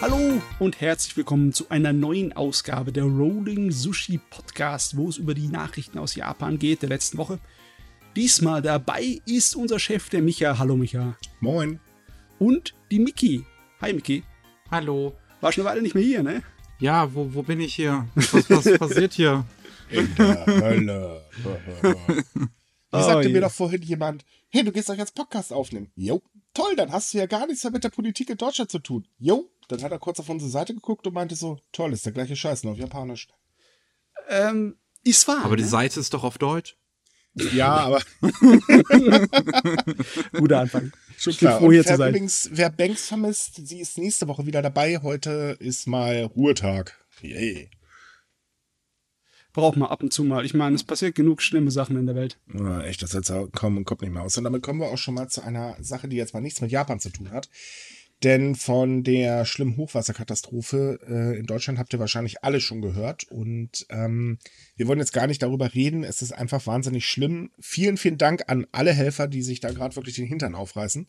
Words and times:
Hallo 0.00 0.40
und 0.60 0.80
herzlich 0.80 1.16
willkommen 1.16 1.52
zu 1.52 1.70
einer 1.70 1.92
neuen 1.92 2.32
Ausgabe 2.32 2.92
der 2.92 3.02
Rolling 3.02 3.72
Sushi 3.72 4.20
Podcast, 4.30 4.96
wo 4.96 5.08
es 5.08 5.16
über 5.16 5.34
die 5.34 5.48
Nachrichten 5.48 5.98
aus 5.98 6.14
Japan 6.14 6.60
geht 6.60 6.82
der 6.82 6.88
letzten 6.88 7.18
Woche. 7.18 7.40
Diesmal 8.14 8.62
dabei 8.62 9.20
ist 9.26 9.56
unser 9.56 9.80
Chef, 9.80 10.08
der 10.08 10.22
Micha. 10.22 10.58
Hallo 10.58 10.76
Micha. 10.76 11.16
Moin. 11.40 11.80
Und 12.38 12.74
die 12.92 13.00
Miki. 13.00 13.44
Hi 13.80 13.92
Miki. 13.92 14.22
Hallo. 14.70 15.14
War 15.40 15.50
schon 15.50 15.62
eine 15.66 15.70
Weile 15.70 15.82
nicht 15.82 15.96
mehr 15.96 16.04
hier, 16.04 16.22
ne? 16.22 16.42
Ja, 16.78 17.12
wo, 17.12 17.34
wo 17.34 17.42
bin 17.42 17.58
ich 17.60 17.74
hier? 17.74 18.06
Was, 18.14 18.48
was 18.48 18.78
passiert 18.78 19.14
hier? 19.14 19.44
In 19.90 20.14
der 20.14 20.46
Hölle. 20.46 21.24
Wie 22.90 23.02
sagte 23.02 23.28
mir 23.28 23.40
doch 23.40 23.50
vorhin 23.52 23.82
jemand, 23.82 24.24
hey, 24.48 24.62
du 24.64 24.72
gehst 24.72 24.88
doch 24.88 24.96
jetzt 24.96 25.14
Podcast 25.14 25.52
aufnehmen. 25.52 25.90
Jo. 25.94 26.22
Toll, 26.54 26.76
dann 26.76 26.92
hast 26.92 27.12
du 27.12 27.18
ja 27.18 27.26
gar 27.26 27.46
nichts 27.46 27.64
mehr 27.64 27.72
mit 27.72 27.84
der 27.84 27.90
Politik 27.90 28.30
in 28.30 28.36
Deutschland 28.36 28.70
zu 28.70 28.78
tun. 28.78 29.06
Jo. 29.18 29.50
Dann 29.68 29.82
hat 29.82 29.92
er 29.92 29.98
kurz 29.98 30.18
auf 30.18 30.28
unsere 30.28 30.50
Seite 30.50 30.74
geguckt 30.74 31.06
und 31.06 31.12
meinte 31.14 31.36
so, 31.36 31.58
toll, 31.72 31.92
ist 31.92 32.04
der 32.06 32.12
gleiche 32.12 32.36
Scheiß, 32.36 32.64
nur 32.64 32.72
auf 32.72 32.78
Japanisch. 32.78 33.28
Ähm, 34.28 34.76
ist 35.04 35.28
wahr. 35.28 35.44
Aber 35.44 35.56
die 35.56 35.62
ne? 35.62 35.68
Seite 35.68 36.00
ist 36.00 36.12
doch 36.14 36.24
auf 36.24 36.38
Deutsch. 36.38 36.76
Ja, 37.52 37.76
aber 37.76 38.02
Guter 40.32 40.60
Anfang. 40.60 40.90
schon 41.16 41.32
Ich 41.32 41.38
bin 41.38 41.48
klar. 41.48 41.58
froh, 41.58 41.70
hier 41.70 41.84
zu 41.84 41.90
wer 41.90 41.96
sein. 41.98 42.08
übrigens, 42.10 42.48
wer 42.52 42.70
Banks 42.70 43.06
vermisst, 43.06 43.66
sie 43.66 43.80
ist 43.80 43.98
nächste 43.98 44.26
Woche 44.26 44.46
wieder 44.46 44.62
dabei. 44.62 44.98
Heute 45.02 45.56
ist 45.60 45.86
mal 45.86 46.24
Ruhetag. 46.24 46.98
Yay. 47.20 47.70
Braucht 49.52 49.76
man 49.76 49.88
ab 49.88 50.02
und 50.02 50.12
zu 50.12 50.24
mal. 50.24 50.44
Ich 50.44 50.54
meine, 50.54 50.74
es 50.76 50.84
passiert 50.84 51.14
genug 51.14 51.42
schlimme 51.42 51.70
Sachen 51.70 51.96
in 51.96 52.06
der 52.06 52.14
Welt. 52.14 52.38
Ja, 52.52 52.82
echt, 52.82 53.02
das 53.02 53.12
jetzt 53.12 53.32
kaum 53.52 53.76
und 53.76 53.84
kommt 53.84 54.02
nicht 54.02 54.12
mehr 54.12 54.22
aus. 54.22 54.36
Und 54.36 54.44
damit 54.44 54.62
kommen 54.62 54.80
wir 54.80 54.88
auch 54.88 54.98
schon 54.98 55.14
mal 55.14 55.28
zu 55.28 55.42
einer 55.42 55.76
Sache, 55.80 56.08
die 56.08 56.16
jetzt 56.16 56.34
mal 56.34 56.40
nichts 56.40 56.60
mit 56.60 56.70
Japan 56.70 57.00
zu 57.00 57.10
tun 57.10 57.30
hat. 57.30 57.48
Denn 58.24 58.56
von 58.56 59.04
der 59.04 59.44
schlimmen 59.44 59.76
Hochwasserkatastrophe 59.76 60.98
äh, 61.08 61.38
in 61.38 61.46
Deutschland 61.46 61.78
habt 61.78 61.92
ihr 61.92 62.00
wahrscheinlich 62.00 62.42
alle 62.42 62.60
schon 62.60 62.82
gehört. 62.82 63.24
Und 63.24 63.86
ähm, 63.90 64.38
wir 64.76 64.88
wollen 64.88 64.98
jetzt 64.98 65.12
gar 65.12 65.28
nicht 65.28 65.42
darüber 65.42 65.72
reden. 65.74 66.02
Es 66.02 66.20
ist 66.20 66.32
einfach 66.32 66.66
wahnsinnig 66.66 67.06
schlimm. 67.06 67.50
Vielen, 67.60 67.96
vielen 67.96 68.18
Dank 68.18 68.44
an 68.48 68.66
alle 68.72 68.92
Helfer, 68.92 69.28
die 69.28 69.42
sich 69.42 69.60
da 69.60 69.70
gerade 69.70 69.94
wirklich 69.94 70.16
den 70.16 70.26
Hintern 70.26 70.56
aufreißen. 70.56 71.06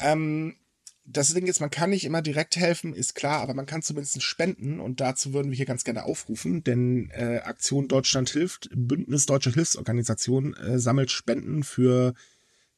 Ähm, 0.00 0.56
das 1.04 1.34
Ding 1.34 1.46
ist, 1.46 1.60
man 1.60 1.70
kann 1.70 1.90
nicht 1.90 2.04
immer 2.04 2.22
direkt 2.22 2.56
helfen, 2.56 2.94
ist 2.94 3.14
klar, 3.14 3.40
aber 3.40 3.54
man 3.54 3.66
kann 3.66 3.82
zumindest 3.82 4.22
spenden 4.22 4.78
und 4.78 5.00
dazu 5.00 5.32
würden 5.32 5.50
wir 5.50 5.56
hier 5.56 5.66
ganz 5.66 5.82
gerne 5.82 6.04
aufrufen, 6.04 6.62
denn 6.62 7.10
äh, 7.10 7.38
Aktion 7.38 7.88
Deutschland 7.88 8.30
hilft, 8.30 8.68
Bündnis 8.72 9.26
Deutsche 9.26 9.52
Hilfsorganisation 9.52 10.54
äh, 10.54 10.78
sammelt 10.78 11.10
Spenden 11.10 11.64
für 11.64 12.14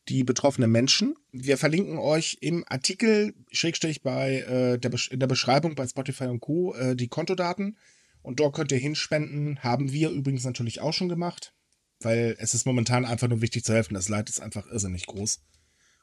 die 0.09 0.25
betroffenen 0.25 0.71
Menschen. 0.71 1.17
Wir 1.33 1.57
verlinken 1.57 1.99
euch 1.99 2.39
im 2.41 2.65
Artikel, 2.69 3.35
Schrägstrich 3.51 4.03
bei 4.03 4.41
äh, 4.41 4.79
der, 4.79 4.93
in 5.11 5.21
der 5.21 5.27
Beschreibung 5.27 5.75
bei 5.75 5.87
Spotify 5.87 6.25
und 6.25 6.41
Co. 6.41 6.75
Äh, 6.75 6.97
die 6.97 7.09
Kontodaten 7.09 7.77
und 8.23 8.41
dort 8.41 8.55
könnt 8.55 8.73
ihr 8.73 8.79
hinspenden. 8.79 9.63
Haben 9.63 9.93
wir 9.93 10.11
übrigens 10.11 10.45
natürlich 10.45 10.81
auch 10.81 10.93
schon 10.93 11.09
gemacht, 11.09 11.55
weil 12.01 12.37
es 12.39 12.55
ist 12.55 12.67
momentan 12.67 13.05
einfach 13.05 13.29
nur 13.29 13.43
wichtig 13.43 13.65
zu 13.65 13.75
helfen. 13.75 13.95
Das 13.95 14.09
Leid 14.09 14.29
ist 14.29 14.41
einfach 14.41 14.67
irrsinnig 14.67 15.07
groß. 15.07 15.43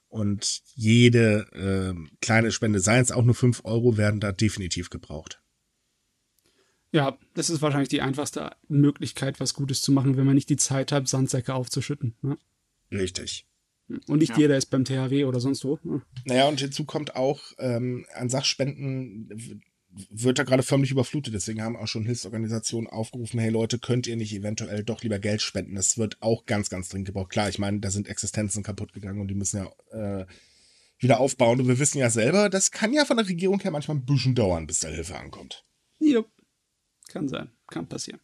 Und 0.07 0.61
jede 0.75 1.47
äh, 1.53 2.09
kleine 2.21 2.51
Spende, 2.51 2.79
seien 2.79 3.01
es 3.01 3.11
auch 3.11 3.23
nur 3.23 3.35
5 3.35 3.61
Euro, 3.63 3.97
werden 3.97 4.19
da 4.19 4.31
definitiv 4.31 4.89
gebraucht. 4.89 5.41
Ja, 6.91 7.17
das 7.33 7.49
ist 7.49 7.61
wahrscheinlich 7.61 7.89
die 7.89 8.01
einfachste 8.01 8.51
Möglichkeit, 8.67 9.39
was 9.39 9.53
Gutes 9.53 9.81
zu 9.81 9.93
machen, 9.93 10.17
wenn 10.17 10.25
man 10.25 10.35
nicht 10.35 10.49
die 10.49 10.57
Zeit 10.57 10.91
hat, 10.91 11.07
Sandsäcke 11.07 11.53
aufzuschütten. 11.53 12.15
Ne? 12.21 12.37
Richtig. 12.91 13.47
Und 14.07 14.19
nicht 14.19 14.31
Ja. 14.31 14.37
jeder 14.39 14.57
ist 14.57 14.67
beim 14.67 14.85
THW 14.85 15.25
oder 15.25 15.39
sonst 15.39 15.63
wo. 15.65 15.79
Ne? 15.83 16.01
Naja, 16.25 16.47
und 16.47 16.59
hinzu 16.59 16.85
kommt 16.85 17.15
auch, 17.15 17.41
ähm, 17.59 18.05
an 18.13 18.29
Sachspenden 18.29 19.61
wird 20.09 20.39
da 20.39 20.43
gerade 20.43 20.63
förmlich 20.63 20.91
überflutet. 20.91 21.33
Deswegen 21.33 21.61
haben 21.61 21.75
auch 21.75 21.87
schon 21.87 22.05
Hilfsorganisationen 22.05 22.89
aufgerufen, 22.89 23.39
hey 23.39 23.49
Leute, 23.49 23.77
könnt 23.79 24.07
ihr 24.07 24.15
nicht 24.15 24.33
eventuell 24.33 24.83
doch 24.83 25.01
lieber 25.03 25.19
Geld 25.19 25.41
spenden? 25.41 25.75
Das 25.75 25.97
wird 25.97 26.17
auch 26.21 26.45
ganz, 26.45 26.69
ganz 26.69 26.89
dringend 26.89 27.07
gebraucht. 27.07 27.29
Klar, 27.31 27.49
ich 27.49 27.59
meine, 27.59 27.79
da 27.79 27.91
sind 27.91 28.07
Existenzen 28.07 28.63
kaputt 28.63 28.93
gegangen 28.93 29.19
und 29.19 29.27
die 29.27 29.35
müssen 29.35 29.57
ja 29.57 30.21
äh, 30.21 30.25
wieder 30.99 31.19
aufbauen. 31.19 31.59
Und 31.59 31.67
wir 31.67 31.79
wissen 31.79 31.97
ja 31.97 32.09
selber, 32.09 32.49
das 32.49 32.71
kann 32.71 32.93
ja 32.93 33.03
von 33.05 33.17
der 33.17 33.27
Regierung 33.27 33.59
her 33.59 33.71
manchmal 33.71 33.97
ein 33.97 34.05
bisschen 34.05 34.35
dauern, 34.35 34.65
bis 34.67 34.79
da 34.79 34.87
Hilfe 34.87 35.17
ankommt. 35.17 35.65
Ja, 35.99 36.23
kann 37.09 37.27
sein, 37.27 37.49
kann 37.67 37.87
passieren. 37.87 38.21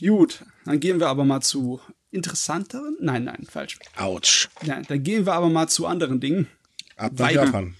Gut, 0.00 0.44
dann 0.64 0.80
gehen 0.80 0.98
wir 0.98 1.08
aber 1.08 1.24
mal 1.24 1.40
zu 1.40 1.80
interessanteren. 2.10 2.96
Nein, 3.00 3.24
nein, 3.24 3.46
falsch. 3.48 3.78
Autsch. 3.96 4.48
Nein, 4.62 4.84
dann 4.88 5.02
gehen 5.02 5.26
wir 5.26 5.34
aber 5.34 5.48
mal 5.48 5.68
zu 5.68 5.86
anderen 5.86 6.20
Dingen. 6.20 6.48
Ab 6.96 7.12
nach 7.12 7.18
Weiter. 7.26 7.44
Japan. 7.44 7.74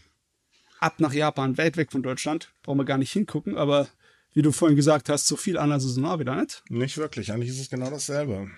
Ab 0.78 0.94
nach 0.98 1.12
Japan, 1.12 1.58
weit 1.58 1.76
weg 1.76 1.92
von 1.92 2.02
Deutschland. 2.02 2.52
Brauchen 2.62 2.78
wir 2.78 2.84
gar 2.84 2.98
nicht 2.98 3.12
hingucken, 3.12 3.56
aber 3.56 3.88
wie 4.32 4.42
du 4.42 4.52
vorhin 4.52 4.76
gesagt 4.76 5.08
hast, 5.08 5.26
so 5.26 5.36
viel 5.36 5.58
anders 5.58 5.84
ist 5.84 5.96
es 5.96 6.04
auch 6.04 6.18
wieder 6.18 6.40
nicht. 6.40 6.62
Nicht 6.68 6.96
wirklich. 6.96 7.32
Eigentlich 7.32 7.50
ist 7.50 7.60
es 7.60 7.70
genau 7.70 7.90
dasselbe. 7.90 8.48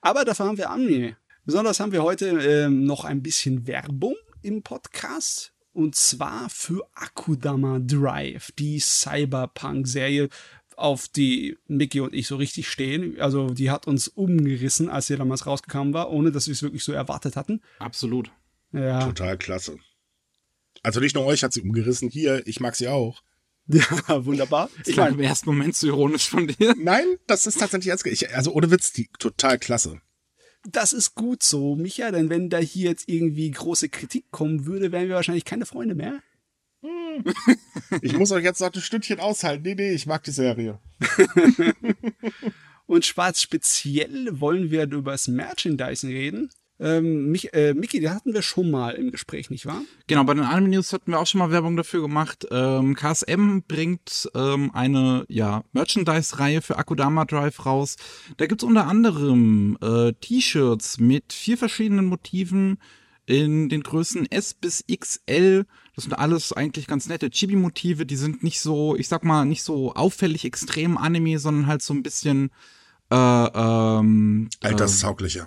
Aber 0.00 0.24
dafür 0.24 0.46
haben 0.46 0.58
wir 0.58 0.70
Anime. 0.70 1.16
Besonders 1.44 1.80
haben 1.80 1.92
wir 1.92 2.02
heute 2.02 2.28
ähm, 2.28 2.84
noch 2.84 3.04
ein 3.04 3.22
bisschen 3.22 3.66
Werbung 3.66 4.16
im 4.42 4.62
Podcast. 4.62 5.52
Und 5.72 5.94
zwar 5.94 6.50
für 6.50 6.88
Akudama 6.94 7.78
Drive, 7.80 8.50
die 8.58 8.80
Cyberpunk-Serie, 8.80 10.28
auf 10.78 11.08
die 11.08 11.58
Mickey 11.66 12.00
und 12.00 12.14
ich 12.14 12.26
so 12.26 12.36
richtig 12.36 12.68
stehen. 12.68 13.20
Also 13.20 13.50
die 13.50 13.70
hat 13.70 13.86
uns 13.86 14.08
umgerissen, 14.08 14.88
als 14.88 15.08
sie 15.08 15.16
damals 15.16 15.46
rausgekommen 15.46 15.92
war, 15.94 16.10
ohne 16.10 16.30
dass 16.32 16.46
wir 16.46 16.52
es 16.52 16.62
wirklich 16.62 16.84
so 16.84 16.92
erwartet 16.92 17.36
hatten. 17.36 17.60
Absolut. 17.78 18.30
Ja, 18.72 19.04
Total 19.06 19.36
klasse. 19.38 19.78
Also 20.82 21.00
nicht 21.00 21.14
nur 21.14 21.24
euch 21.24 21.42
hat 21.42 21.52
sie 21.52 21.62
umgerissen, 21.62 22.08
hier, 22.08 22.46
ich 22.46 22.60
mag 22.60 22.76
sie 22.76 22.88
auch. 22.88 23.22
ja 23.66 24.24
wunderbar. 24.24 24.70
Ich 24.82 24.88
Ich 24.88 24.96
war 24.96 25.04
meine, 25.04 25.16
im 25.16 25.22
ersten 25.22 25.50
Moment 25.50 25.76
so 25.76 25.88
ironisch 25.88 26.28
von 26.28 26.46
dir. 26.46 26.74
Nein, 26.78 27.04
das 27.26 27.46
ist 27.46 27.58
tatsächlich 27.58 27.88
ernst. 27.88 28.06
Ich, 28.06 28.34
also 28.34 28.52
ohne 28.52 28.70
Witz, 28.70 28.92
die 28.92 29.08
total 29.18 29.58
klasse. 29.58 30.00
das 30.64 30.92
ist 30.92 31.14
gut 31.14 31.42
so, 31.42 31.76
Micha, 31.76 32.10
denn 32.10 32.30
wenn 32.30 32.50
da 32.50 32.58
hier 32.58 32.90
jetzt 32.90 33.08
irgendwie 33.08 33.50
große 33.50 33.88
Kritik 33.88 34.30
kommen 34.30 34.66
würde, 34.66 34.92
wären 34.92 35.08
wir 35.08 35.16
wahrscheinlich 35.16 35.44
keine 35.44 35.66
Freunde 35.66 35.94
mehr. 35.94 36.20
Ich 38.02 38.16
muss 38.16 38.32
euch 38.32 38.44
jetzt 38.44 38.60
noch 38.60 38.72
ein 38.72 38.80
Stündchen 38.80 39.20
aushalten. 39.20 39.62
Nee, 39.62 39.74
nee, 39.74 39.92
ich 39.92 40.06
mag 40.06 40.22
die 40.24 40.30
Serie. 40.30 40.78
Und 42.86 43.04
schwarz 43.04 43.40
speziell 43.40 44.40
wollen 44.40 44.70
wir 44.70 44.84
über 44.84 45.12
das 45.12 45.28
Merchandising 45.28 46.10
reden. 46.10 46.50
Ähm, 46.80 47.30
mich, 47.30 47.52
äh, 47.54 47.74
Micky, 47.74 47.98
die 47.98 48.08
hatten 48.08 48.34
wir 48.34 48.42
schon 48.42 48.70
mal 48.70 48.90
im 48.90 49.10
Gespräch, 49.10 49.50
nicht 49.50 49.66
wahr? 49.66 49.82
Genau, 50.06 50.22
bei 50.24 50.34
den 50.34 50.44
Anime 50.44 50.76
News 50.76 50.92
hatten 50.92 51.10
wir 51.10 51.18
auch 51.18 51.26
schon 51.26 51.40
mal 51.40 51.50
Werbung 51.50 51.76
dafür 51.76 52.02
gemacht. 52.02 52.46
Ähm, 52.50 52.94
KSM 52.94 53.62
bringt 53.66 54.30
ähm, 54.34 54.70
eine 54.74 55.24
ja, 55.28 55.64
Merchandise-Reihe 55.72 56.62
für 56.62 56.76
Akudama 56.76 57.24
Drive 57.24 57.66
raus. 57.66 57.96
Da 58.36 58.46
gibt's 58.46 58.64
unter 58.64 58.86
anderem 58.86 59.76
äh, 59.82 60.12
T-Shirts 60.12 61.00
mit 61.00 61.32
vier 61.32 61.58
verschiedenen 61.58 62.06
Motiven 62.06 62.78
in 63.28 63.68
den 63.68 63.82
Größen 63.82 64.30
S 64.30 64.54
bis 64.54 64.84
XL. 64.86 65.66
Das 65.94 66.04
sind 66.04 66.14
alles 66.14 66.52
eigentlich 66.54 66.86
ganz 66.86 67.08
nette 67.08 67.28
Chibi-Motive. 67.28 68.06
Die 68.06 68.16
sind 68.16 68.42
nicht 68.42 68.60
so, 68.60 68.96
ich 68.96 69.08
sag 69.08 69.22
mal, 69.22 69.44
nicht 69.44 69.62
so 69.62 69.92
auffällig 69.94 70.46
extrem 70.46 70.96
Anime, 70.96 71.38
sondern 71.38 71.66
halt 71.66 71.82
so 71.82 71.92
ein 71.92 72.02
bisschen 72.02 72.50
äh, 73.10 73.16
ähm, 73.16 74.48
Alterstauglicher. 74.62 75.46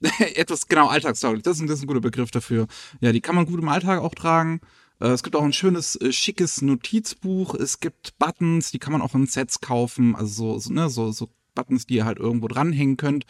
etwas 0.34 0.68
genau 0.68 0.88
alltagstauglich. 0.88 1.42
Das 1.42 1.56
ist, 1.56 1.62
ein, 1.62 1.66
das 1.66 1.78
ist 1.78 1.84
ein 1.84 1.88
guter 1.88 2.00
Begriff 2.00 2.30
dafür. 2.30 2.66
Ja, 3.00 3.12
die 3.12 3.20
kann 3.20 3.34
man 3.34 3.44
gut 3.44 3.60
im 3.60 3.68
Alltag 3.68 4.00
auch 4.00 4.14
tragen. 4.14 4.60
Äh, 4.98 5.08
es 5.08 5.22
gibt 5.22 5.36
auch 5.36 5.44
ein 5.44 5.52
schönes, 5.52 5.96
äh, 5.96 6.12
schickes 6.12 6.62
Notizbuch. 6.62 7.54
Es 7.54 7.80
gibt 7.80 8.18
Buttons, 8.18 8.70
die 8.70 8.78
kann 8.78 8.92
man 8.92 9.02
auch 9.02 9.14
in 9.14 9.26
Sets 9.26 9.60
kaufen. 9.60 10.16
Also 10.16 10.54
so, 10.54 10.58
so, 10.60 10.72
ne, 10.72 10.88
so, 10.88 11.12
so 11.12 11.28
Buttons, 11.54 11.86
die 11.86 11.96
ihr 11.96 12.06
halt 12.06 12.18
irgendwo 12.18 12.48
dranhängen 12.48 12.96
könnt. 12.96 13.26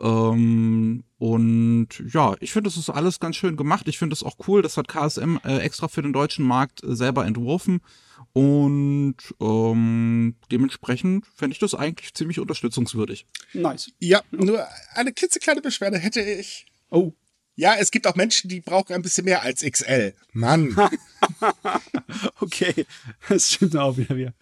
Ähm, 0.00 1.04
und 1.18 1.88
ja, 2.12 2.34
ich 2.40 2.52
finde, 2.52 2.68
das 2.68 2.76
ist 2.76 2.90
alles 2.90 3.20
ganz 3.20 3.36
schön 3.36 3.56
gemacht. 3.56 3.88
Ich 3.88 3.98
finde 3.98 4.14
das 4.14 4.22
auch 4.22 4.36
cool. 4.46 4.62
Das 4.62 4.76
hat 4.76 4.88
KSM 4.88 5.38
äh, 5.44 5.58
extra 5.58 5.88
für 5.88 6.02
den 6.02 6.12
deutschen 6.12 6.44
Markt 6.44 6.82
äh, 6.82 6.94
selber 6.94 7.24
entworfen. 7.24 7.80
Und 8.32 9.16
ähm, 9.40 10.36
dementsprechend 10.50 11.26
fände 11.34 11.54
ich 11.54 11.60
das 11.60 11.74
eigentlich 11.74 12.14
ziemlich 12.14 12.40
unterstützungswürdig. 12.40 13.26
Nice. 13.52 13.92
Ja, 14.00 14.22
nur 14.32 14.66
eine 14.94 15.12
klitzekleine 15.12 15.60
Beschwerde 15.60 15.98
hätte 15.98 16.20
ich. 16.20 16.66
Oh, 16.90 17.12
Ja, 17.54 17.76
es 17.78 17.92
gibt 17.92 18.08
auch 18.08 18.16
Menschen, 18.16 18.48
die 18.48 18.60
brauchen 18.60 18.92
ein 18.92 19.02
bisschen 19.02 19.24
mehr 19.24 19.42
als 19.42 19.62
XL. 19.62 20.14
Mann. 20.32 20.76
okay. 22.40 22.86
Das 23.28 23.52
stimmt 23.52 23.76
auch 23.76 23.96
wieder 23.96 24.16
wieder. 24.16 24.34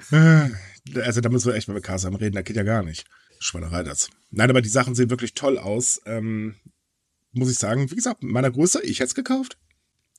also 1.03 1.21
da 1.21 1.29
müssen 1.29 1.49
wir 1.49 1.55
echt 1.55 1.69
mal 1.69 1.75
mit 1.75 1.85
KSM 1.85 2.15
reden, 2.15 2.35
da 2.35 2.43
geht 2.43 2.57
ja 2.57 2.63
gar 2.63 2.83
nicht. 2.83 3.07
Schweinerei 3.43 3.83
das. 3.83 4.09
Nein, 4.31 4.49
aber 4.51 4.63
die 4.63 4.69
Sachen 4.69 4.95
sehen 4.95 5.11
wirklich 5.11 5.35
toll 5.35 5.59
aus. 5.59 6.01
Ähm, 6.07 6.55
muss 7.33 7.51
ich 7.51 7.59
sagen, 7.59 7.91
wie 7.91 7.95
gesagt, 7.97 8.23
meiner 8.23 8.51
Größe, 8.51 8.83
ich 8.83 9.01
hätte 9.01 9.09
es 9.09 9.15
gekauft. 9.15 9.57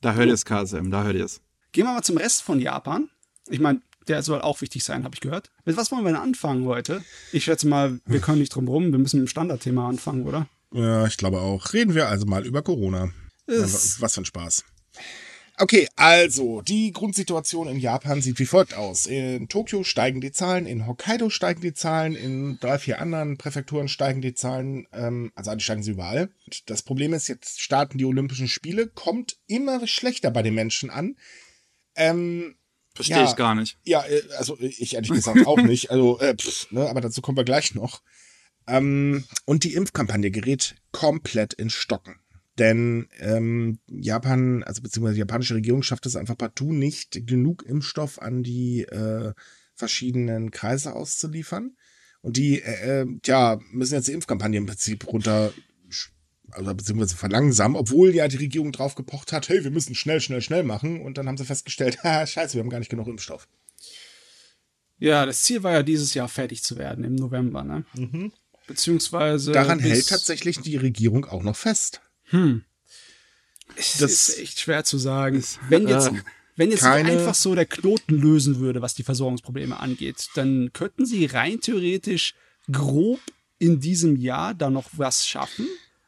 Da 0.00 0.14
hört 0.14 0.26
ihr 0.28 0.34
es, 0.34 0.44
KSM, 0.44 0.90
da 0.90 1.04
hört 1.04 1.16
ihr 1.16 1.24
es. 1.24 1.40
Gehen 1.72 1.86
wir 1.86 1.92
mal 1.94 2.02
zum 2.02 2.16
Rest 2.18 2.42
von 2.42 2.60
Japan. 2.60 3.08
Ich 3.48 3.60
meine, 3.60 3.80
der 4.08 4.22
soll 4.22 4.40
auch 4.42 4.60
wichtig 4.60 4.84
sein, 4.84 5.04
habe 5.04 5.14
ich 5.14 5.20
gehört. 5.20 5.50
Mit 5.64 5.76
was 5.76 5.90
wollen 5.90 6.04
wir 6.04 6.12
denn 6.12 6.20
anfangen 6.20 6.66
heute? 6.66 7.02
Ich 7.32 7.44
schätze 7.44 7.66
mal, 7.66 8.00
wir 8.04 8.20
können 8.20 8.38
nicht 8.40 8.54
drum 8.54 8.68
rum. 8.68 8.92
Wir 8.92 8.98
müssen 8.98 9.18
mit 9.20 9.26
dem 9.28 9.30
Standardthema 9.30 9.88
anfangen, 9.88 10.24
oder? 10.26 10.46
Ja, 10.72 11.06
ich 11.06 11.16
glaube 11.16 11.40
auch. 11.40 11.72
Reden 11.72 11.94
wir 11.94 12.08
also 12.08 12.26
mal 12.26 12.44
über 12.46 12.62
Corona. 12.62 13.10
Es- 13.46 14.00
was 14.00 14.14
für 14.14 14.20
ein 14.22 14.24
Spaß. 14.26 14.64
Okay, 15.56 15.86
also 15.94 16.62
die 16.62 16.90
Grundsituation 16.90 17.68
in 17.68 17.78
Japan 17.78 18.20
sieht 18.20 18.40
wie 18.40 18.46
folgt 18.46 18.74
aus. 18.74 19.06
In 19.06 19.48
Tokio 19.48 19.84
steigen 19.84 20.20
die 20.20 20.32
Zahlen, 20.32 20.66
in 20.66 20.86
Hokkaido 20.86 21.30
steigen 21.30 21.60
die 21.60 21.72
Zahlen, 21.74 22.16
in 22.16 22.58
drei, 22.60 22.76
vier 22.78 23.00
anderen 23.00 23.38
Präfekturen 23.38 23.86
steigen 23.86 24.20
die 24.20 24.34
Zahlen, 24.34 24.88
ähm, 24.92 25.30
also 25.36 25.52
eigentlich 25.52 25.64
steigen 25.64 25.84
sie 25.84 25.92
überall. 25.92 26.30
Das 26.66 26.82
Problem 26.82 27.12
ist, 27.12 27.28
jetzt 27.28 27.60
starten 27.60 27.98
die 27.98 28.04
Olympischen 28.04 28.48
Spiele, 28.48 28.88
kommt 28.88 29.36
immer 29.46 29.86
schlechter 29.86 30.32
bei 30.32 30.42
den 30.42 30.54
Menschen 30.54 30.90
an. 30.90 31.16
Ähm, 31.94 32.56
Verstehe 32.96 33.18
Ja. 33.18 33.24
ich 33.30 33.36
gar 33.36 33.54
nicht. 33.54 33.78
ja, 33.84 34.04
äh, 34.04 34.22
also 34.38 34.56
ich 34.60 34.94
ehrlich 34.94 35.10
gesagt 35.10 35.46
auch 35.46 35.56
nicht. 35.62 35.90
Also, 35.92 36.18
äh, 36.18 36.34
pff, 36.36 36.70
ne, 36.72 36.88
aber 36.88 37.00
dazu 37.00 37.22
kommen 37.22 37.36
wir 37.38 37.44
gleich 37.44 37.74
noch. 37.76 38.02
Ähm, 38.66 39.24
und 39.44 39.62
die 39.62 39.74
Impfkampagne 39.74 40.30
gerät 40.32 40.74
komplett 40.90 41.52
in 41.54 41.70
Stocken. 41.70 42.16
Denn 42.58 43.08
ähm, 43.18 43.80
Japan, 43.88 44.62
also 44.62 44.80
beziehungsweise 44.80 45.14
die 45.14 45.20
japanische 45.20 45.56
Regierung 45.56 45.82
schafft 45.82 46.06
es 46.06 46.16
einfach 46.16 46.38
partout 46.38 46.72
nicht, 46.72 47.26
genug 47.26 47.64
Impfstoff 47.66 48.22
an 48.22 48.42
die 48.42 48.82
äh, 48.82 49.32
verschiedenen 49.74 50.52
Kreise 50.52 50.94
auszuliefern. 50.94 51.76
Und 52.20 52.36
die, 52.36 52.62
äh, 52.62 53.02
äh, 53.02 53.06
ja, 53.26 53.58
müssen 53.72 53.94
jetzt 53.94 54.08
die 54.08 54.12
Impfkampagne 54.12 54.56
im 54.56 54.66
Prinzip 54.66 55.06
runter, 55.08 55.52
also 56.52 56.74
beziehungsweise 56.74 57.16
verlangsamen, 57.16 57.76
obwohl 57.76 58.14
ja 58.14 58.28
die 58.28 58.36
Regierung 58.36 58.70
drauf 58.70 58.94
gepocht 58.94 59.32
hat, 59.32 59.48
hey, 59.48 59.64
wir 59.64 59.72
müssen 59.72 59.96
schnell, 59.96 60.20
schnell, 60.20 60.40
schnell 60.40 60.62
machen. 60.62 61.02
Und 61.02 61.18
dann 61.18 61.26
haben 61.26 61.36
sie 61.36 61.44
festgestellt, 61.44 61.98
ha, 62.04 62.24
scheiße, 62.24 62.54
wir 62.54 62.62
haben 62.62 62.70
gar 62.70 62.78
nicht 62.78 62.90
genug 62.90 63.08
Impfstoff. 63.08 63.48
Ja, 64.98 65.26
das 65.26 65.42
Ziel 65.42 65.64
war 65.64 65.72
ja 65.72 65.82
dieses 65.82 66.14
Jahr 66.14 66.28
fertig 66.28 66.62
zu 66.62 66.78
werden 66.78 67.02
im 67.04 67.16
November, 67.16 67.64
ne? 67.64 67.84
Beziehungsweise. 68.68 69.52
Daran 69.52 69.80
hält 69.80 70.08
tatsächlich 70.08 70.60
die 70.60 70.76
Regierung 70.76 71.24
auch 71.26 71.42
noch 71.42 71.56
fest. 71.56 72.00
Es 73.76 73.98
das- 73.98 74.28
ist 74.28 74.38
echt 74.38 74.60
schwer 74.60 74.84
zu 74.84 74.98
sagen. 74.98 75.42
Wenn 75.68 75.88
jetzt, 75.88 76.08
äh, 76.08 76.22
wenn 76.56 76.70
jetzt 76.70 76.84
einfach 76.84 77.34
so 77.34 77.54
der 77.54 77.66
Knoten 77.66 78.14
lösen 78.14 78.58
würde, 78.58 78.82
was 78.82 78.94
die 78.94 79.02
Versorgungsprobleme 79.02 79.78
angeht, 79.78 80.28
dann 80.34 80.72
könnten 80.72 81.06
sie 81.06 81.26
rein 81.26 81.60
theoretisch 81.60 82.34
grob 82.70 83.20
in 83.58 83.80
diesem 83.80 84.16
Jahr 84.16 84.54
da 84.54 84.70
noch 84.70 84.90
was 84.92 85.26
schaffen. 85.26 85.66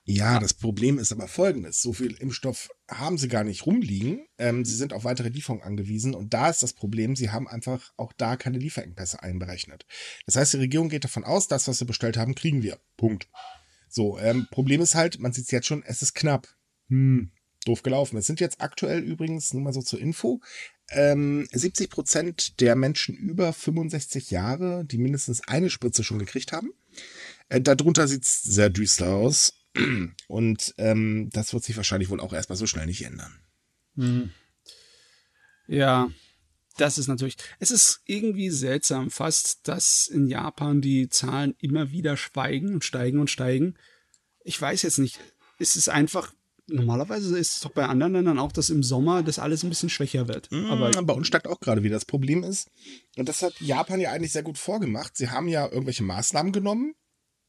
Ja, 0.08 0.38
das 0.38 0.54
Problem 0.54 1.00
ist 1.00 1.10
aber 1.10 1.26
folgendes. 1.26 1.82
So 1.82 1.92
viel 1.92 2.12
Impfstoff 2.14 2.69
haben 2.88 3.19
sie 3.19 3.26
gar 3.26 3.42
nicht 3.42 3.66
rumliegen. 3.66 4.24
Ähm, 4.38 4.64
sie 4.64 4.76
sind 4.76 4.92
auf 4.92 5.02
weitere 5.02 5.30
Lieferungen 5.30 5.64
angewiesen. 5.64 6.14
Und 6.14 6.32
da 6.32 6.48
ist 6.48 6.62
das 6.62 6.74
Problem, 6.74 7.16
sie 7.16 7.30
haben 7.30 7.48
einfach 7.48 7.92
auch 7.96 8.12
da 8.16 8.36
keine 8.36 8.58
Lieferengpässe 8.58 9.20
einberechnet. 9.24 9.84
Das 10.24 10.36
heißt, 10.36 10.54
die 10.54 10.58
Regierung 10.58 10.90
geht 10.90 11.02
davon 11.02 11.24
aus, 11.24 11.48
das, 11.48 11.66
was 11.66 11.80
wir 11.80 11.88
bestellt 11.88 12.16
haben, 12.16 12.36
kriegen 12.36 12.62
wir. 12.62 12.78
Punkt. 12.96 13.26
So, 13.96 14.19
ähm, 14.19 14.46
Problem 14.50 14.82
ist 14.82 14.94
halt, 14.94 15.20
man 15.20 15.32
sieht 15.32 15.46
es 15.46 15.50
jetzt 15.50 15.66
schon, 15.66 15.82
es 15.82 16.02
ist 16.02 16.14
knapp. 16.14 16.48
Hm, 16.90 17.31
doof 17.64 17.82
gelaufen. 17.82 18.19
Es 18.19 18.26
sind 18.26 18.40
jetzt 18.40 18.60
aktuell 18.60 18.98
übrigens, 19.02 19.54
nur 19.54 19.62
mal 19.62 19.72
so 19.72 19.81
zur 19.81 19.98
Info, 19.98 20.43
ähm, 20.90 21.48
70 21.50 21.88
Prozent 21.88 22.60
der 22.60 22.76
Menschen 22.76 23.16
über 23.16 23.54
65 23.54 24.31
Jahre, 24.31 24.84
die 24.84 24.98
mindestens 24.98 25.48
eine 25.48 25.70
Spritze 25.70 26.04
schon 26.04 26.19
gekriegt 26.19 26.52
haben. 26.52 26.75
Äh, 27.48 27.62
darunter 27.62 28.06
sieht 28.06 28.25
es 28.25 28.43
sehr 28.43 28.69
düster 28.69 29.14
aus. 29.14 29.54
Und 30.28 30.75
ähm, 30.76 31.31
das 31.32 31.54
wird 31.54 31.64
sich 31.64 31.78
wahrscheinlich 31.78 32.10
wohl 32.10 32.20
auch 32.20 32.34
erstmal 32.34 32.58
so 32.58 32.66
schnell 32.66 32.84
nicht 32.84 33.02
ändern. 33.02 33.40
Ja, 35.69 36.10
das 36.76 36.99
ist 36.99 37.08
natürlich. 37.08 37.37
Es 37.58 37.70
ist 37.70 38.00
irgendwie 38.05 38.50
seltsam 38.50 39.11
fast, 39.11 39.67
dass 39.69 40.08
in 40.08 40.28
Japan 40.28 40.81
die 40.81 41.08
Zahlen 41.08 41.55
immer 41.58 41.90
wieder 41.90 42.17
schweigen 42.17 42.75
und 42.75 42.84
steigen 42.84 43.19
und 43.19 43.31
steigen. 43.31 43.76
Ich 44.44 44.61
weiß 44.61 44.82
jetzt 44.82 44.99
nicht. 44.99 45.19
Es 45.58 45.76
ist 45.76 45.88
einfach. 45.88 46.32
Normalerweise 46.69 47.38
ist 47.38 47.55
es 47.55 47.61
doch 47.61 47.70
bei 47.70 47.87
anderen 47.87 48.14
Ländern 48.14 48.40
auch, 48.40 48.50
dass 48.50 48.70
im 48.70 48.82
Sommer 48.82 49.23
das 49.23 49.38
alles 49.38 49.62
ein 49.62 49.69
bisschen 49.69 49.88
schwächer 49.88 50.26
wird. 50.26 50.49
Aber 50.52 50.88
Aber 50.88 51.02
bei 51.05 51.14
uns 51.14 51.28
steigt 51.28 51.46
auch 51.46 51.61
gerade 51.61 51.84
wieder. 51.84 51.94
Das 51.94 52.05
Problem 52.05 52.43
ist, 52.43 52.70
und 53.17 53.29
das 53.29 53.43
hat 53.43 53.61
Japan 53.61 54.00
ja 54.00 54.11
eigentlich 54.11 54.32
sehr 54.32 54.43
gut 54.43 54.58
vorgemacht, 54.58 55.17
sie 55.17 55.31
haben 55.31 55.46
ja 55.46 55.67
irgendwelche 55.67 56.02
Maßnahmen 56.02 56.50
genommen, 56.50 56.94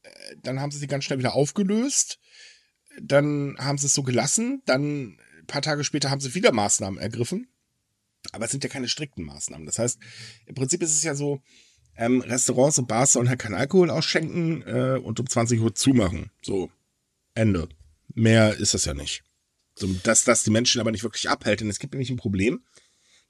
äh, 0.03 0.09
dann 0.43 0.59
haben 0.59 0.69
sie 0.69 0.77
sie 0.77 0.85
ganz 0.85 1.03
schnell 1.03 1.17
wieder 1.17 1.33
aufgelöst, 1.33 2.19
dann 3.01 3.55
haben 3.57 3.79
sie 3.79 3.87
es 3.87 3.95
so 3.95 4.03
gelassen, 4.03 4.61
dann 4.65 5.17
ein 5.39 5.47
paar 5.47 5.63
Tage 5.63 5.83
später 5.83 6.11
haben 6.11 6.21
sie 6.21 6.35
wieder 6.35 6.51
Maßnahmen 6.51 6.99
ergriffen. 6.99 7.47
Aber 8.31 8.45
es 8.45 8.51
sind 8.51 8.63
ja 8.63 8.69
keine 8.69 8.87
strikten 8.87 9.23
Maßnahmen. 9.23 9.65
Das 9.65 9.79
heißt, 9.79 9.99
im 10.45 10.55
Prinzip 10.55 10.81
ist 10.81 10.93
es 10.93 11.03
ja 11.03 11.15
so, 11.15 11.41
ähm, 11.95 12.21
Restaurants 12.21 12.77
und 12.77 12.87
Bars 12.87 13.13
sollen 13.13 13.29
halt 13.29 13.39
keinen 13.39 13.55
Alkohol 13.55 13.89
ausschenken 13.89 14.61
äh, 14.63 14.99
und 15.01 15.19
um 15.19 15.27
20 15.27 15.59
Uhr 15.59 15.73
zumachen. 15.73 16.31
So, 16.41 16.69
Ende. 17.33 17.69
Mehr 18.13 18.55
ist 18.55 18.73
das 18.73 18.85
ja 18.85 18.93
nicht. 18.93 19.23
So, 19.75 19.87
dass 20.03 20.23
das 20.23 20.43
die 20.43 20.51
Menschen 20.51 20.81
aber 20.81 20.91
nicht 20.91 21.03
wirklich 21.03 21.29
abhält. 21.29 21.61
Denn 21.61 21.69
es 21.69 21.79
gibt 21.79 21.93
nämlich 21.93 22.09
ein 22.09 22.17
Problem. 22.17 22.63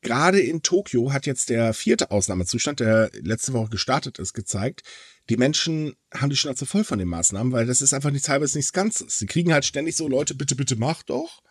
Gerade 0.01 0.39
in 0.39 0.62
Tokio 0.62 1.12
hat 1.12 1.25
jetzt 1.25 1.50
der 1.50 1.74
vierte 1.74 2.12
Ausnahmezustand, 2.12 2.80
der 2.80 3.10
letzte 3.22 3.54
Woche 3.54 3.69
gestartet 3.69 4.19
ist, 4.19 4.33
gezeigt, 4.33 4.83
die 5.30 5.38
Menschen 5.38 5.95
haben 6.13 6.30
die 6.30 6.36
Schnauze 6.36 6.66
voll 6.66 6.83
von 6.83 7.00
den 7.00 7.07
Maßnahmen, 7.07 7.51
weil 7.51 7.66
das 7.66 7.81
ist 7.81 7.94
einfach 7.94 8.12
nichts 8.12 8.30
halbes, 8.30 8.54
nichts 8.56 8.74
Ganzes. 8.74 9.18
Sie 9.18 9.25
kriegen 9.25 9.51
halt 9.51 9.66
ständig 9.66 9.95
so, 9.95 10.07
Leute, 10.07 10.36
bitte, 10.36 10.56
bitte 10.56 10.75
mach 10.75 11.04
doch. 11.04 11.42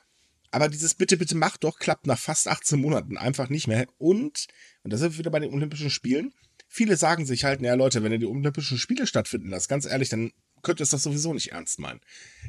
Aber 0.50 0.68
dieses 0.68 0.94
bitte, 0.94 1.16
bitte 1.16 1.36
mach 1.36 1.56
doch 1.56 1.78
klappt 1.78 2.06
nach 2.06 2.18
fast 2.18 2.48
18 2.48 2.80
Monaten 2.80 3.16
einfach 3.16 3.48
nicht 3.48 3.66
mehr. 3.66 3.86
Und, 3.98 4.46
und 4.82 4.92
da 4.92 4.96
sind 4.96 5.12
wir 5.12 5.18
wieder 5.18 5.30
bei 5.30 5.40
den 5.40 5.52
Olympischen 5.52 5.90
Spielen, 5.90 6.32
viele 6.68 6.96
sagen 6.96 7.26
sich 7.26 7.44
halt, 7.44 7.60
naja 7.60 7.74
Leute, 7.74 8.02
wenn 8.02 8.12
ihr 8.12 8.18
die 8.18 8.26
Olympischen 8.26 8.78
Spiele 8.78 9.06
stattfinden 9.06 9.48
lasst, 9.48 9.68
ganz 9.68 9.86
ehrlich, 9.86 10.08
dann 10.08 10.32
könnt 10.62 10.80
ihr 10.80 10.84
es 10.84 10.90
doch 10.90 10.98
sowieso 10.98 11.32
nicht 11.32 11.52
ernst 11.52 11.78
meinen. 11.78 12.00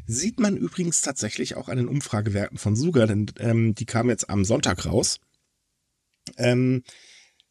Sieht 0.05 0.39
man 0.39 0.57
übrigens 0.57 1.01
tatsächlich 1.01 1.55
auch 1.55 1.69
an 1.69 1.77
den 1.77 1.87
Umfragewerten 1.87 2.57
von 2.57 2.75
Suga, 2.75 3.05
denn 3.05 3.27
ähm, 3.39 3.75
die 3.75 3.85
kamen 3.85 4.09
jetzt 4.09 4.29
am 4.29 4.43
Sonntag 4.43 4.85
raus. 4.85 5.19
Ähm, 6.37 6.83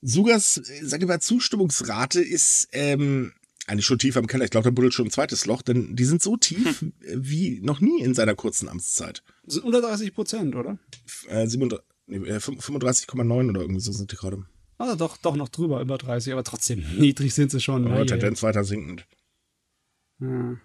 Sugas, 0.03 0.59
äh, 0.59 0.85
sag 0.85 1.01
ich 1.01 1.09
mal, 1.09 1.21
Zustimmungsrate 1.21 2.21
ist 2.21 2.69
ähm, 2.73 3.33
eigentlich 3.67 3.87
schon 3.87 3.99
tief 3.99 4.17
am 4.17 4.27
Keller. 4.27 4.45
Ich 4.45 4.51
glaube, 4.51 4.65
da 4.65 4.71
buddelt 4.71 4.95
schon 4.95 5.07
ein 5.07 5.11
zweites 5.11 5.47
Loch, 5.47 5.63
denn 5.63 5.97
die 5.97 6.05
sind 6.05 6.23
so 6.23 6.37
tief 6.37 6.83
äh, 6.83 7.17
wie 7.17 7.61
noch 7.63 7.81
nie 7.81 8.01
in 8.01 8.15
seiner 8.15 8.35
kurzen 8.35 8.69
Amtszeit. 8.69 9.23
das 9.45 9.55
sind 9.55 9.65
unter 9.65 9.81
30 9.81 10.15
Prozent, 10.15 10.55
oder? 10.55 10.79
Äh, 11.29 11.47
37 11.47 11.85
nee, 12.07 12.17
äh, 12.19 12.37
35,9 12.37 13.51
oder 13.51 13.61
irgendwie 13.61 13.81
so 13.81 13.93
sind 13.93 14.13
die 14.13 14.17
gerade. 14.17 14.45
Also 14.79 14.95
doch, 14.95 15.17
doch 15.17 15.37
noch 15.37 15.49
drüber, 15.49 15.81
über 15.81 15.99
30, 15.99 16.33
aber 16.33 16.45
trotzdem 16.45 16.85
niedrig 16.99 17.35
sind 17.35 17.51
sie 17.51 17.61
schon. 17.61 17.87
Aber. 17.91 18.07
Tendenz 18.07 18.43
weiter 18.43 18.63
sinkend. 18.65 19.07
Ja. 20.21 20.57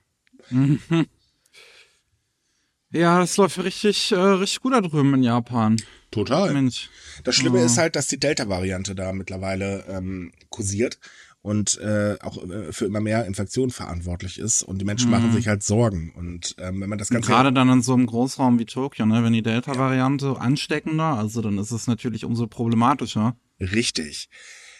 Ja, 2.94 3.20
das 3.20 3.38
läuft 3.38 3.58
richtig, 3.64 4.12
äh, 4.12 4.16
richtig 4.16 4.60
gut 4.62 4.74
da 4.74 4.82
drüben 4.82 5.14
in 5.14 5.24
Japan. 5.24 5.78
Total. 6.12 6.52
Mensch. 6.54 6.90
Das 7.24 7.36
Schlimme 7.36 7.60
Ja. 7.60 7.66
ist 7.66 7.78
halt, 7.78 7.96
dass 7.96 8.08
die 8.08 8.20
Delta-Variante 8.20 8.96
da 8.96 9.14
mittlerweile 9.14 9.86
ähm, 9.88 10.34
kursiert 10.50 11.00
und 11.42 11.80
äh, 11.80 12.18
auch 12.22 12.38
äh, 12.44 12.72
für 12.72 12.86
immer 12.86 13.00
mehr 13.00 13.26
Infektionen 13.26 13.72
verantwortlich 13.72 14.38
ist. 14.38 14.62
Und 14.62 14.80
die 14.80 14.86
Menschen 14.86 15.10
machen 15.10 15.32
sich 15.32 15.48
halt 15.48 15.64
Sorgen. 15.64 16.14
Und 16.16 16.56
ähm, 16.60 16.82
wenn 16.82 16.90
man 16.90 17.00
das 17.00 17.10
Ganze. 17.10 17.30
Gerade 17.30 17.52
dann 17.52 17.70
in 17.70 17.82
so 17.82 17.94
einem 17.94 18.06
Großraum 18.06 18.60
wie 18.60 18.66
Tokio, 18.66 19.06
ne, 19.06 19.24
wenn 19.24 19.34
die 19.34 19.42
Delta-Variante 19.42 20.40
ansteckender, 20.40 21.18
also 21.18 21.42
dann 21.42 21.58
ist 21.58 21.72
es 21.72 21.88
natürlich 21.88 22.26
umso 22.26 22.48
problematischer. 22.48 23.36
Richtig. 23.60 24.30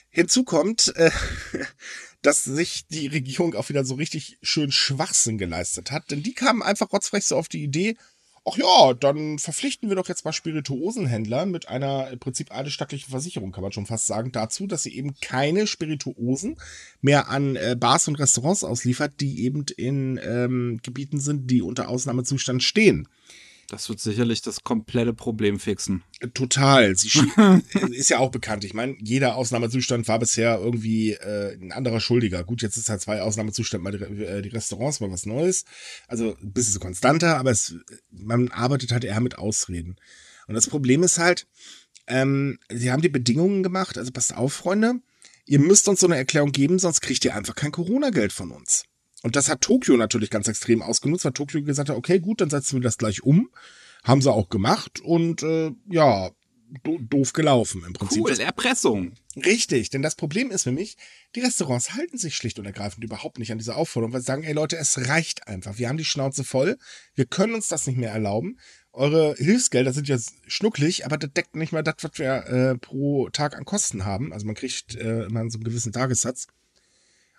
Hinzu 0.10 0.44
kommt, 0.44 0.94
äh, 0.96 1.10
dass 2.22 2.44
sich 2.44 2.86
die 2.88 3.08
Regierung 3.08 3.56
auch 3.56 3.70
wieder 3.70 3.84
so 3.84 3.96
richtig 3.96 4.38
schön 4.44 4.72
Schwachsinn 4.72 5.40
geleistet 5.40 5.92
hat. 5.92 6.12
Denn 6.12 6.22
die 6.22 6.34
kamen 6.34 6.62
einfach 6.62 6.92
rotzfrech 6.92 7.26
so 7.26 7.38
auf 7.38 7.48
die 7.48 7.64
Idee, 7.64 7.98
ach 8.46 8.58
ja, 8.58 8.94
dann 8.94 9.38
verpflichten 9.38 9.90
wir 9.90 9.96
doch 9.96 10.08
jetzt 10.08 10.26
mal 10.26 10.34
Spirituosenhändler 10.34 11.46
mit 11.46 11.68
einer 11.68 12.10
im 12.10 12.20
Prinzip 12.20 12.52
eidesstattlichen 12.52 13.12
Versicherung, 13.12 13.52
kann 13.52 13.64
man 13.64 13.72
schon 13.72 13.86
fast 13.86 14.08
sagen, 14.08 14.32
dazu, 14.32 14.68
dass 14.68 14.84
sie 14.84 14.96
eben 14.96 15.16
keine 15.22 15.68
Spirituosen 15.68 16.58
mehr 17.02 17.30
an 17.30 17.56
äh, 17.56 17.76
Bars 17.80 18.08
und 18.08 18.20
Restaurants 18.20 18.64
ausliefert, 18.64 19.14
die 19.20 19.44
eben 19.44 19.66
in 19.78 20.20
ähm, 20.24 20.80
Gebieten 20.82 21.20
sind, 21.20 21.52
die 21.52 21.62
unter 21.62 21.90
Ausnahmezustand 21.90 22.64
stehen. 22.64 23.08
Das 23.72 23.88
wird 23.88 24.02
sicherlich 24.02 24.42
das 24.42 24.66
komplette 24.66 25.14
Problem 25.14 25.58
fixen. 25.58 26.04
Total. 26.34 26.94
Sie 26.98 27.08
ist 27.92 28.10
ja 28.10 28.20
auch 28.20 28.30
bekannt. 28.30 28.66
Ich 28.66 28.74
meine, 28.74 28.98
jeder 29.00 29.38
Ausnahmezustand 29.38 30.10
war 30.10 30.20
bisher 30.20 30.60
irgendwie 30.60 31.14
äh, 31.14 31.54
ein 31.54 31.72
anderer 31.72 32.02
Schuldiger. 32.02 32.44
Gut, 32.44 32.62
jetzt 32.62 32.76
ist 32.76 32.90
halt 32.90 33.00
zwei 33.00 33.22
Ausnahmezustände, 33.22 33.82
mal 33.82 33.98
die, 33.98 34.24
äh, 34.26 34.42
die 34.42 34.50
Restaurants, 34.50 35.00
mal 35.00 35.10
was 35.10 35.26
Neues. 35.26 35.64
Also 36.10 36.36
ein 36.42 36.52
bisschen 36.52 36.74
so 36.74 36.80
konstanter, 36.82 37.38
aber 37.38 37.52
es, 37.52 37.74
man 38.12 38.50
arbeitet 38.50 38.92
halt 38.92 39.06
eher 39.06 39.22
mit 39.22 39.38
Ausreden. 39.38 39.96
Und 40.48 40.56
das 40.56 40.68
Problem 40.68 41.02
ist 41.04 41.18
halt, 41.18 41.48
ähm, 42.08 42.60
sie 42.70 42.92
haben 42.92 43.02
die 43.02 43.08
Bedingungen 43.08 43.64
gemacht, 43.64 43.98
also 43.98 44.12
passt 44.12 44.36
auf, 44.36 44.52
Freunde, 44.52 44.96
ihr 45.46 45.60
müsst 45.60 45.88
uns 45.88 46.02
so 46.02 46.08
eine 46.08 46.18
Erklärung 46.18 46.52
geben, 46.52 46.78
sonst 46.78 47.00
kriegt 47.00 47.24
ihr 47.24 47.36
einfach 47.36 47.56
kein 47.56 47.72
Corona-Geld 47.72 48.34
von 48.34 48.52
uns. 48.52 48.84
Und 49.24 49.36
das 49.36 49.50
hat 49.50 49.62
Tokio 49.62 49.98
natürlich 49.98 50.30
ganz 50.30 50.48
extrem 50.48 50.82
ausgenutzt, 50.82 51.26
weil 51.26 51.34
Tokio 51.34 51.62
gesagt 51.64 51.90
hat, 51.90 51.98
okay, 51.98 52.20
gut, 52.20 52.42
dann 52.42 52.50
setzen 52.50 52.78
wir 52.78 52.82
das 52.82 52.98
gleich 52.98 53.24
um. 53.24 53.50
Haben 54.04 54.22
sie 54.22 54.32
auch 54.32 54.50
gemacht 54.50 55.00
und 55.00 55.44
äh, 55.44 55.72
ja, 55.90 56.32
do 56.84 56.98
doof 57.00 57.34
gelaufen 57.34 57.84
im 57.86 57.94
Prinzip. 57.94 58.24
Cool, 58.24 58.40
Erpressung. 58.40 59.14
Richtig, 59.36 59.90
denn 59.90 60.02
das 60.02 60.16
Problem 60.16 60.52
ist 60.52 60.64
für 60.64 60.72
mich, 60.72 60.98
die 61.36 61.42
Restaurants 61.42 61.94
halten 61.94 62.18
sich 62.18 62.36
schlicht 62.36 62.60
und 62.60 62.66
ergreifend 62.66 63.04
überhaupt 63.04 63.40
nicht 63.40 63.52
an 63.52 63.58
diese 63.58 63.76
Aufforderung, 63.76 64.14
weil 64.14 64.22
sie 64.22 64.28
sagen, 64.28 64.44
ey 64.44 64.54
Leute, 64.54 64.78
es 64.78 65.08
reicht 65.08 65.48
einfach. 65.48 65.78
Wir 65.78 65.90
haben 65.90 65.98
die 65.98 66.06
Schnauze 66.06 66.44
voll, 66.44 66.78
wir 67.16 67.26
können 67.26 67.54
uns 67.54 67.68
das 67.68 67.88
nicht 67.88 67.98
mehr 67.98 68.12
erlauben. 68.12 68.58
eure 68.94 69.36
Hilfsgelder 69.36 69.94
sind 69.94 70.08
ja 70.08 70.18
schnucklig, 70.48 71.06
aber 71.06 71.18
das 71.18 71.32
deckt 71.34 71.56
nicht 71.56 71.72
mal 71.74 71.84
das, 71.84 71.96
was 72.02 72.12
wir 72.16 72.46
äh, 72.48 72.78
pro 72.78 73.30
Tag 73.30 73.56
an 73.56 73.66
Kosten 73.66 74.06
haben. 74.06 74.34
Also 74.34 74.46
man 74.46 74.56
kriegt 74.56 74.96
äh, 74.96 75.26
immer 75.26 75.50
so 75.50 75.58
einen 75.58 75.64
gewissen 75.64 75.94
Tagessatz. 75.94 76.48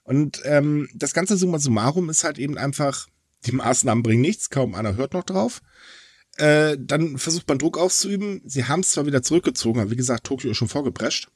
Und 0.04 0.40
ähm, 0.44 0.88
das 0.94 1.14
ganze 1.14 1.36
Summa 1.36 1.58
summarum 1.58 2.10
ist 2.10 2.24
halt 2.24 2.38
eben 2.38 2.58
einfach, 2.58 3.08
die 3.46 3.52
Maßnahmen 3.52 4.02
bringen 4.02 4.20
nichts, 4.20 4.50
kaum 4.50 4.74
einer 4.74 4.96
hört 4.96 5.14
noch 5.14 5.24
drauf. 5.24 5.62
Äh, 6.36 6.76
dann 6.80 7.18
versucht 7.18 7.46
man 7.48 7.58
Druck 7.58 7.78
auszuüben. 7.78 8.40
Sie 8.44 8.64
haben 8.64 8.80
es 8.80 8.90
zwar 8.90 9.06
wieder 9.06 9.22
zurückgezogen, 9.22 9.80
aber 9.80 9.90
wie 9.90 9.96
gesagt, 9.96 10.24
Tokio 10.24 10.50
ist 10.50 10.56
schon 10.56 10.68
vorgeprescht. 10.68 11.28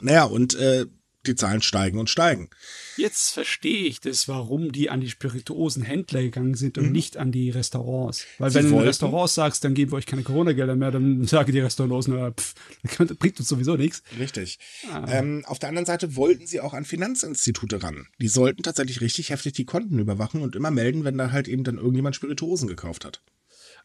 Naja, 0.00 0.24
und 0.24 0.54
äh, 0.54 0.86
die 1.26 1.34
Zahlen 1.34 1.62
steigen 1.62 1.98
und 1.98 2.10
steigen. 2.10 2.50
Jetzt 2.96 3.30
verstehe 3.30 3.84
ich 3.84 4.00
das, 4.00 4.28
warum 4.28 4.72
die 4.72 4.90
an 4.90 5.00
die 5.00 5.08
Spirituosenhändler 5.08 6.22
gegangen 6.22 6.54
sind 6.54 6.78
und 6.78 6.86
mhm. 6.86 6.92
nicht 6.92 7.16
an 7.16 7.32
die 7.32 7.50
Restaurants. 7.50 8.26
Weil 8.38 8.50
Sie 8.50 8.56
wenn 8.56 8.70
du 8.70 8.78
in 8.78 8.82
Restaurants 8.82 9.34
sagst, 9.34 9.64
dann 9.64 9.74
geben 9.74 9.92
wir 9.92 9.96
euch 9.96 10.06
keine 10.06 10.22
Corona-Gelder 10.22 10.76
mehr, 10.76 10.90
dann 10.90 11.24
sagen 11.26 11.52
die 11.52 11.60
Restaurants, 11.60 12.08
na, 12.08 12.32
pff, 12.32 12.54
das 12.98 13.16
bringt 13.16 13.38
uns 13.38 13.48
sowieso 13.48 13.76
nichts. 13.76 14.02
Richtig. 14.18 14.58
Ah. 14.90 15.04
Ähm, 15.08 15.44
auf 15.46 15.58
der 15.58 15.68
anderen 15.68 15.86
Seite 15.86 16.16
wollten 16.16 16.46
sie 16.46 16.60
auch 16.60 16.74
an 16.74 16.84
Finanzinstitute 16.84 17.82
ran. 17.82 18.06
Die 18.20 18.28
sollten 18.28 18.62
tatsächlich 18.62 19.00
richtig 19.00 19.30
heftig 19.30 19.52
die 19.54 19.64
Konten 19.64 19.98
überwachen 19.98 20.42
und 20.42 20.56
immer 20.56 20.70
melden, 20.70 21.04
wenn 21.04 21.18
da 21.18 21.30
halt 21.30 21.48
eben 21.48 21.64
dann 21.64 21.76
irgendjemand 21.76 22.16
Spirituosen 22.16 22.68
gekauft 22.68 23.04
hat. 23.04 23.22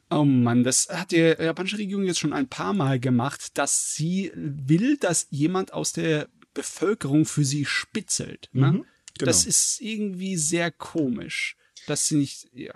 Oh 0.10 0.24
Mann, 0.24 0.64
das 0.64 0.88
hat 0.90 1.12
die 1.12 1.18
japanische 1.18 1.78
Regierung 1.78 2.06
jetzt 2.06 2.20
schon 2.20 2.32
ein 2.32 2.48
paar 2.48 2.74
Mal 2.74 2.98
gemacht, 2.98 3.58
dass 3.58 3.94
sie 3.94 4.32
will, 4.36 4.96
dass 4.98 5.28
jemand 5.32 5.74
aus 5.74 5.92
der 5.92 6.30
Bevölkerung 6.58 7.26
für 7.26 7.46
sie 7.46 7.66
spitzelt. 7.66 8.50
Ne? 8.52 8.72
Mhm, 8.72 8.86
genau. 9.18 9.26
Das 9.26 9.46
ist 9.46 9.80
irgendwie 9.80 10.38
sehr 10.38 10.72
komisch, 10.72 11.56
dass 11.86 12.08
sie 12.08 12.16
nicht. 12.16 12.48
Ja. 12.54 12.74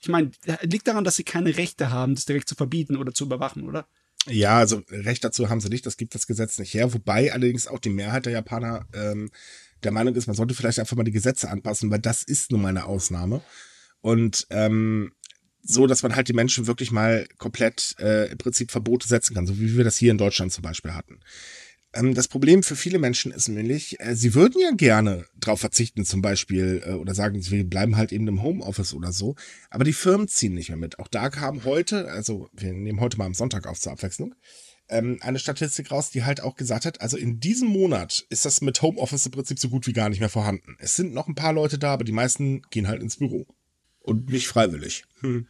Ich 0.00 0.08
meine, 0.08 0.32
liegt 0.62 0.88
daran, 0.88 1.04
dass 1.04 1.16
sie 1.16 1.24
keine 1.24 1.56
Rechte 1.56 1.90
haben, 1.90 2.14
das 2.14 2.26
direkt 2.26 2.48
zu 2.48 2.54
verbieten 2.54 2.96
oder 2.96 3.14
zu 3.14 3.24
überwachen, 3.24 3.68
oder? 3.68 3.86
Ja, 4.26 4.58
also 4.58 4.82
Recht 4.90 5.24
dazu 5.24 5.48
haben 5.48 5.60
sie 5.60 5.68
nicht, 5.68 5.86
das 5.86 5.96
gibt 5.96 6.14
das 6.14 6.26
Gesetz 6.26 6.58
nicht 6.58 6.74
her, 6.74 6.92
wobei 6.92 7.32
allerdings 7.32 7.66
auch 7.66 7.80
die 7.80 7.90
Mehrheit 7.90 8.26
der 8.26 8.32
Japaner 8.32 8.86
ähm, 8.92 9.30
der 9.82 9.92
Meinung 9.92 10.14
ist, 10.14 10.26
man 10.26 10.36
sollte 10.36 10.54
vielleicht 10.54 10.78
einfach 10.78 10.96
mal 10.96 11.02
die 11.02 11.10
Gesetze 11.10 11.50
anpassen, 11.50 11.90
weil 11.90 11.98
das 11.98 12.22
ist 12.22 12.52
nun 12.52 12.62
mal 12.62 12.68
eine 12.68 12.84
Ausnahme. 12.84 13.42
Und 14.00 14.46
ähm, 14.50 15.12
so, 15.62 15.86
dass 15.86 16.02
man 16.02 16.14
halt 16.14 16.28
die 16.28 16.34
Menschen 16.34 16.66
wirklich 16.66 16.90
mal 16.90 17.26
komplett 17.38 17.96
äh, 17.98 18.30
im 18.30 18.38
Prinzip 18.38 18.70
Verbote 18.70 19.08
setzen 19.08 19.34
kann, 19.34 19.46
so 19.46 19.58
wie 19.58 19.76
wir 19.76 19.84
das 19.84 19.96
hier 19.96 20.10
in 20.10 20.18
Deutschland 20.18 20.52
zum 20.52 20.62
Beispiel 20.62 20.94
hatten. 20.94 21.20
Ähm, 21.94 22.14
das 22.14 22.28
Problem 22.28 22.62
für 22.62 22.76
viele 22.76 22.98
Menschen 22.98 23.32
ist 23.32 23.48
nämlich, 23.48 24.00
äh, 24.00 24.14
sie 24.14 24.34
würden 24.34 24.60
ja 24.60 24.70
gerne 24.70 25.26
drauf 25.38 25.60
verzichten, 25.60 26.04
zum 26.04 26.22
Beispiel, 26.22 26.82
äh, 26.84 26.92
oder 26.92 27.14
sagen, 27.14 27.38
wir 27.50 27.68
bleiben 27.68 27.96
halt 27.96 28.12
eben 28.12 28.28
im 28.28 28.42
Homeoffice 28.42 28.94
oder 28.94 29.12
so, 29.12 29.36
aber 29.70 29.84
die 29.84 29.92
Firmen 29.92 30.28
ziehen 30.28 30.54
nicht 30.54 30.68
mehr 30.68 30.78
mit. 30.78 30.98
Auch 30.98 31.08
da 31.08 31.28
kam 31.28 31.64
heute, 31.64 32.10
also 32.10 32.48
wir 32.52 32.72
nehmen 32.72 33.00
heute 33.00 33.18
mal 33.18 33.26
am 33.26 33.34
Sonntag 33.34 33.66
auf 33.66 33.78
zur 33.78 33.92
Abwechslung, 33.92 34.34
ähm, 34.88 35.18
eine 35.20 35.38
Statistik 35.38 35.90
raus, 35.90 36.10
die 36.10 36.24
halt 36.24 36.42
auch 36.42 36.56
gesagt 36.56 36.86
hat, 36.86 37.00
also 37.00 37.16
in 37.16 37.40
diesem 37.40 37.68
Monat 37.68 38.26
ist 38.30 38.44
das 38.44 38.60
mit 38.60 38.80
Homeoffice 38.82 39.26
im 39.26 39.32
Prinzip 39.32 39.58
so 39.58 39.68
gut 39.68 39.86
wie 39.86 39.92
gar 39.92 40.08
nicht 40.08 40.20
mehr 40.20 40.28
vorhanden. 40.28 40.76
Es 40.78 40.96
sind 40.96 41.12
noch 41.12 41.28
ein 41.28 41.34
paar 41.34 41.52
Leute 41.52 41.78
da, 41.78 41.92
aber 41.92 42.04
die 42.04 42.12
meisten 42.12 42.62
gehen 42.70 42.88
halt 42.88 43.02
ins 43.02 43.16
Büro. 43.16 43.46
Und 44.00 44.30
nicht 44.30 44.48
freiwillig. 44.48 45.04
Hm. 45.20 45.46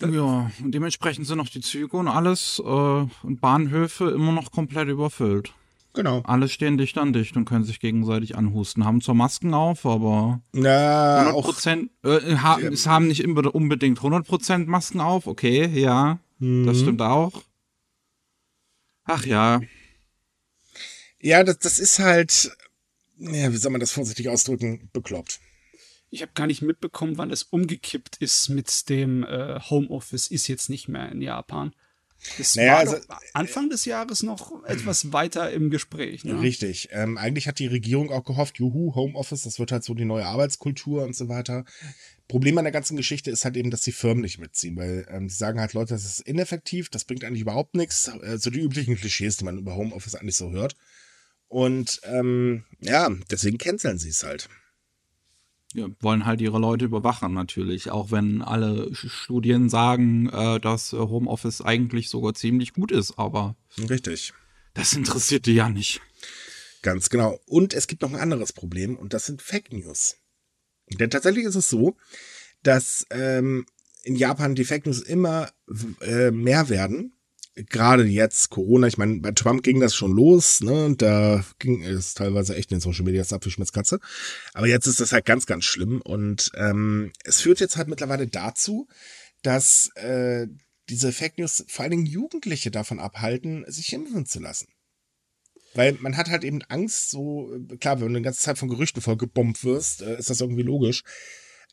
Ja, 0.00 0.50
und 0.62 0.74
dementsprechend 0.74 1.26
sind 1.26 1.40
auch 1.40 1.48
die 1.48 1.60
Züge 1.60 1.96
und 1.96 2.08
alles 2.08 2.60
äh, 2.64 2.68
und 2.68 3.40
Bahnhöfe 3.40 4.10
immer 4.10 4.32
noch 4.32 4.50
komplett 4.50 4.88
überfüllt. 4.88 5.54
Genau. 5.94 6.22
Alle 6.24 6.48
stehen 6.48 6.76
dicht 6.76 6.98
an 6.98 7.12
dicht 7.12 7.36
und 7.36 7.44
können 7.44 7.64
sich 7.64 7.78
gegenseitig 7.78 8.36
anhusten. 8.36 8.84
Haben 8.84 9.00
zwar 9.00 9.14
Masken 9.14 9.54
auf, 9.54 9.86
aber 9.86 10.40
Na, 10.52 11.28
100 11.28 11.44
Prozent, 11.44 11.90
äh, 12.02 12.36
ha, 12.36 12.58
ja. 12.58 12.68
es 12.68 12.88
haben 12.88 13.06
nicht 13.06 13.24
unbedingt 13.24 13.98
100 13.98 14.26
Prozent 14.26 14.66
Masken 14.68 15.00
auf. 15.00 15.28
Okay, 15.28 15.66
ja, 15.66 16.18
mhm. 16.40 16.66
das 16.66 16.80
stimmt 16.80 17.00
auch. 17.00 17.42
Ach 19.04 19.24
ja. 19.24 19.60
Ja, 21.20 21.44
das, 21.44 21.58
das 21.58 21.78
ist 21.78 22.00
halt, 22.00 22.50
ja, 23.18 23.52
wie 23.52 23.56
soll 23.56 23.70
man 23.70 23.80
das 23.80 23.92
vorsichtig 23.92 24.28
ausdrücken, 24.28 24.90
bekloppt 24.92 25.38
ich 26.14 26.22
habe 26.22 26.32
gar 26.34 26.46
nicht 26.46 26.62
mitbekommen, 26.62 27.18
wann 27.18 27.30
es 27.30 27.42
umgekippt 27.42 28.16
ist 28.18 28.48
mit 28.48 28.88
dem 28.88 29.24
äh, 29.24 29.58
Homeoffice, 29.68 30.28
ist 30.28 30.46
jetzt 30.46 30.70
nicht 30.70 30.88
mehr 30.88 31.10
in 31.10 31.20
Japan. 31.20 31.74
Das 32.38 32.54
naja, 32.54 32.72
war 32.72 32.78
also, 32.78 32.96
Anfang 33.34 33.68
des 33.68 33.84
Jahres 33.84 34.22
noch 34.22 34.64
etwas 34.66 35.12
weiter 35.12 35.50
im 35.50 35.70
Gespräch. 35.70 36.24
Ne? 36.24 36.40
Richtig. 36.40 36.88
Ähm, 36.92 37.18
eigentlich 37.18 37.48
hat 37.48 37.58
die 37.58 37.66
Regierung 37.66 38.10
auch 38.10 38.24
gehofft, 38.24 38.58
juhu, 38.58 38.94
Homeoffice, 38.94 39.42
das 39.42 39.58
wird 39.58 39.72
halt 39.72 39.84
so 39.84 39.92
die 39.94 40.04
neue 40.04 40.24
Arbeitskultur 40.24 41.02
und 41.02 41.16
so 41.16 41.28
weiter. 41.28 41.64
Problem 42.28 42.56
an 42.56 42.64
der 42.64 42.72
ganzen 42.72 42.96
Geschichte 42.96 43.30
ist 43.30 43.44
halt 43.44 43.56
eben, 43.56 43.70
dass 43.70 43.82
die 43.82 43.92
Firmen 43.92 44.22
nicht 44.22 44.38
mitziehen, 44.38 44.76
weil 44.76 45.06
ähm, 45.10 45.28
sie 45.28 45.36
sagen 45.36 45.60
halt, 45.60 45.74
Leute, 45.74 45.94
das 45.94 46.04
ist 46.04 46.20
ineffektiv, 46.20 46.88
das 46.88 47.04
bringt 47.04 47.24
eigentlich 47.24 47.42
überhaupt 47.42 47.74
nichts. 47.74 48.08
Äh, 48.22 48.38
so 48.38 48.50
die 48.50 48.60
üblichen 48.60 48.96
Klischees, 48.96 49.36
die 49.36 49.44
man 49.44 49.58
über 49.58 49.74
Homeoffice 49.74 50.14
eigentlich 50.14 50.36
so 50.36 50.50
hört. 50.52 50.76
Und 51.48 52.00
ähm, 52.04 52.64
ja, 52.80 53.10
deswegen 53.30 53.58
canceln 53.58 53.98
sie 53.98 54.08
es 54.08 54.22
halt 54.22 54.48
ja, 55.74 55.88
wollen 56.00 56.24
halt 56.24 56.40
ihre 56.40 56.58
Leute 56.58 56.84
überwachen 56.84 57.34
natürlich, 57.34 57.90
auch 57.90 58.10
wenn 58.10 58.42
alle 58.42 58.94
Studien 58.94 59.68
sagen, 59.68 60.28
äh, 60.30 60.60
dass 60.60 60.92
Homeoffice 60.92 61.60
eigentlich 61.60 62.08
sogar 62.08 62.34
ziemlich 62.34 62.72
gut 62.72 62.92
ist, 62.92 63.18
aber 63.18 63.56
richtig. 63.90 64.32
Das 64.72 64.92
interessiert 64.94 65.46
die 65.46 65.54
ja 65.54 65.68
nicht. 65.68 66.00
Ganz 66.82 67.08
genau. 67.08 67.40
Und 67.46 67.74
es 67.74 67.86
gibt 67.86 68.02
noch 68.02 68.12
ein 68.12 68.20
anderes 68.20 68.52
Problem 68.52 68.96
und 68.96 69.12
das 69.12 69.26
sind 69.26 69.42
Fake 69.42 69.72
News. 69.72 70.16
Denn 70.88 71.10
tatsächlich 71.10 71.44
ist 71.44 71.54
es 71.54 71.68
so, 71.68 71.96
dass 72.62 73.06
ähm, 73.10 73.66
in 74.02 74.16
Japan 74.16 74.54
die 74.54 74.64
Fake 74.64 74.86
News 74.86 75.00
immer 75.00 75.50
äh, 76.02 76.30
mehr 76.30 76.68
werden 76.68 77.16
gerade 77.54 78.04
jetzt 78.04 78.50
Corona, 78.50 78.86
ich 78.86 78.98
meine, 78.98 79.20
bei 79.20 79.32
Trump 79.32 79.62
ging 79.62 79.80
das 79.80 79.94
schon 79.94 80.12
los, 80.12 80.60
ne? 80.60 80.94
Da 80.96 81.44
ging 81.58 81.82
es 81.84 82.14
teilweise 82.14 82.56
echt 82.56 82.72
in 82.72 82.80
Social 82.80 83.04
Media 83.04 83.22
ab 83.30 83.46
wie 83.46 83.50
Schmitzkatze. 83.50 84.00
Aber 84.52 84.66
jetzt 84.66 84.86
ist 84.86 85.00
das 85.00 85.12
halt 85.12 85.24
ganz, 85.24 85.46
ganz 85.46 85.64
schlimm. 85.64 86.00
Und 86.02 86.50
ähm, 86.56 87.12
es 87.24 87.40
führt 87.40 87.60
jetzt 87.60 87.76
halt 87.76 87.88
mittlerweile 87.88 88.26
dazu, 88.26 88.88
dass 89.42 89.88
äh, 89.96 90.46
diese 90.88 91.12
Fake 91.12 91.38
News 91.38 91.64
vor 91.68 91.84
allen 91.84 91.92
Dingen 91.92 92.06
Jugendliche 92.06 92.70
davon 92.70 92.98
abhalten, 92.98 93.64
sich 93.68 93.92
impfen 93.92 94.26
zu 94.26 94.40
lassen. 94.40 94.68
Weil 95.74 95.94
man 96.00 96.16
hat 96.16 96.28
halt 96.28 96.44
eben 96.44 96.62
Angst, 96.62 97.10
so, 97.10 97.50
klar, 97.80 98.00
wenn 98.00 98.12
du 98.12 98.18
die 98.18 98.24
ganze 98.24 98.40
Zeit 98.40 98.58
von 98.58 98.68
Gerüchten 98.68 99.02
vollgebombt 99.02 99.64
wirst, 99.64 100.02
äh, 100.02 100.18
ist 100.18 100.30
das 100.30 100.40
irgendwie 100.40 100.62
logisch. 100.62 101.02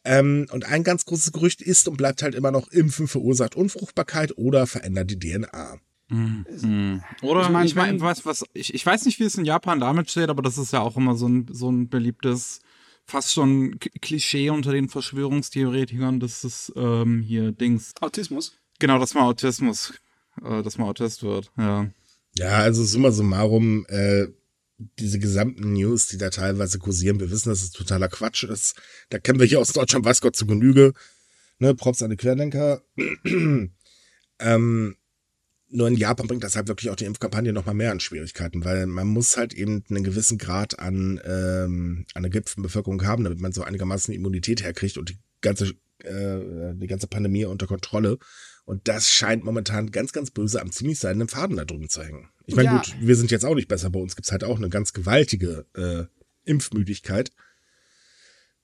Ähm, 0.03 0.47
und 0.51 0.65
ein 0.65 0.83
ganz 0.83 1.05
großes 1.05 1.31
Gerücht 1.31 1.61
ist 1.61 1.87
und 1.87 1.97
bleibt 1.97 2.23
halt 2.23 2.35
immer 2.35 2.51
noch, 2.51 2.69
Impfen 2.69 3.07
verursacht 3.07 3.55
Unfruchtbarkeit 3.55 4.37
oder 4.37 4.65
verändert 4.65 5.11
die 5.11 5.19
DNA. 5.19 5.79
Mhm. 6.11 7.03
Oder 7.21 7.43
ich 7.43 7.49
meine, 7.49 7.65
ich, 7.65 7.75
mein, 7.75 8.01
was, 8.01 8.25
was, 8.25 8.43
ich, 8.53 8.73
ich 8.73 8.85
weiß 8.85 9.05
nicht, 9.05 9.19
wie 9.19 9.23
es 9.23 9.35
in 9.35 9.45
Japan 9.45 9.79
damit 9.79 10.11
steht, 10.11 10.29
aber 10.29 10.41
das 10.41 10.57
ist 10.57 10.73
ja 10.73 10.81
auch 10.81 10.97
immer 10.97 11.15
so 11.15 11.27
ein, 11.27 11.47
so 11.49 11.71
ein 11.71 11.87
beliebtes, 11.87 12.59
fast 13.05 13.31
schon 13.31 13.79
Klischee 13.79 14.49
unter 14.49 14.73
den 14.73 14.89
Verschwörungstheoretikern, 14.89 16.19
das 16.19 16.43
ist 16.43 16.73
ähm, 16.75 17.21
hier 17.21 17.53
Dings. 17.53 17.93
Autismus? 18.01 18.57
Genau, 18.79 18.99
dass 18.99 19.13
man 19.13 19.23
Autismus, 19.23 19.93
äh, 20.43 20.61
dass 20.63 20.77
man 20.77 20.89
Autist 20.89 21.23
wird, 21.23 21.51
ja. 21.57 21.87
Ja, 22.37 22.59
also 22.59 22.83
summa 22.83 23.11
summarum, 23.11 23.85
äh, 23.87 24.27
diese 24.99 25.19
gesamten 25.19 25.73
News, 25.73 26.07
die 26.07 26.17
da 26.17 26.29
teilweise 26.29 26.79
kursieren, 26.79 27.19
wir 27.19 27.31
wissen, 27.31 27.49
dass 27.49 27.63
es 27.63 27.71
totaler 27.71 28.07
Quatsch 28.07 28.43
ist. 28.43 28.75
Da 29.09 29.19
kennen 29.19 29.39
wir 29.39 29.47
hier 29.47 29.59
aus 29.59 29.73
Deutschland, 29.73 30.05
weiß 30.05 30.21
Gott, 30.21 30.35
zu 30.35 30.45
Genüge. 30.45 30.93
Ne, 31.59 31.75
Props 31.75 32.01
an 32.01 32.09
die 32.09 32.17
Querdenker. 32.17 32.81
ähm, 34.39 34.95
nur 35.73 35.87
in 35.87 35.95
Japan 35.95 36.27
bringt 36.27 36.43
das 36.43 36.55
halt 36.55 36.67
wirklich 36.67 36.89
auch 36.89 36.95
die 36.95 37.05
Impfkampagne 37.05 37.53
nochmal 37.53 37.75
mehr 37.75 37.91
an 37.91 37.99
Schwierigkeiten, 37.99 38.65
weil 38.65 38.87
man 38.87 39.07
muss 39.07 39.37
halt 39.37 39.53
eben 39.53 39.83
einen 39.89 40.03
gewissen 40.03 40.37
Grad 40.37 40.79
an, 40.79 41.21
ähm, 41.23 42.05
an 42.13 42.23
der 42.23 42.29
geimpften 42.29 42.63
Bevölkerung 42.63 43.05
haben, 43.05 43.23
damit 43.23 43.39
man 43.39 43.53
so 43.53 43.63
einigermaßen 43.63 44.13
Immunität 44.13 44.63
herkriegt 44.63 44.97
und 44.97 45.09
die 45.09 45.19
ganze, 45.39 45.73
äh, 45.99 46.73
die 46.75 46.87
ganze 46.87 47.07
Pandemie 47.07 47.45
unter 47.45 47.67
Kontrolle. 47.67 48.17
Und 48.65 48.87
das 48.87 49.09
scheint 49.09 49.43
momentan 49.43 49.91
ganz, 49.91 50.11
ganz 50.11 50.31
böse 50.31 50.61
am 50.61 50.71
ziemlich 50.71 50.99
seidenen 50.99 51.29
Faden 51.29 51.57
da 51.57 51.65
drüben 51.65 51.89
zu 51.89 52.03
hängen. 52.03 52.29
Ich 52.51 52.57
meine, 52.57 52.67
ja. 52.67 52.77
gut, 52.79 52.93
wir 52.99 53.15
sind 53.15 53.31
jetzt 53.31 53.45
auch 53.45 53.55
nicht 53.55 53.69
besser. 53.69 53.89
Bei 53.89 53.99
uns 53.99 54.17
gibt 54.17 54.25
es 54.25 54.33
halt 54.33 54.43
auch 54.43 54.57
eine 54.57 54.67
ganz 54.67 54.91
gewaltige 54.91 55.65
äh, 55.73 56.03
Impfmüdigkeit. 56.43 57.31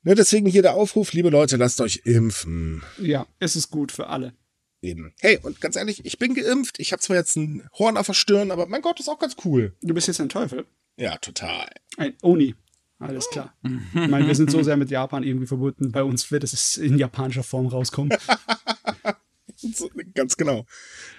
Ne, 0.04 0.14
deswegen 0.14 0.46
hier 0.46 0.62
der 0.62 0.74
Aufruf, 0.74 1.14
liebe 1.14 1.30
Leute, 1.30 1.56
lasst 1.56 1.80
euch 1.80 2.02
impfen. 2.04 2.84
Ja, 2.98 3.28
es 3.40 3.56
ist 3.56 3.72
gut 3.72 3.94
für 3.94 4.08
alle. 4.08 4.34
Eben. 4.82 5.14
Hey, 5.22 5.40
und 5.42 5.62
ganz 5.62 5.78
ehrlich, 5.78 6.06
ich 6.06 6.20
bin 6.20 6.34
geimpft. 6.34 6.80
Ich 6.80 6.92
habe 6.92 7.02
zwar 7.02 7.16
jetzt 7.16 7.38
ein 7.38 7.66
Horn 7.80 7.96
auf 7.96 8.08
der 8.08 8.14
Stirn, 8.14 8.52
aber 8.52 8.68
mein 8.68 8.82
Gott, 8.82 9.00
ist 9.00 9.08
auch 9.08 9.20
ganz 9.20 9.38
cool. 9.46 9.74
Du 9.82 9.94
bist 9.94 10.08
jetzt 10.08 10.20
ein 10.20 10.28
Teufel. 10.28 10.66
Ja, 10.98 11.16
total. 11.18 11.70
Ein 11.96 12.14
Oni. 12.22 12.56
Alles 13.00 13.30
klar. 13.30 13.56
Ich 13.64 14.10
meine, 14.10 14.28
wir 14.28 14.36
sind 14.36 14.52
so 14.52 14.62
sehr 14.64 14.76
mit 14.76 14.92
Japan 14.92 15.24
irgendwie 15.24 15.48
verbunden. 15.48 15.94
Bei 15.94 16.04
uns 16.04 16.30
wird 16.30 16.44
es 16.44 16.76
in 16.76 16.98
japanischer 16.98 17.44
Form 17.44 17.68
rauskommen. 17.68 18.18
Ganz 20.14 20.36
genau. 20.36 20.66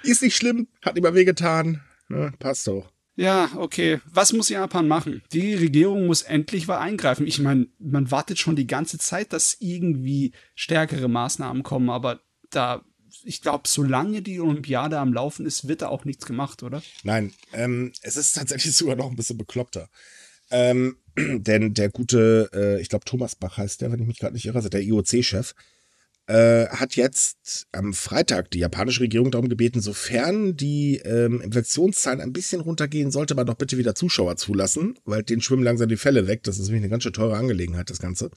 Ist 0.03 0.21
nicht 0.23 0.37
schlimm, 0.37 0.69
hat 0.83 0.99
immer 0.99 1.15
wehgetan. 1.15 1.83
Ne, 2.09 2.33
passt 2.39 2.67
doch. 2.67 2.91
Ja, 3.17 3.51
okay. 3.57 4.01
Was 4.07 4.33
muss 4.33 4.49
Japan 4.49 4.87
machen? 4.87 5.23
Die 5.33 5.55
Regierung 5.55 6.07
muss 6.07 6.23
endlich 6.23 6.69
mal 6.69 6.79
eingreifen. 6.79 7.27
Ich 7.27 7.41
meine, 7.41 7.67
man 7.79 8.11
wartet 8.11 8.39
schon 8.39 8.55
die 8.55 8.69
ganze 8.69 8.99
Zeit, 8.99 9.33
dass 9.33 9.57
irgendwie 9.59 10.33
stärkere 10.55 11.09
Maßnahmen 11.09 11.65
kommen, 11.65 11.91
aber 11.91 12.21
da 12.51 12.85
ich 13.25 13.43
glaube, 13.43 13.67
solange 13.67 14.23
die 14.23 14.41
Olympiade 14.41 14.99
am 14.99 15.13
Laufen 15.13 15.47
ist, 15.47 15.67
wird 15.67 15.83
da 15.83 15.89
auch 15.89 16.05
nichts 16.05 16.27
gemacht, 16.27 16.63
oder? 16.63 16.83
Nein, 17.03 17.33
ähm, 17.53 17.93
es 18.03 18.17
ist 18.17 18.35
tatsächlich 18.35 18.75
sogar 18.77 18.97
noch 18.97 19.11
ein 19.11 19.17
bisschen 19.17 19.39
bekloppter. 19.39 19.89
Ähm, 20.51 20.97
denn 21.17 21.75
der 21.75 21.91
gute, 21.91 22.51
äh, 22.53 22.81
ich 22.81 22.89
glaube, 22.89 23.05
Thomas 23.05 23.35
Bach 23.35 23.57
heißt 23.57 23.81
der, 23.81 23.93
wenn 23.93 24.01
ich 24.01 24.07
mich 24.07 24.19
gerade 24.19 24.35
nicht 24.35 24.47
irre, 24.47 24.57
also 24.57 24.69
der 24.69 24.83
IOC-Chef, 24.83 25.55
äh, 26.29 26.69
hat 26.69 26.95
jetzt 26.95 27.67
am 27.73 27.95
Freitag 27.95 28.51
die 28.51 28.59
japanische 28.59 29.01
Regierung 29.01 29.31
darum 29.31 29.49
gebeten, 29.49 29.81
sofern 29.81 30.57
die 30.57 30.99
ähm, 30.99 31.41
Infektionszahlen 31.41 32.21
ein 32.21 32.35
bisschen 32.35 32.61
runtergehen, 32.61 33.11
sollte 33.11 33.35
man 33.35 33.47
doch 33.47 33.55
bitte 33.55 33.79
wieder 33.79 33.95
Zuschauer 33.95 34.37
zulassen, 34.37 34.99
weil 35.07 35.23
den 35.23 35.41
schwimmen 35.41 35.63
langsam 35.63 35.89
die 35.89 35.97
Fälle 35.97 36.27
weg. 36.27 36.43
Das 36.43 36.59
ist 36.59 36.67
nämlich 36.67 36.83
eine 36.83 36.91
ganz 36.91 37.03
schön 37.03 37.15
teure 37.15 37.37
Angelegenheit, 37.37 37.89
das 37.89 37.99
Ganze. 37.99 38.31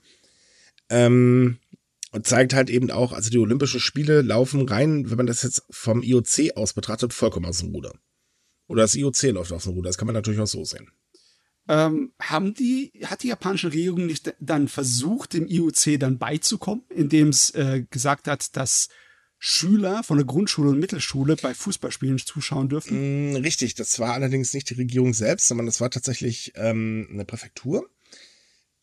Ähm, 0.88 1.58
und 2.12 2.26
zeigt 2.26 2.54
halt 2.54 2.70
eben 2.70 2.90
auch, 2.90 3.12
also 3.12 3.28
die 3.28 3.38
Olympischen 3.38 3.80
Spiele 3.80 4.22
laufen 4.22 4.66
rein, 4.66 5.10
wenn 5.10 5.18
man 5.18 5.26
das 5.26 5.42
jetzt 5.42 5.62
vom 5.70 6.02
IOC 6.02 6.56
aus 6.56 6.72
betrachtet, 6.72 7.12
vollkommen 7.12 7.46
aus 7.46 7.58
dem 7.58 7.74
Ruder. 7.74 7.92
Oder 8.68 8.82
das 8.82 8.94
IOC 8.94 9.22
läuft 9.32 9.52
aus 9.52 9.64
dem 9.64 9.72
Ruder. 9.74 9.90
Das 9.90 9.98
kann 9.98 10.06
man 10.06 10.14
natürlich 10.14 10.40
auch 10.40 10.46
so 10.46 10.64
sehen. 10.64 10.90
Ähm, 11.68 12.12
haben 12.20 12.54
die, 12.54 12.92
hat 13.04 13.22
die 13.22 13.28
japanische 13.28 13.68
Regierung 13.68 14.06
nicht 14.06 14.34
dann 14.40 14.66
versucht, 14.68 15.34
dem 15.34 15.46
IOC 15.46 15.98
dann 15.98 16.18
beizukommen, 16.18 16.84
indem 16.88 17.28
es 17.28 17.50
äh, 17.50 17.84
gesagt 17.88 18.26
hat, 18.26 18.56
dass 18.56 18.88
Schüler 19.38 20.02
von 20.02 20.18
der 20.18 20.26
Grundschule 20.26 20.70
und 20.70 20.78
Mittelschule 20.78 21.36
bei 21.36 21.54
Fußballspielen 21.54 22.18
zuschauen 22.18 22.68
dürfen? 22.68 23.32
Mm, 23.32 23.36
richtig, 23.36 23.74
das 23.74 23.98
war 23.98 24.12
allerdings 24.14 24.54
nicht 24.54 24.70
die 24.70 24.74
Regierung 24.74 25.14
selbst, 25.14 25.48
sondern 25.48 25.66
das 25.66 25.80
war 25.80 25.90
tatsächlich 25.90 26.52
ähm, 26.56 27.08
eine 27.10 27.24
Präfektur. 27.24 27.88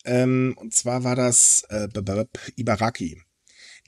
Ähm, 0.04 0.54
und 0.56 0.74
zwar 0.74 1.04
war 1.04 1.16
das 1.16 1.64
äh, 1.68 1.88
Ibaraki. 2.56 3.22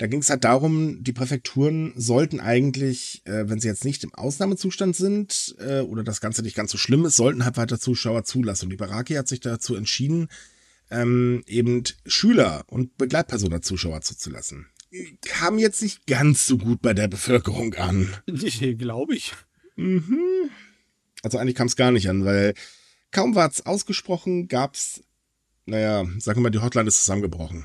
Da 0.03 0.09
ging 0.09 0.19
es 0.19 0.31
halt 0.31 0.43
darum, 0.43 1.05
die 1.05 1.13
Präfekturen 1.13 1.93
sollten 1.95 2.41
eigentlich, 2.41 3.23
äh, 3.25 3.49
wenn 3.49 3.61
sie 3.61 3.69
jetzt 3.69 3.85
nicht 3.85 4.03
im 4.03 4.13
Ausnahmezustand 4.13 4.97
sind 4.97 5.55
äh, 5.61 5.79
oder 5.83 6.03
das 6.03 6.21
Ganze 6.21 6.43
nicht 6.43 6.57
ganz 6.57 6.73
so 6.73 6.77
schlimm 6.77 7.05
ist, 7.05 7.15
sollten 7.15 7.45
halt 7.45 7.57
weiter 7.57 7.79
Zuschauer 7.79 8.25
zulassen. 8.25 8.65
Und 8.67 8.73
Ibaraki 8.73 9.15
hat 9.15 9.29
sich 9.29 9.39
dazu 9.39 9.77
entschieden, 9.77 10.27
ähm, 10.91 11.45
eben 11.47 11.85
Schüler 12.05 12.65
und 12.67 12.97
Begleitpersonen 12.97 13.63
Zuschauer 13.63 14.01
zuzulassen. 14.01 14.67
Kam 15.25 15.61
jetzt 15.61 15.81
nicht 15.83 16.05
ganz 16.09 16.49
so 16.49 16.59
gut 16.59 16.83
bei 16.83 16.95
der 16.95 17.07
Bevölkerung 17.07 17.75
an. 17.75 18.13
Glaube 18.27 19.15
ich. 19.15 19.35
Mhm. 19.77 20.51
Also 21.23 21.39
eigentlich 21.39 21.55
kam 21.55 21.69
es 21.69 21.77
gar 21.77 21.93
nicht 21.93 22.09
an, 22.09 22.25
weil 22.25 22.55
kaum 23.13 23.37
war 23.37 23.49
es 23.49 23.65
ausgesprochen, 23.65 24.49
gab 24.49 24.75
es 24.75 25.05
naja, 25.65 26.05
sagen 26.19 26.41
wir 26.41 26.43
mal, 26.43 26.51
die 26.51 26.59
Hotline 26.59 26.89
ist 26.89 27.05
zusammengebrochen. 27.05 27.65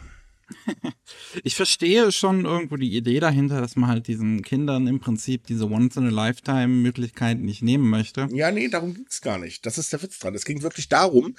Ich 1.44 1.56
verstehe 1.56 2.12
schon 2.12 2.46
irgendwo 2.46 2.78
die 2.78 2.96
Idee 2.96 3.20
dahinter, 3.20 3.62
dass 3.62 3.76
man 3.76 3.90
halt 3.90 4.08
diesen 4.08 4.42
Kindern 4.42 4.88
im 4.88 5.00
Prinzip 5.00 5.46
diese 5.48 5.70
Once-in-a-Lifetime-Möglichkeit 5.70 7.40
nicht 7.40 7.62
nehmen 7.62 7.90
möchte. 7.90 8.28
Ja, 8.32 8.52
nee, 8.52 8.68
darum 8.68 8.94
ging 8.94 9.06
es 9.10 9.22
gar 9.22 9.38
nicht. 9.38 9.66
Das 9.66 9.78
ist 9.78 9.92
der 9.94 10.02
Witz 10.02 10.20
dran. 10.20 10.36
Es 10.36 10.46
ging 10.46 10.62
wirklich 10.62 10.90
darum, 10.90 11.36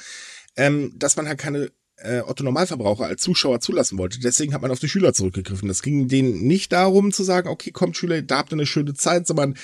ähm, 0.57 0.93
dass 0.97 1.17
man 1.17 1.27
halt 1.27 1.38
keine 1.38 1.71
äh, 1.97 2.21
Otto-Normalverbraucher 2.21 3.07
als 3.07 3.23
Zuschauer 3.23 3.61
zulassen 3.61 3.99
wollte. 3.99 4.21
Deswegen 4.21 4.55
hat 4.55 4.62
man 4.62 4.71
auf 4.71 4.79
die 4.79 4.88
Schüler 4.88 5.12
zurückgegriffen. 5.12 5.69
Das 5.69 5.83
ging 5.83 6.09
denen 6.09 6.47
nicht 6.47 6.73
darum 6.73 7.12
zu 7.12 7.25
sagen, 7.25 7.49
okay, 7.49 7.71
kommt 7.71 7.97
Schüler, 7.97 8.23
da 8.23 8.38
habt 8.38 8.53
ihr 8.53 8.57
eine 8.57 8.67
schöne 8.67 8.95
Zeit, 8.95 9.27
sondern 9.27 9.55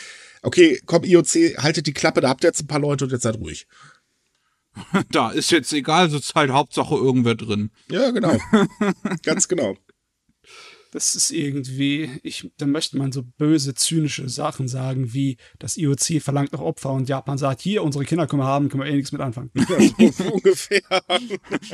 okay, 0.43 0.81
komm 0.85 1.05
IOC, 1.05 1.59
haltet 1.59 1.87
die 1.87 1.95
Klappe, 1.95 2.21
da 2.21 2.29
habt 2.29 2.45
ihr 2.45 2.49
jetzt 2.49 2.63
ein 2.63 2.67
paar 2.67 2.81
Leute 2.81 3.05
und 3.05 3.13
jetzt 3.13 3.23
seid 3.23 3.39
ruhig. 3.39 3.67
Da 5.11 5.31
ist 5.31 5.51
jetzt 5.51 5.73
egal, 5.73 6.11
so 6.11 6.19
Zeit, 6.21 6.51
Hauptsache 6.51 6.95
irgendwer 6.95 7.35
drin. 7.35 7.71
Ja, 7.91 8.11
genau. 8.11 8.37
Ganz 9.23 9.49
genau. 9.49 9.77
Das 10.95 11.17
ist 11.17 11.33
irgendwie, 11.33 12.09
ich, 12.23 12.53
da 12.57 12.67
möchte 12.67 12.97
man 12.97 13.11
so 13.11 13.25
böse, 13.25 13.75
zynische 13.75 14.29
Sachen 14.29 14.69
sagen, 14.69 15.13
wie 15.13 15.39
das 15.59 15.77
IOC 15.77 16.23
verlangt 16.23 16.53
noch 16.53 16.61
Opfer 16.61 16.93
und 16.93 17.09
Japan 17.09 17.37
sagt, 17.37 17.63
hier, 17.63 17.83
unsere 17.83 18.05
Kinder 18.05 18.29
können 18.29 18.43
wir 18.43 18.47
haben, 18.47 18.69
können 18.69 18.85
wir 18.85 18.91
eh 18.91 18.95
nichts 18.95 19.11
mit 19.11 19.21
anfangen. 19.21 19.51
Ja, 19.99 20.13
so 20.13 20.33
ungefähr. 20.33 20.83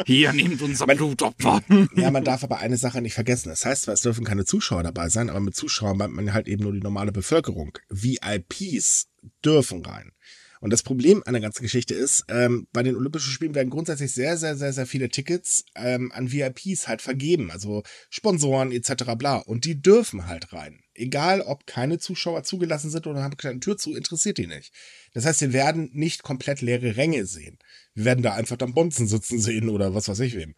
Hier, 0.06 0.32
nehmt 0.32 0.62
unser 0.62 0.86
man, 0.86 0.96
Blutopfer. 0.96 1.60
Ja, 1.96 2.10
man 2.10 2.24
darf 2.24 2.44
aber 2.44 2.60
eine 2.60 2.78
Sache 2.78 3.02
nicht 3.02 3.12
vergessen. 3.12 3.50
Das 3.50 3.66
heißt 3.66 3.82
zwar, 3.82 3.92
es 3.92 4.00
dürfen 4.00 4.24
keine 4.24 4.46
Zuschauer 4.46 4.84
dabei 4.84 5.10
sein, 5.10 5.28
aber 5.28 5.40
mit 5.40 5.54
Zuschauern 5.54 5.98
meint 5.98 6.14
man 6.14 6.32
halt 6.32 6.48
eben 6.48 6.62
nur 6.62 6.72
die 6.72 6.80
normale 6.80 7.12
Bevölkerung. 7.12 7.76
VIPs 7.90 9.10
dürfen 9.44 9.84
rein. 9.84 10.12
Und 10.60 10.70
das 10.70 10.82
Problem 10.82 11.22
an 11.24 11.32
der 11.32 11.40
ganzen 11.40 11.62
Geschichte 11.62 11.94
ist, 11.94 12.24
ähm, 12.28 12.68
bei 12.72 12.82
den 12.82 12.94
Olympischen 12.94 13.32
Spielen 13.32 13.54
werden 13.54 13.70
grundsätzlich 13.70 14.12
sehr, 14.12 14.36
sehr, 14.36 14.56
sehr, 14.56 14.74
sehr 14.74 14.86
viele 14.86 15.08
Tickets 15.08 15.64
ähm, 15.74 16.12
an 16.12 16.30
VIPs 16.30 16.86
halt 16.86 17.00
vergeben, 17.00 17.50
also 17.50 17.82
Sponsoren 18.10 18.70
etc. 18.70 19.14
bla. 19.16 19.36
Und 19.36 19.64
die 19.64 19.80
dürfen 19.80 20.26
halt 20.26 20.52
rein. 20.52 20.80
Egal, 20.92 21.40
ob 21.40 21.66
keine 21.66 21.98
Zuschauer 21.98 22.42
zugelassen 22.42 22.90
sind 22.90 23.06
oder 23.06 23.22
haben 23.22 23.38
keine 23.38 23.60
Tür 23.60 23.78
zu, 23.78 23.94
interessiert 23.94 24.36
die 24.36 24.46
nicht. 24.46 24.74
Das 25.14 25.24
heißt, 25.24 25.40
wir 25.40 25.54
werden 25.54 25.88
nicht 25.94 26.22
komplett 26.22 26.60
leere 26.60 26.96
Ränge 26.96 27.24
sehen. 27.24 27.58
Wir 27.94 28.04
werden 28.04 28.22
da 28.22 28.34
einfach 28.34 28.58
dann 28.58 28.74
Bonzen 28.74 29.08
sitzen 29.08 29.40
sehen 29.40 29.70
oder 29.70 29.94
was 29.94 30.08
weiß 30.08 30.20
ich 30.20 30.36
wem. 30.36 30.54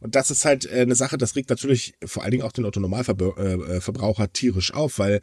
Und 0.00 0.14
das 0.14 0.30
ist 0.30 0.46
halt 0.46 0.64
äh, 0.64 0.80
eine 0.80 0.94
Sache, 0.94 1.18
das 1.18 1.36
regt 1.36 1.50
natürlich 1.50 1.94
vor 2.04 2.22
allen 2.22 2.32
Dingen 2.32 2.42
auch 2.42 2.52
den 2.52 2.64
Autonormalverbraucher 2.64 4.22
äh, 4.22 4.26
äh 4.26 4.32
tierisch 4.32 4.72
auf, 4.72 4.98
weil 4.98 5.20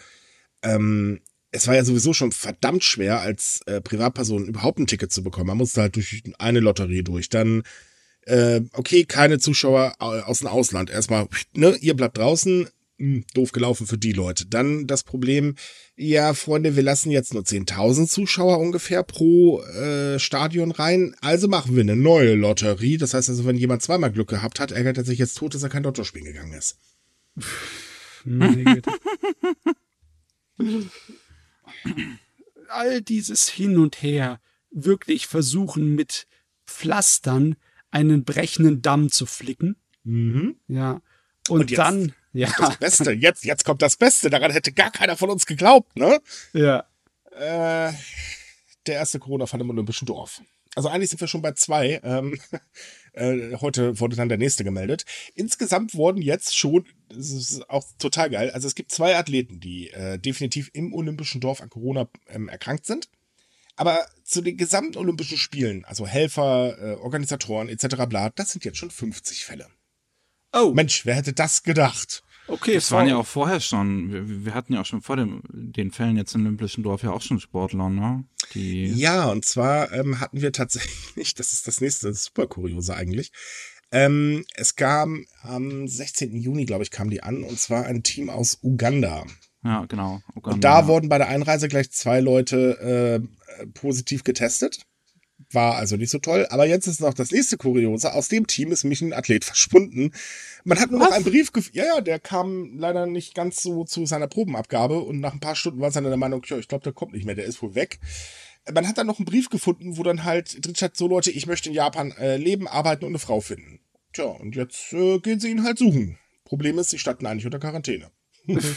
ähm, 0.62 1.20
es 1.52 1.68
war 1.68 1.76
ja 1.76 1.84
sowieso 1.84 2.14
schon 2.14 2.32
verdammt 2.32 2.84
schwer, 2.84 3.22
als 3.22 3.62
äh, 3.66 3.82
Privatperson 3.82 4.46
überhaupt 4.46 4.80
ein 4.80 4.88
Ticket 4.88 5.12
zu 5.12 5.24
bekommen. 5.24 5.48
Man 5.48 5.58
musste 5.58 5.82
halt 5.82 5.96
durch 5.96 6.24
eine 6.38 6.60
Lotterie 6.60 7.04
durch. 7.04 7.30
Dann, 7.30 7.64
äh, 8.26 8.62
okay, 8.74 9.06
keine 9.06 9.40
Zuschauer 9.40 9.96
aus 10.00 10.40
dem 10.40 10.48
Ausland. 10.48 10.90
Erstmal, 10.90 11.28
ne, 11.54 11.76
ihr 11.82 11.96
bleibt 11.96 12.18
draußen. 12.18 12.70
Hm, 13.00 13.24
doof 13.34 13.54
gelaufen 13.54 13.88
für 13.88 13.98
die 13.98 14.12
Leute. 14.12 14.46
Dann 14.46 14.86
das 14.86 15.04
Problem, 15.04 15.56
ja, 15.96 16.34
Freunde, 16.34 16.76
wir 16.76 16.84
lassen 16.84 17.12
jetzt 17.12 17.34
nur 17.34 17.44
10.000 17.44 18.10
Zuschauer 18.10 18.60
ungefähr 18.60 19.04
pro 19.04 19.62
äh, 19.62 20.20
Stadion 20.20 20.72
rein. 20.72 21.16
Also 21.22 21.48
machen 21.48 21.76
wir 21.76 21.82
eine 21.82 21.96
neue 21.96 22.36
Lotterie. 22.36 22.98
Das 22.98 23.14
heißt 23.14 23.30
also, 23.30 23.46
wenn 23.46 23.56
jemand 23.56 23.82
zweimal 23.82 24.12
Glück 24.12 24.28
gehabt 24.28 24.60
hat, 24.60 24.72
ärgert 24.72 24.98
er 24.98 25.06
sich 25.06 25.18
jetzt 25.18 25.36
tot, 25.36 25.56
dass 25.56 25.64
er 25.64 25.70
kein 25.70 25.84
Lotto 25.84 26.04
spielen 26.04 26.26
gegangen 26.26 26.54
ist. 26.54 26.78
Meine 28.26 28.66
Güte. 28.66 28.92
all 32.70 33.02
dieses 33.02 33.50
Hin 33.50 33.78
und 33.78 34.02
Her 34.02 34.40
wirklich 34.72 35.28
versuchen 35.28 35.96
mit 35.96 36.28
Pflastern 36.68 37.56
einen 37.92 38.24
brechenden 38.24 38.82
Damm 38.82 39.12
zu 39.12 39.26
flicken. 39.26 39.76
Mhm. 40.04 40.58
Ja. 40.68 41.02
Und, 41.48 41.62
und 41.62 41.72
jetzt, 41.72 41.80
dann, 41.80 42.14
ja. 42.34 42.52
Das 42.58 42.78
Beste, 42.78 43.12
jetzt, 43.12 43.44
jetzt 43.44 43.66
kommt 43.66 43.82
das 43.82 43.98
Beste. 43.98 44.30
Daran 44.30 44.52
hätte 44.52 44.72
gar 44.72 44.92
keiner 44.92 45.18
von 45.18 45.30
uns 45.30 45.46
geglaubt, 45.46 45.96
ne? 45.96 46.22
Ja. 46.54 46.86
Äh, 47.32 47.92
der 48.86 48.96
erste 48.96 49.20
Corona-Fall 49.20 49.62
im 49.62 49.70
Olympischen 49.70 50.06
Dorf. 50.06 50.42
Also 50.76 50.90
eigentlich 50.90 51.10
sind 51.10 51.22
wir 51.22 51.28
schon 51.28 51.42
bei 51.42 51.54
zwei. 51.54 52.00
Ähm, 52.04 52.40
äh, 53.20 53.58
heute 53.62 54.00
wurde 54.00 54.16
dann 54.16 54.30
der 54.30 54.38
nächste 54.38 54.64
gemeldet. 54.64 55.06
Insgesamt 55.36 55.94
wurden 55.94 56.22
jetzt 56.22 56.58
schon, 56.58 56.86
das 57.10 57.32
ist 57.32 57.70
auch 57.70 57.86
total 58.00 58.30
geil, 58.30 58.52
also 58.52 58.68
es 58.68 58.76
gibt 58.76 58.92
zwei 58.92 59.18
Athleten, 59.18 59.60
die 59.60 59.90
äh, 59.92 60.18
definitiv 60.18 60.70
im 60.74 60.94
Olympischen 60.94 61.42
Dorf 61.42 61.62
an 61.62 61.70
Corona 61.70 62.10
ähm, 62.28 62.50
erkrankt 62.50 62.86
sind. 62.86 63.10
Aber 63.76 64.06
zu 64.24 64.42
den 64.42 64.58
gesamten 64.58 64.98
Olympischen 64.98 65.38
Spielen, 65.38 65.86
also 65.86 66.06
Helfer, 66.06 66.78
äh, 66.80 66.94
Organisatoren 66.96 67.70
etc. 67.70 68.08
bla, 68.10 68.30
das 68.30 68.52
sind 68.52 68.66
jetzt 68.66 68.78
schon 68.78 68.92
50 68.92 69.46
Fälle. 69.46 69.68
Oh. 70.52 70.72
Mensch, 70.74 71.06
wer 71.06 71.16
hätte 71.16 71.32
das 71.32 71.64
gedacht? 71.64 72.24
Okay, 72.50 72.76
das 72.76 72.92
waren 72.92 73.08
ja 73.08 73.18
auch 73.18 73.26
vorher 73.26 73.60
schon. 73.60 74.12
Wir, 74.12 74.46
wir, 74.46 74.54
hatten 74.54 74.74
ja 74.74 74.82
auch 74.82 74.86
schon 74.86 75.02
vor 75.02 75.16
dem, 75.16 75.42
den 75.52 75.92
Fällen 75.92 76.18
jetzt 76.18 76.34
im 76.36 76.42
Olympischen 76.42 76.84
Dorf 76.84 77.04
ja 77.04 77.12
auch 77.12 77.22
schon 77.22 77.40
Sportler, 77.40 77.90
ne? 77.90 78.26
Die 78.54 78.92
ja, 78.92 79.30
und 79.30 79.46
zwar 79.46 79.92
ähm, 79.92 80.20
hatten 80.20 80.42
wir 80.42 80.52
tatsächlich, 80.52 81.34
das 81.36 81.54
ist 81.54 81.68
das 81.68 81.82
nächste, 81.82 82.08
das 82.08 82.18
ist 82.18 82.26
super 82.26 82.48
kuriose 82.48 82.96
eigentlich. 82.96 83.32
Ähm, 83.92 84.46
es 84.56 84.76
kam 84.76 85.26
am 85.42 85.88
16. 85.88 86.36
Juni, 86.36 86.66
glaube 86.66 86.84
ich, 86.84 86.92
kam 86.92 87.10
die 87.10 87.24
an, 87.24 87.44
und 87.44 87.60
zwar 87.60 87.86
ein 87.86 88.04
Team 88.04 88.30
aus 88.30 88.60
Uganda. 88.62 89.26
Ja, 89.64 89.86
genau. 89.86 90.22
Uganda, 90.36 90.56
und 90.56 90.64
da 90.64 90.80
ja. 90.82 90.88
wurden 90.88 91.10
bei 91.10 91.18
der 91.18 91.28
Einreise 91.28 91.68
gleich 91.68 91.92
zwei 91.92 92.20
Leute 92.20 93.22
äh, 93.60 93.66
positiv 93.74 94.24
getestet. 94.24 94.82
War 95.52 95.76
also 95.76 95.96
nicht 95.96 96.12
so 96.12 96.20
toll. 96.20 96.46
Aber 96.50 96.66
jetzt 96.66 96.88
ist 96.88 97.02
noch 97.02 97.14
das 97.14 97.32
nächste 97.32 97.58
Kuriose. 97.58 98.14
Aus 98.14 98.28
dem 98.28 98.46
Team 98.46 98.72
ist 98.72 98.84
mich 98.84 99.02
ein 99.02 99.14
Athlet 99.14 99.46
verschwunden. 99.46 100.12
Man 100.64 100.80
hat 100.80 100.92
nur 100.92 101.00
Was? 101.00 101.10
noch 101.10 101.16
einen 101.16 101.26
Brief 101.26 101.52
Ja, 101.74 101.86
ja, 101.86 102.02
der 102.02 102.20
kam 102.20 102.78
leider 102.78 103.06
nicht 103.06 103.34
ganz 103.34 103.62
so 103.62 103.84
zu 103.86 104.06
seiner 104.06 104.28
Probenabgabe. 104.28 105.00
Und 105.00 105.20
nach 105.20 105.34
ein 105.34 105.40
paar 105.40 105.56
Stunden 105.56 105.80
war 105.80 105.88
es 105.88 105.94
dann 105.94 106.04
der 106.04 106.18
Meinung, 106.18 106.44
ja, 106.46 106.58
ich 106.58 106.68
glaube, 106.68 106.84
der 106.84 106.94
kommt 106.94 107.14
nicht 107.14 107.26
mehr. 107.26 107.36
Der 107.36 107.46
ist 107.46 107.62
wohl 107.62 107.76
weg. 107.76 108.00
Man 108.72 108.88
hat 108.88 108.98
dann 108.98 109.08
noch 109.08 109.18
einen 109.18 109.26
Brief 109.26 109.50
gefunden, 109.50 109.98
wo 109.98 110.04
dann 110.04 110.26
halt 110.26 110.64
drin 110.64 110.76
steht, 110.76 110.96
so 110.96 111.08
Leute, 111.08 111.32
ich 111.32 111.48
möchte 111.48 111.70
in 111.70 111.76
Japan 111.76 112.12
äh, 112.12 112.38
leben, 112.38 112.68
arbeiten 112.68 113.06
und 113.06 113.12
eine 113.12 113.20
Frau 113.20 113.40
finden. 113.42 113.80
Tja, 114.14 114.26
und 114.26 114.56
jetzt 114.56 114.94
äh, 114.94 115.20
gehen 115.20 115.40
sie 115.40 115.50
ihn 115.50 115.64
halt 115.64 115.80
suchen. 115.80 116.20
Problem 116.44 116.78
ist, 116.78 116.90
sie 116.90 117.00
standen 117.00 117.26
eigentlich 117.26 117.46
unter 117.46 117.60
Quarantäne. 117.60 118.12
also 118.48 118.74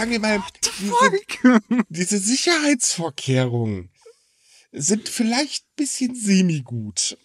sagen 0.00 0.10
wir 0.10 0.20
mal, 0.20 0.42
diese, 0.80 1.60
diese 1.88 2.18
Sicherheitsvorkehrungen 2.18 3.90
sind 4.72 5.08
vielleicht 5.08 5.64
ein 5.64 5.76
bisschen 5.76 6.14
semi-gut. 6.14 7.16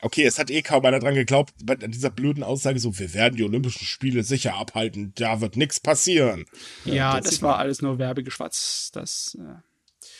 Okay, 0.00 0.24
es 0.24 0.38
hat 0.38 0.50
eh 0.50 0.60
kaum 0.62 0.84
einer 0.84 0.98
dran 0.98 1.14
geglaubt, 1.14 1.54
bei 1.62 1.76
dieser 1.76 2.10
blöden 2.10 2.42
Aussage 2.42 2.78
so, 2.78 2.98
wir 2.98 3.14
werden 3.14 3.36
die 3.36 3.44
Olympischen 3.44 3.86
Spiele 3.86 4.22
sicher 4.22 4.54
abhalten, 4.54 5.12
da 5.14 5.40
wird 5.40 5.56
nichts 5.56 5.80
passieren. 5.80 6.44
Ja, 6.84 7.20
das, 7.20 7.30
das 7.30 7.42
war 7.42 7.58
alles 7.58 7.80
nur 7.80 7.98
Werbegeschwatz. 7.98 8.90
Das, 8.92 9.38
äh 9.40 9.62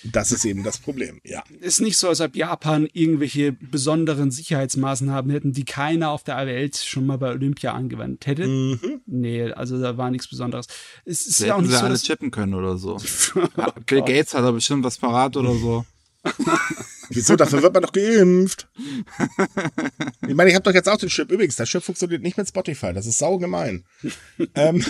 das 0.05 0.33
ist 0.33 0.45
eben 0.45 0.65
das 0.65 0.79
Problem, 0.79 1.21
ja. 1.25 1.45
Ist 1.61 1.81
nicht 1.81 1.97
so, 1.97 2.09
als 2.09 2.21
ob 2.21 2.35
Japan 2.35 2.89
irgendwelche 2.93 3.53
besonderen 3.53 4.31
Sicherheitsmaßnahmen 4.31 5.31
hätten, 5.31 5.53
die 5.53 5.65
keiner 5.65 6.11
auf 6.11 6.25
der 6.25 6.45
Welt 6.47 6.77
schon 6.77 7.07
mal 7.07 7.19
bei 7.19 7.31
Olympia 7.31 7.73
angewandt 7.73 8.27
hätte. 8.27 8.47
Mhm. 8.47 9.01
Nee, 9.07 9.53
also 9.53 9.81
da 9.81 9.97
war 9.97 10.11
nichts 10.11 10.29
Besonderes. 10.29 10.67
Es 11.05 11.27
ist 11.27 11.41
ja 11.41 11.55
auch 11.55 11.61
nicht 11.61 11.71
sie 11.71 11.77
so, 11.77 11.85
alle 11.85 11.99
chippen 11.99 12.31
können 12.31 12.55
oder 12.55 12.77
so. 12.79 12.97
oh 13.57 13.67
Bill 13.87 14.01
Gates 14.03 14.35
hat 14.35 14.45
da 14.45 14.51
bestimmt 14.51 14.83
was 14.85 14.99
parat 14.99 15.37
oder 15.37 15.55
so. 15.55 15.85
Wieso? 17.09 17.37
Dafür 17.37 17.63
wird 17.63 17.75
man 17.75 17.83
doch 17.83 17.93
geimpft. 17.93 18.69
ich 20.27 20.35
meine, 20.35 20.51
ich 20.51 20.55
habe 20.55 20.65
doch 20.65 20.75
jetzt 20.75 20.89
auch 20.89 20.97
den 20.97 21.09
Chip. 21.09 21.31
Übrigens, 21.31 21.57
der 21.57 21.67
Chip 21.67 21.83
funktioniert 21.83 22.23
nicht 22.23 22.37
mit 22.37 22.49
Spotify. 22.49 22.93
Das 22.93 23.07
ist 23.07 23.19
saugemein. 23.19 23.85
ähm, 24.55 24.85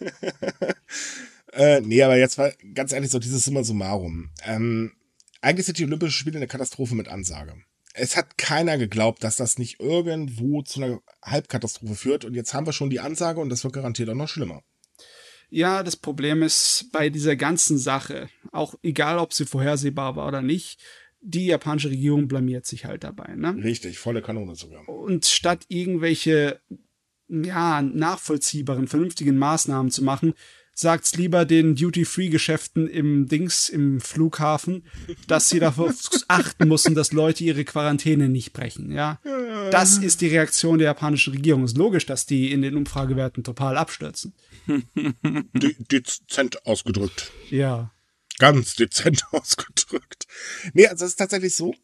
äh, 1.52 1.80
nee, 1.80 2.02
aber 2.02 2.16
jetzt 2.16 2.38
war 2.38 2.52
ganz 2.74 2.92
ehrlich 2.92 3.10
so 3.10 3.18
dieses 3.18 3.44
Summa 3.44 3.62
summarum. 3.62 4.30
Ähm, 4.44 4.92
eigentlich 5.40 5.66
sind 5.66 5.78
die 5.78 5.84
Olympischen 5.84 6.12
Spiele 6.12 6.36
eine 6.36 6.46
Katastrophe 6.46 6.94
mit 6.94 7.08
Ansage. 7.08 7.54
Es 7.92 8.16
hat 8.16 8.38
keiner 8.38 8.78
geglaubt, 8.78 9.24
dass 9.24 9.36
das 9.36 9.58
nicht 9.58 9.80
irgendwo 9.80 10.62
zu 10.62 10.82
einer 10.82 11.00
Halbkatastrophe 11.22 11.94
führt. 11.94 12.24
Und 12.24 12.34
jetzt 12.34 12.54
haben 12.54 12.66
wir 12.66 12.72
schon 12.72 12.90
die 12.90 13.00
Ansage 13.00 13.40
und 13.40 13.48
das 13.48 13.64
wird 13.64 13.74
garantiert 13.74 14.08
auch 14.10 14.14
noch 14.14 14.28
schlimmer. 14.28 14.62
Ja, 15.50 15.82
das 15.82 15.96
Problem 15.96 16.42
ist 16.42 16.90
bei 16.92 17.10
dieser 17.10 17.36
ganzen 17.36 17.76
Sache, 17.76 18.28
auch 18.52 18.74
egal 18.82 19.18
ob 19.18 19.32
sie 19.32 19.46
vorhersehbar 19.46 20.16
war 20.16 20.28
oder 20.28 20.42
nicht, 20.42 20.80
die 21.20 21.46
japanische 21.46 21.90
Regierung 21.90 22.28
blamiert 22.28 22.66
sich 22.66 22.84
halt 22.86 23.04
dabei. 23.04 23.34
Ne? 23.34 23.56
Richtig, 23.62 23.98
volle 23.98 24.22
Kanone 24.22 24.54
sogar. 24.54 24.88
Und 24.88 25.26
statt 25.26 25.64
irgendwelche 25.68 26.60
ja, 27.28 27.82
nachvollziehbaren, 27.82 28.88
vernünftigen 28.88 29.36
Maßnahmen 29.38 29.90
zu 29.90 30.02
machen, 30.02 30.34
sagt's 30.80 31.14
lieber 31.14 31.44
den 31.44 31.76
Duty-Free-Geschäften 31.76 32.88
im 32.88 33.28
Dings, 33.28 33.68
im 33.68 34.00
Flughafen, 34.00 34.86
dass 35.26 35.48
sie 35.48 35.60
darauf 35.60 35.94
achten 36.28 36.68
müssen, 36.68 36.94
dass 36.94 37.12
Leute 37.12 37.44
ihre 37.44 37.64
Quarantäne 37.64 38.28
nicht 38.28 38.52
brechen, 38.52 38.90
ja. 38.90 39.20
Das 39.70 39.98
ist 39.98 40.20
die 40.20 40.28
Reaktion 40.28 40.78
der 40.78 40.86
japanischen 40.86 41.34
Regierung. 41.34 41.64
Es 41.64 41.72
ist 41.72 41.78
logisch, 41.78 42.06
dass 42.06 42.26
die 42.26 42.50
in 42.50 42.62
den 42.62 42.76
Umfragewerten 42.76 43.44
total 43.44 43.76
abstürzen. 43.76 44.32
De 44.66 45.74
dezent 45.78 46.66
ausgedrückt. 46.66 47.30
Ja. 47.50 47.92
Ganz 48.38 48.74
dezent 48.74 49.22
ausgedrückt. 49.32 50.26
Nee, 50.72 50.86
also 50.86 51.04
es 51.04 51.12
ist 51.12 51.16
tatsächlich 51.16 51.54
so. 51.54 51.74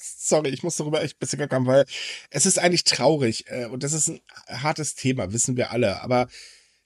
Sorry, 0.00 0.48
ich 0.50 0.62
muss 0.62 0.76
darüber 0.76 1.02
echt 1.02 1.16
ein 1.16 1.20
bisschen 1.20 1.38
gackern, 1.38 1.66
weil 1.66 1.84
es 2.30 2.46
ist 2.46 2.58
eigentlich 2.58 2.84
traurig 2.84 3.44
äh, 3.48 3.66
und 3.66 3.82
das 3.82 3.92
ist 3.92 4.08
ein 4.08 4.20
hartes 4.48 4.94
Thema, 4.94 5.32
wissen 5.32 5.56
wir 5.56 5.70
alle, 5.70 6.02
aber 6.02 6.28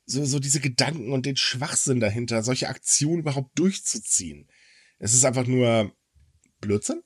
so, 0.07 0.25
so 0.25 0.39
diese 0.39 0.61
Gedanken 0.61 1.13
und 1.13 1.27
den 1.27 1.37
Schwachsinn 1.37 2.01
dahinter, 2.01 2.43
solche 2.43 2.69
Aktionen 2.69 3.21
überhaupt 3.21 3.59
durchzuziehen. 3.59 4.49
Es 4.99 5.13
ist 5.13 5.25
einfach 5.25 5.47
nur 5.47 5.93
Blödsinn. 6.61 7.03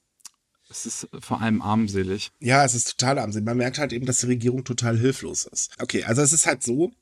Es 0.68 0.86
ist 0.86 1.08
vor 1.18 1.40
allem 1.40 1.62
armselig. 1.62 2.30
Ja, 2.38 2.64
es 2.64 2.74
ist 2.74 2.98
total 2.98 3.18
armselig. 3.18 3.44
Man 3.44 3.56
merkt 3.56 3.78
halt 3.78 3.92
eben, 3.92 4.06
dass 4.06 4.18
die 4.18 4.26
Regierung 4.26 4.64
total 4.64 4.96
hilflos 4.96 5.44
ist. 5.44 5.72
Okay, 5.80 6.04
also 6.04 6.22
es 6.22 6.32
ist 6.32 6.46
halt 6.46 6.62
so, 6.62 6.92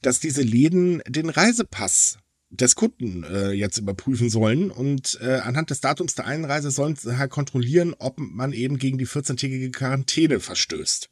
dass 0.00 0.18
diese 0.18 0.42
Läden 0.42 1.02
den 1.06 1.28
Reisepass 1.28 2.18
des 2.50 2.74
Kunden 2.74 3.22
äh, 3.24 3.52
jetzt 3.52 3.78
überprüfen 3.78 4.28
sollen 4.28 4.70
und 4.70 5.18
äh, 5.22 5.36
anhand 5.36 5.70
des 5.70 5.80
Datums 5.80 6.14
der 6.14 6.26
Einreise 6.26 6.70
sollen 6.70 6.96
sie 6.96 7.16
halt 7.16 7.30
kontrollieren, 7.30 7.94
ob 7.98 8.18
man 8.18 8.52
eben 8.52 8.78
gegen 8.78 8.98
die 8.98 9.06
14-tägige 9.06 9.70
Quarantäne 9.70 10.40
verstößt. 10.40 11.08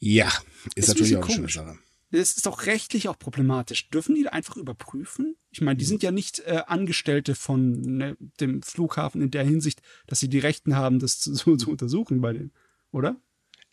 Ja, 0.00 0.26
ist, 0.74 0.76
ist 0.76 0.88
natürlich 0.88 1.16
auch 1.16 1.28
eine 1.28 1.34
schöne 1.34 1.48
Sache. 1.48 1.78
Das 2.10 2.32
ist 2.32 2.46
doch 2.46 2.64
rechtlich 2.66 3.08
auch 3.08 3.18
problematisch. 3.18 3.90
Dürfen 3.90 4.14
die 4.14 4.28
einfach 4.28 4.56
überprüfen? 4.56 5.36
Ich 5.50 5.60
meine, 5.60 5.76
die 5.76 5.84
sind 5.84 6.02
ja 6.02 6.10
nicht 6.10 6.40
äh, 6.40 6.62
Angestellte 6.66 7.34
von 7.34 7.80
ne, 7.80 8.16
dem 8.40 8.62
Flughafen 8.62 9.20
in 9.20 9.30
der 9.30 9.44
Hinsicht, 9.44 9.82
dass 10.06 10.20
sie 10.20 10.28
die 10.28 10.38
Rechten 10.38 10.74
haben, 10.74 11.00
das 11.00 11.20
zu, 11.20 11.34
zu 11.56 11.70
untersuchen 11.70 12.20
bei 12.20 12.32
dem, 12.32 12.50
oder? 12.92 13.16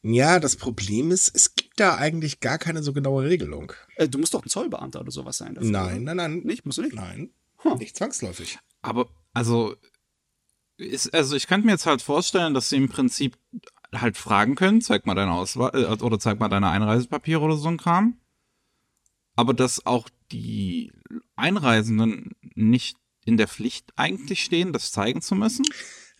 Ja, 0.01 0.39
das 0.39 0.57
Problem 0.57 1.11
ist, 1.11 1.33
es 1.33 1.55
gibt 1.55 1.79
da 1.79 1.95
eigentlich 1.95 2.39
gar 2.39 2.57
keine 2.57 2.83
so 2.83 2.93
genaue 2.93 3.23
Regelung. 3.23 3.71
Äh, 3.95 4.09
du 4.09 4.19
musst 4.19 4.33
doch 4.33 4.45
ein 4.45 4.49
Zollbeamter 4.49 4.99
oder 4.99 5.11
sowas 5.11 5.37
sein. 5.37 5.55
Dafür, 5.55 5.71
nein, 5.71 6.03
oder? 6.03 6.15
nein, 6.15 6.17
nein. 6.17 6.39
Nicht? 6.43 6.65
Musst 6.65 6.77
du 6.77 6.81
nicht? 6.81 6.95
Nein. 6.95 7.31
Huh. 7.63 7.75
Nicht 7.75 7.95
zwangsläufig. 7.95 8.59
Aber, 8.81 9.07
also, 9.33 9.75
ist, 10.77 11.13
also 11.13 11.35
ich 11.35 11.47
könnte 11.47 11.65
mir 11.65 11.71
jetzt 11.71 11.85
halt 11.85 12.01
vorstellen, 12.01 12.53
dass 12.53 12.69
sie 12.69 12.75
im 12.75 12.89
Prinzip 12.89 13.37
halt 13.93 14.17
fragen 14.17 14.55
können, 14.55 14.81
zeig 14.81 15.05
mal 15.05 15.15
deine 15.15 15.31
Auswahl 15.31 15.71
äh, 15.73 16.03
oder 16.03 16.19
zeig 16.19 16.39
mal 16.39 16.49
deine 16.49 16.69
Einreisepapiere 16.69 17.39
oder 17.39 17.55
so 17.55 17.69
ein 17.69 17.77
Kram 17.77 18.17
aber 19.35 19.53
dass 19.53 19.85
auch 19.85 20.09
die 20.31 20.91
Einreisenden 21.35 22.31
nicht 22.55 22.97
in 23.25 23.37
der 23.37 23.47
Pflicht 23.47 23.91
eigentlich 23.95 24.43
stehen, 24.43 24.73
das 24.73 24.91
zeigen 24.91 25.21
zu 25.21 25.35
müssen? 25.35 25.65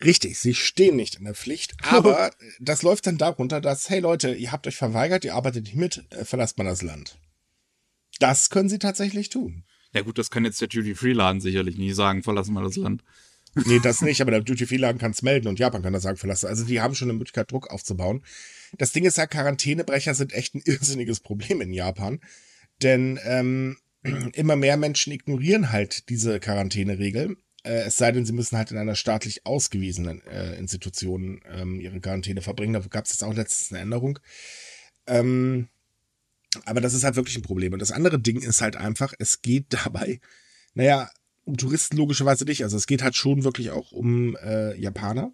Richtig, 0.04 0.38
sie 0.38 0.54
stehen 0.54 0.96
nicht 0.96 1.16
in 1.16 1.24
der 1.24 1.34
Pflicht, 1.34 1.74
aber 1.82 2.32
das 2.60 2.82
läuft 2.82 3.06
dann 3.06 3.18
darunter, 3.18 3.60
dass, 3.60 3.88
hey 3.88 4.00
Leute, 4.00 4.34
ihr 4.34 4.52
habt 4.52 4.66
euch 4.66 4.76
verweigert, 4.76 5.24
ihr 5.24 5.34
arbeitet 5.34 5.64
nicht 5.64 5.76
mit, 5.76 6.04
äh, 6.10 6.24
verlasst 6.24 6.58
mal 6.58 6.64
das 6.64 6.82
Land. 6.82 7.18
Das 8.18 8.50
können 8.50 8.68
sie 8.68 8.78
tatsächlich 8.78 9.28
tun. 9.28 9.64
Ja 9.92 10.02
gut, 10.02 10.18
das 10.18 10.30
kann 10.30 10.44
jetzt 10.44 10.60
der 10.60 10.68
Duty-Free-Laden 10.68 11.40
sicherlich 11.40 11.78
nie 11.78 11.92
sagen, 11.92 12.22
verlassen 12.22 12.52
wir 12.52 12.62
das 12.62 12.76
Land. 12.76 13.02
Nee, 13.64 13.78
das 13.82 14.02
nicht, 14.02 14.20
aber 14.20 14.30
der 14.30 14.42
Duty-Free-Laden 14.42 14.98
kann 14.98 15.12
es 15.12 15.22
melden 15.22 15.48
und 15.48 15.58
Japan 15.58 15.82
kann 15.82 15.92
das 15.92 16.02
sagen, 16.02 16.18
verlassen. 16.18 16.48
Also 16.48 16.64
die 16.64 16.80
haben 16.80 16.94
schon 16.94 17.08
eine 17.08 17.16
Möglichkeit, 17.18 17.50
Druck 17.50 17.70
aufzubauen. 17.70 18.22
Das 18.76 18.92
Ding 18.92 19.04
ist 19.04 19.16
ja, 19.16 19.26
Quarantänebrecher 19.26 20.14
sind 20.14 20.32
echt 20.34 20.54
ein 20.54 20.62
irrsinniges 20.64 21.20
Problem 21.20 21.60
in 21.60 21.72
Japan. 21.72 22.20
Denn 22.82 23.18
ähm, 23.24 23.76
immer 24.34 24.56
mehr 24.56 24.76
Menschen 24.76 25.12
ignorieren 25.12 25.72
halt 25.72 26.08
diese 26.08 26.40
Quarantäneregel. 26.40 27.36
Äh, 27.62 27.84
es 27.86 27.96
sei 27.96 28.12
denn, 28.12 28.26
sie 28.26 28.32
müssen 28.32 28.56
halt 28.56 28.70
in 28.70 28.78
einer 28.78 28.94
staatlich 28.94 29.46
ausgewiesenen 29.46 30.22
äh, 30.26 30.56
Institution 30.56 31.40
ähm, 31.50 31.80
ihre 31.80 32.00
Quarantäne 32.00 32.42
verbringen. 32.42 32.74
Da 32.74 32.80
gab 32.80 33.04
es 33.04 33.12
jetzt 33.12 33.24
auch 33.24 33.34
letztens 33.34 33.72
eine 33.72 33.82
Änderung. 33.82 34.18
Ähm, 35.06 35.68
aber 36.64 36.80
das 36.80 36.94
ist 36.94 37.04
halt 37.04 37.16
wirklich 37.16 37.36
ein 37.36 37.42
Problem. 37.42 37.72
Und 37.72 37.80
das 37.80 37.92
andere 37.92 38.18
Ding 38.18 38.40
ist 38.40 38.60
halt 38.60 38.76
einfach, 38.76 39.12
es 39.18 39.42
geht 39.42 39.66
dabei, 39.84 40.20
naja, 40.74 41.10
um 41.44 41.56
Touristen 41.56 41.96
logischerweise 41.96 42.44
nicht. 42.44 42.62
Also 42.64 42.76
es 42.76 42.86
geht 42.86 43.02
halt 43.02 43.16
schon 43.16 43.44
wirklich 43.44 43.70
auch 43.70 43.92
um 43.92 44.36
äh, 44.36 44.78
Japaner. 44.78 45.32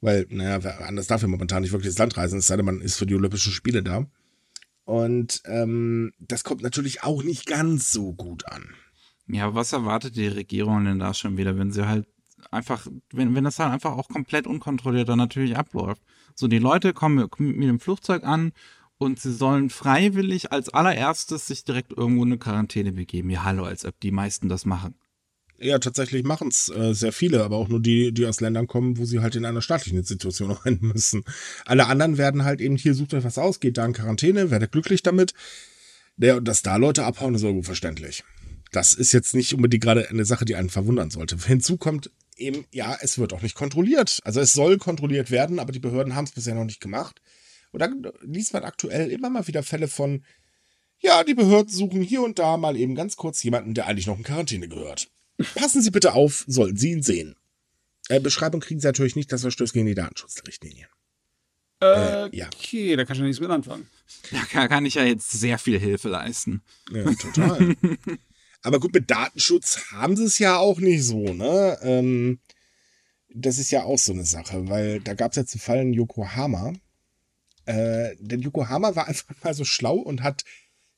Weil, 0.00 0.26
naja, 0.30 0.58
anders 0.80 1.06
darf 1.06 1.22
ja 1.22 1.28
momentan 1.28 1.62
nicht 1.62 1.70
wirklich 1.70 1.92
das 1.92 1.98
Land 1.98 2.16
reisen, 2.16 2.40
es 2.40 2.48
sei 2.48 2.56
denn, 2.56 2.66
man 2.66 2.80
ist 2.80 2.96
für 2.96 3.06
die 3.06 3.14
Olympischen 3.14 3.52
Spiele 3.52 3.84
da. 3.84 4.04
Und 4.84 5.42
ähm, 5.44 6.12
das 6.18 6.44
kommt 6.44 6.62
natürlich 6.62 7.02
auch 7.02 7.22
nicht 7.22 7.46
ganz 7.46 7.92
so 7.92 8.12
gut 8.12 8.46
an. 8.48 8.74
Ja, 9.28 9.54
was 9.54 9.72
erwartet 9.72 10.16
die 10.16 10.26
Regierung 10.26 10.84
denn 10.84 10.98
da 10.98 11.14
schon 11.14 11.36
wieder, 11.36 11.56
wenn 11.56 11.70
sie 11.70 11.86
halt 11.86 12.06
einfach, 12.50 12.86
wenn, 13.12 13.34
wenn 13.34 13.44
das 13.44 13.58
halt 13.58 13.72
einfach 13.72 13.92
auch 13.92 14.08
komplett 14.08 14.46
unkontrolliert 14.46 15.08
dann 15.08 15.18
natürlich 15.18 15.56
abläuft? 15.56 16.02
So, 16.34 16.48
die 16.48 16.58
Leute 16.58 16.92
kommen 16.92 17.28
mit 17.38 17.68
dem 17.68 17.80
Flugzeug 17.80 18.24
an 18.24 18.52
und 18.98 19.20
sie 19.20 19.32
sollen 19.32 19.70
freiwillig 19.70 20.52
als 20.52 20.68
allererstes 20.68 21.46
sich 21.46 21.64
direkt 21.64 21.92
irgendwo 21.92 22.22
in 22.22 22.30
eine 22.30 22.38
Quarantäne 22.38 22.92
begeben. 22.92 23.30
Ja, 23.30 23.44
hallo, 23.44 23.64
als 23.64 23.84
ob 23.84 23.98
die 24.00 24.12
meisten 24.12 24.48
das 24.48 24.66
machen. 24.66 24.94
Ja, 25.62 25.78
tatsächlich 25.78 26.24
machen 26.24 26.48
es 26.48 26.68
äh, 26.70 26.92
sehr 26.92 27.12
viele, 27.12 27.44
aber 27.44 27.56
auch 27.56 27.68
nur 27.68 27.80
die, 27.80 28.12
die 28.12 28.26
aus 28.26 28.40
Ländern 28.40 28.66
kommen, 28.66 28.98
wo 28.98 29.04
sie 29.04 29.20
halt 29.20 29.36
in 29.36 29.44
einer 29.44 29.62
staatlichen 29.62 29.98
Institution 29.98 30.50
rein 30.64 30.78
müssen. 30.80 31.24
Alle 31.64 31.86
anderen 31.86 32.18
werden 32.18 32.44
halt 32.44 32.60
eben 32.60 32.76
hier, 32.76 32.94
sucht 32.94 33.14
euch 33.14 33.22
was 33.22 33.38
aus, 33.38 33.60
geht 33.60 33.78
da 33.78 33.86
in 33.86 33.92
Quarantäne, 33.92 34.50
werdet 34.50 34.72
glücklich 34.72 35.02
damit. 35.02 35.34
Ja, 36.16 36.36
und 36.36 36.46
dass 36.46 36.62
da 36.62 36.76
Leute 36.76 37.04
abhauen, 37.04 37.34
ist 37.34 37.42
irgendwo 37.42 37.64
verständlich. 37.64 38.24
Das 38.72 38.94
ist 38.94 39.12
jetzt 39.12 39.34
nicht 39.34 39.54
unbedingt 39.54 39.84
gerade 39.84 40.08
eine 40.10 40.24
Sache, 40.24 40.44
die 40.44 40.56
einen 40.56 40.70
verwundern 40.70 41.10
sollte. 41.10 41.36
Hinzu 41.46 41.76
kommt 41.76 42.10
eben, 42.36 42.64
ja, 42.72 42.96
es 43.00 43.18
wird 43.18 43.32
auch 43.32 43.42
nicht 43.42 43.54
kontrolliert. 43.54 44.18
Also 44.24 44.40
es 44.40 44.52
soll 44.52 44.78
kontrolliert 44.78 45.30
werden, 45.30 45.58
aber 45.60 45.72
die 45.72 45.78
Behörden 45.78 46.16
haben 46.16 46.24
es 46.24 46.32
bisher 46.32 46.54
noch 46.54 46.64
nicht 46.64 46.80
gemacht. 46.80 47.20
Und 47.70 47.80
dann 47.80 48.04
liest 48.22 48.52
man 48.52 48.64
aktuell 48.64 49.10
immer 49.10 49.30
mal 49.30 49.46
wieder 49.46 49.62
Fälle 49.62 49.88
von, 49.88 50.24
ja, 50.98 51.24
die 51.24 51.34
Behörden 51.34 51.72
suchen 51.72 52.02
hier 52.02 52.22
und 52.22 52.38
da 52.38 52.56
mal 52.56 52.76
eben 52.76 52.94
ganz 52.94 53.16
kurz 53.16 53.42
jemanden, 53.42 53.74
der 53.74 53.86
eigentlich 53.86 54.06
noch 54.06 54.18
in 54.18 54.24
Quarantäne 54.24 54.68
gehört. 54.68 55.08
Passen 55.54 55.82
Sie 55.82 55.90
bitte 55.90 56.14
auf, 56.14 56.44
sollten 56.46 56.76
Sie 56.76 56.92
ihn 56.92 57.02
sehen. 57.02 57.36
Äh, 58.08 58.20
Beschreibung 58.20 58.60
kriegen 58.60 58.80
Sie 58.80 58.86
natürlich 58.86 59.16
nicht, 59.16 59.32
das 59.32 59.42
verstößt 59.42 59.72
gegen 59.72 59.86
die 59.86 59.94
Datenschutzrichtlinie. 59.94 60.88
Äh, 61.82 62.36
ja. 62.36 62.46
Okay, 62.54 62.94
da 62.94 63.04
kann 63.04 63.16
ich 63.16 63.20
ja 63.20 63.26
nichts 63.26 63.40
mit 63.40 63.50
anfangen. 63.50 63.88
Da 64.52 64.68
kann 64.68 64.86
ich 64.86 64.94
ja 64.94 65.04
jetzt 65.04 65.32
sehr 65.32 65.58
viel 65.58 65.78
Hilfe 65.80 66.08
leisten. 66.08 66.62
Ja, 66.92 67.12
total. 67.14 67.76
Aber 68.62 68.78
gut, 68.78 68.94
mit 68.94 69.10
Datenschutz 69.10 69.90
haben 69.90 70.16
sie 70.16 70.24
es 70.24 70.38
ja 70.38 70.56
auch 70.58 70.78
nicht 70.78 71.04
so, 71.04 71.34
ne? 71.34 71.78
Ähm, 71.82 72.38
das 73.34 73.58
ist 73.58 73.72
ja 73.72 73.82
auch 73.82 73.98
so 73.98 74.12
eine 74.12 74.24
Sache, 74.24 74.68
weil 74.68 75.00
da 75.00 75.14
gab 75.14 75.32
es 75.32 75.36
jetzt 75.36 75.54
einen 75.54 75.60
Fall 75.60 75.80
in 75.80 75.92
Yokohama. 75.92 76.72
Äh, 77.64 78.14
denn 78.20 78.42
Yokohama 78.42 78.94
war 78.94 79.08
einfach 79.08 79.34
mal 79.42 79.54
so 79.54 79.64
schlau 79.64 79.96
und 79.96 80.22
hat 80.22 80.44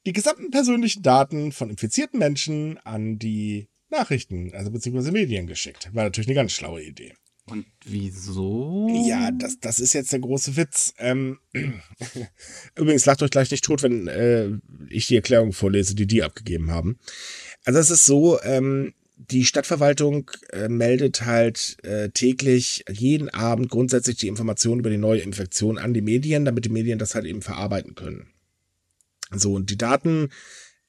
die 0.06 0.12
gesamten 0.12 0.50
persönlichen 0.50 1.02
Daten 1.02 1.52
von 1.52 1.70
infizierten 1.70 2.18
Menschen 2.18 2.78
an 2.78 3.18
die 3.18 3.68
Nachrichten, 3.94 4.52
also 4.54 4.70
beziehungsweise 4.70 5.12
Medien 5.12 5.46
geschickt. 5.46 5.90
War 5.92 6.04
natürlich 6.04 6.28
eine 6.28 6.34
ganz 6.34 6.52
schlaue 6.52 6.82
Idee. 6.82 7.14
Und 7.46 7.66
wieso? 7.84 8.88
Ja, 9.06 9.30
das, 9.30 9.60
das 9.60 9.78
ist 9.78 9.92
jetzt 9.92 10.12
der 10.12 10.20
große 10.20 10.56
Witz. 10.56 10.94
Ähm, 10.98 11.38
übrigens, 12.74 13.04
lacht 13.04 13.22
euch 13.22 13.30
gleich 13.30 13.50
nicht 13.50 13.64
tot, 13.64 13.82
wenn 13.82 14.08
äh, 14.08 14.48
ich 14.88 15.08
die 15.08 15.16
Erklärung 15.16 15.52
vorlese, 15.52 15.94
die 15.94 16.06
die 16.06 16.22
abgegeben 16.22 16.70
haben. 16.70 16.98
Also 17.64 17.80
es 17.80 17.90
ist 17.90 18.06
so, 18.06 18.40
ähm, 18.42 18.94
die 19.16 19.44
Stadtverwaltung 19.44 20.30
äh, 20.50 20.68
meldet 20.68 21.22
halt 21.22 21.76
äh, 21.84 22.08
täglich 22.10 22.84
jeden 22.90 23.28
Abend 23.28 23.68
grundsätzlich 23.68 24.16
die 24.16 24.28
Informationen 24.28 24.80
über 24.80 24.90
die 24.90 24.96
neue 24.96 25.20
Infektion 25.20 25.78
an 25.78 25.94
die 25.94 26.02
Medien, 26.02 26.44
damit 26.44 26.64
die 26.64 26.70
Medien 26.70 26.98
das 26.98 27.14
halt 27.14 27.26
eben 27.26 27.42
verarbeiten 27.42 27.94
können. 27.94 28.28
So, 29.32 29.54
und 29.54 29.70
die 29.70 29.78
Daten 29.78 30.30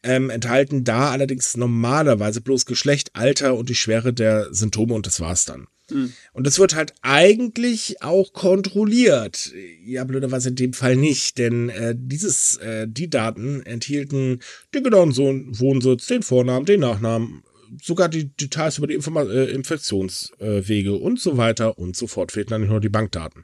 ähm, 0.06 0.30
enthalten 0.30 0.84
da 0.84 1.10
allerdings 1.10 1.58
normalerweise 1.58 2.40
bloß 2.40 2.66
Geschlecht, 2.66 3.10
Alter 3.14 3.56
und 3.56 3.70
die 3.70 3.76
Schwere 3.76 4.14
der 4.14 4.54
Symptome 4.54 4.94
und 4.94 5.08
das 5.08 5.20
war's 5.20 5.46
dann. 5.46 5.68
Mhm. 5.90 6.14
Und 6.34 6.46
das 6.46 6.60
wird 6.60 6.76
halt 6.76 6.94
eigentlich 7.02 8.02
auch 8.04 8.32
kontrolliert. 8.32 9.52
Ja, 9.84 10.04
blöderweise 10.04 10.50
in 10.50 10.56
dem 10.56 10.74
Fall 10.74 10.96
nicht, 10.96 11.40
denn 11.40 11.70
äh, 11.70 11.96
dieses, 11.98 12.58
äh, 12.58 12.88
die 12.88 13.10
Daten 13.10 13.64
enthielten 13.64 14.40
den 14.74 14.84
genauen 14.84 15.16
Wohnsitz, 15.16 16.06
den 16.06 16.22
Vornamen, 16.22 16.66
den 16.66 16.82
Nachnamen, 16.82 17.44
sogar 17.82 18.08
die 18.08 18.30
Details 18.30 18.78
über 18.78 18.88
die 18.88 18.94
Informa 18.94 19.24
äh, 19.24 19.52
Infektionswege 19.52 20.94
und 20.94 21.20
so 21.20 21.38
weiter 21.38 21.80
und 21.80 21.96
so 21.96 22.06
fort. 22.06 22.32
Fehlten 22.32 22.52
dann 22.52 22.62
nicht 22.62 22.70
nur 22.70 22.80
die 22.80 22.90
Bankdaten. 22.90 23.44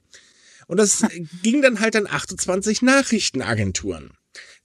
Und 0.67 0.77
das 0.77 1.03
ging 1.41 1.63
dann 1.63 1.79
halt 1.79 1.95
an 1.95 2.07
28 2.07 2.83
Nachrichtenagenturen. 2.83 4.11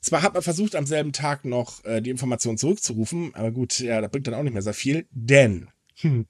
Zwar 0.01 0.23
hat 0.23 0.35
man 0.35 0.43
versucht, 0.43 0.77
am 0.77 0.87
selben 0.87 1.13
Tag 1.13 1.45
noch 1.45 1.85
äh, 1.85 2.01
die 2.01 2.11
Informationen 2.11 2.59
zurückzurufen, 2.59 3.35
aber 3.35 3.51
gut, 3.51 3.79
ja, 3.79 4.01
das 4.01 4.11
bringt 4.11 4.27
dann 4.27 4.35
auch 4.35 4.43
nicht 4.43 4.53
mehr 4.53 4.63
sehr 4.63 4.75
viel, 4.75 5.07
denn 5.11 5.69
hm, 5.97 6.27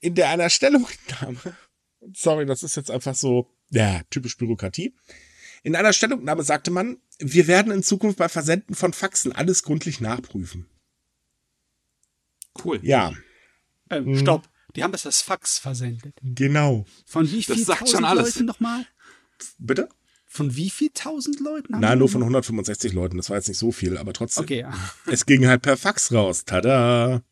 in 0.00 0.14
der 0.14 0.28
einer 0.28 0.50
Stellungnahme, 0.50 1.56
sorry, 2.14 2.46
das 2.46 2.62
ist 2.62 2.76
jetzt 2.76 2.90
einfach 2.90 3.14
so, 3.14 3.50
ja, 3.70 4.02
typisch 4.10 4.36
Bürokratie. 4.36 4.94
In 5.62 5.74
einer 5.74 5.92
Stellungnahme 5.92 6.42
sagte 6.42 6.70
man, 6.70 6.98
wir 7.18 7.46
werden 7.46 7.72
in 7.72 7.82
Zukunft 7.82 8.18
bei 8.18 8.28
Versenden 8.28 8.74
von 8.74 8.92
Faxen 8.92 9.32
alles 9.32 9.62
gründlich 9.62 10.00
nachprüfen. 10.00 10.68
Cool. 12.62 12.80
Ja. 12.82 13.12
Ähm, 13.90 14.16
stopp. 14.18 14.48
Die 14.76 14.82
haben 14.82 14.92
das 14.92 15.06
als 15.06 15.22
Fax 15.22 15.58
versendet. 15.58 16.14
Genau. 16.22 16.84
Von 17.06 17.30
wie 17.30 17.42
viel 17.42 17.64
tausend 17.64 18.02
Leuten 18.02 18.44
nochmal? 18.44 18.86
Bitte? 19.58 19.88
Von 20.30 20.54
wie 20.56 20.68
viel 20.68 20.90
tausend 20.92 21.40
Leuten? 21.40 21.80
Nein, 21.80 21.98
nur 21.98 22.08
von 22.08 22.22
165 22.22 22.92
Leuten. 22.92 23.16
Das 23.16 23.30
war 23.30 23.38
jetzt 23.38 23.48
nicht 23.48 23.58
so 23.58 23.72
viel, 23.72 23.96
aber 23.96 24.12
trotzdem. 24.12 24.44
Okay, 24.44 24.60
ja. 24.60 24.72
Es 25.06 25.24
ging 25.24 25.46
halt 25.46 25.62
per 25.62 25.76
Fax 25.76 26.12
raus. 26.12 26.44
Tada! 26.44 27.22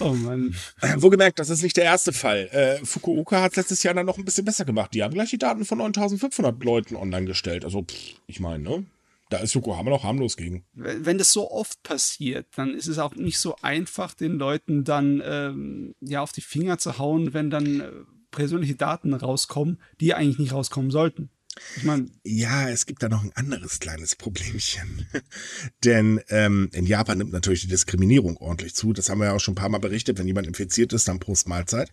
Oh 0.00 0.12
Mann. 0.12 0.54
Äh, 0.80 1.00
wohlgemerkt, 1.00 1.38
das 1.38 1.48
ist 1.48 1.62
nicht 1.62 1.76
der 1.76 1.84
erste 1.84 2.12
Fall. 2.12 2.48
Äh, 2.52 2.84
Fukuoka 2.84 3.40
hat 3.40 3.56
letztes 3.56 3.82
Jahr 3.82 3.94
dann 3.94 4.06
noch 4.06 4.18
ein 4.18 4.24
bisschen 4.24 4.44
besser 4.44 4.64
gemacht. 4.64 4.92
Die 4.92 5.02
haben 5.02 5.14
gleich 5.14 5.30
die 5.30 5.38
Daten 5.38 5.64
von 5.64 5.78
9500 5.78 6.62
Leuten 6.62 6.96
online 6.96 7.26
gestellt. 7.26 7.64
Also, 7.64 7.82
pff, 7.82 8.20
ich 8.26 8.40
meine, 8.40 8.62
ne? 8.62 8.86
Da 9.28 9.38
ist 9.38 9.54
Yokohama 9.54 9.90
noch 9.90 10.04
harmlos 10.04 10.36
gegen. 10.36 10.64
Wenn 10.74 11.18
das 11.18 11.32
so 11.32 11.50
oft 11.50 11.82
passiert, 11.82 12.46
dann 12.56 12.74
ist 12.74 12.86
es 12.86 12.98
auch 12.98 13.14
nicht 13.16 13.38
so 13.38 13.56
einfach, 13.60 14.14
den 14.14 14.38
Leuten 14.38 14.84
dann 14.84 15.20
ähm, 15.24 15.94
ja 16.00 16.20
auf 16.20 16.32
die 16.32 16.42
Finger 16.42 16.78
zu 16.78 16.98
hauen, 16.98 17.34
wenn 17.34 17.50
dann 17.50 17.80
äh, 17.80 17.90
persönliche 18.30 18.76
Daten 18.76 19.14
rauskommen, 19.14 19.80
die 20.00 20.14
eigentlich 20.14 20.38
nicht 20.38 20.52
rauskommen 20.52 20.92
sollten. 20.92 21.30
Ich 21.76 21.84
meine. 21.84 22.10
Ja, 22.24 22.68
es 22.68 22.86
gibt 22.86 23.02
da 23.02 23.08
noch 23.08 23.22
ein 23.22 23.32
anderes 23.34 23.80
kleines 23.80 24.16
Problemchen. 24.16 25.06
Denn 25.84 26.20
ähm, 26.28 26.70
in 26.72 26.86
Japan 26.86 27.18
nimmt 27.18 27.32
natürlich 27.32 27.62
die 27.62 27.68
Diskriminierung 27.68 28.36
ordentlich 28.36 28.74
zu. 28.74 28.92
Das 28.92 29.08
haben 29.08 29.18
wir 29.18 29.26
ja 29.26 29.32
auch 29.32 29.40
schon 29.40 29.52
ein 29.52 29.56
paar 29.56 29.68
Mal 29.68 29.78
berichtet. 29.78 30.18
Wenn 30.18 30.26
jemand 30.26 30.46
infiziert 30.46 30.92
ist, 30.92 31.08
dann 31.08 31.20
Prost 31.20 31.48
Mahlzeit. 31.48 31.90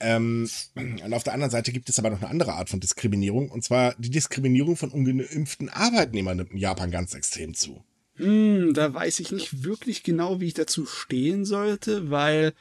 Ähm, 0.00 0.48
und 0.74 1.12
auf 1.12 1.22
der 1.22 1.34
anderen 1.34 1.50
Seite 1.50 1.72
gibt 1.72 1.88
es 1.88 1.98
aber 1.98 2.10
noch 2.10 2.20
eine 2.20 2.30
andere 2.30 2.54
Art 2.54 2.68
von 2.68 2.80
Diskriminierung. 2.80 3.50
Und 3.50 3.64
zwar 3.64 3.94
die 3.98 4.10
Diskriminierung 4.10 4.76
von 4.76 4.90
ungeimpften 4.90 5.68
Arbeitnehmern 5.68 6.36
nimmt 6.36 6.52
in 6.52 6.58
Japan 6.58 6.90
ganz 6.90 7.14
extrem 7.14 7.54
zu. 7.54 7.82
Hm, 8.16 8.74
da 8.74 8.92
weiß 8.92 9.20
ich 9.20 9.32
nicht 9.32 9.64
wirklich 9.64 10.02
genau, 10.02 10.40
wie 10.40 10.48
ich 10.48 10.54
dazu 10.54 10.84
stehen 10.84 11.44
sollte, 11.44 12.10
weil 12.10 12.52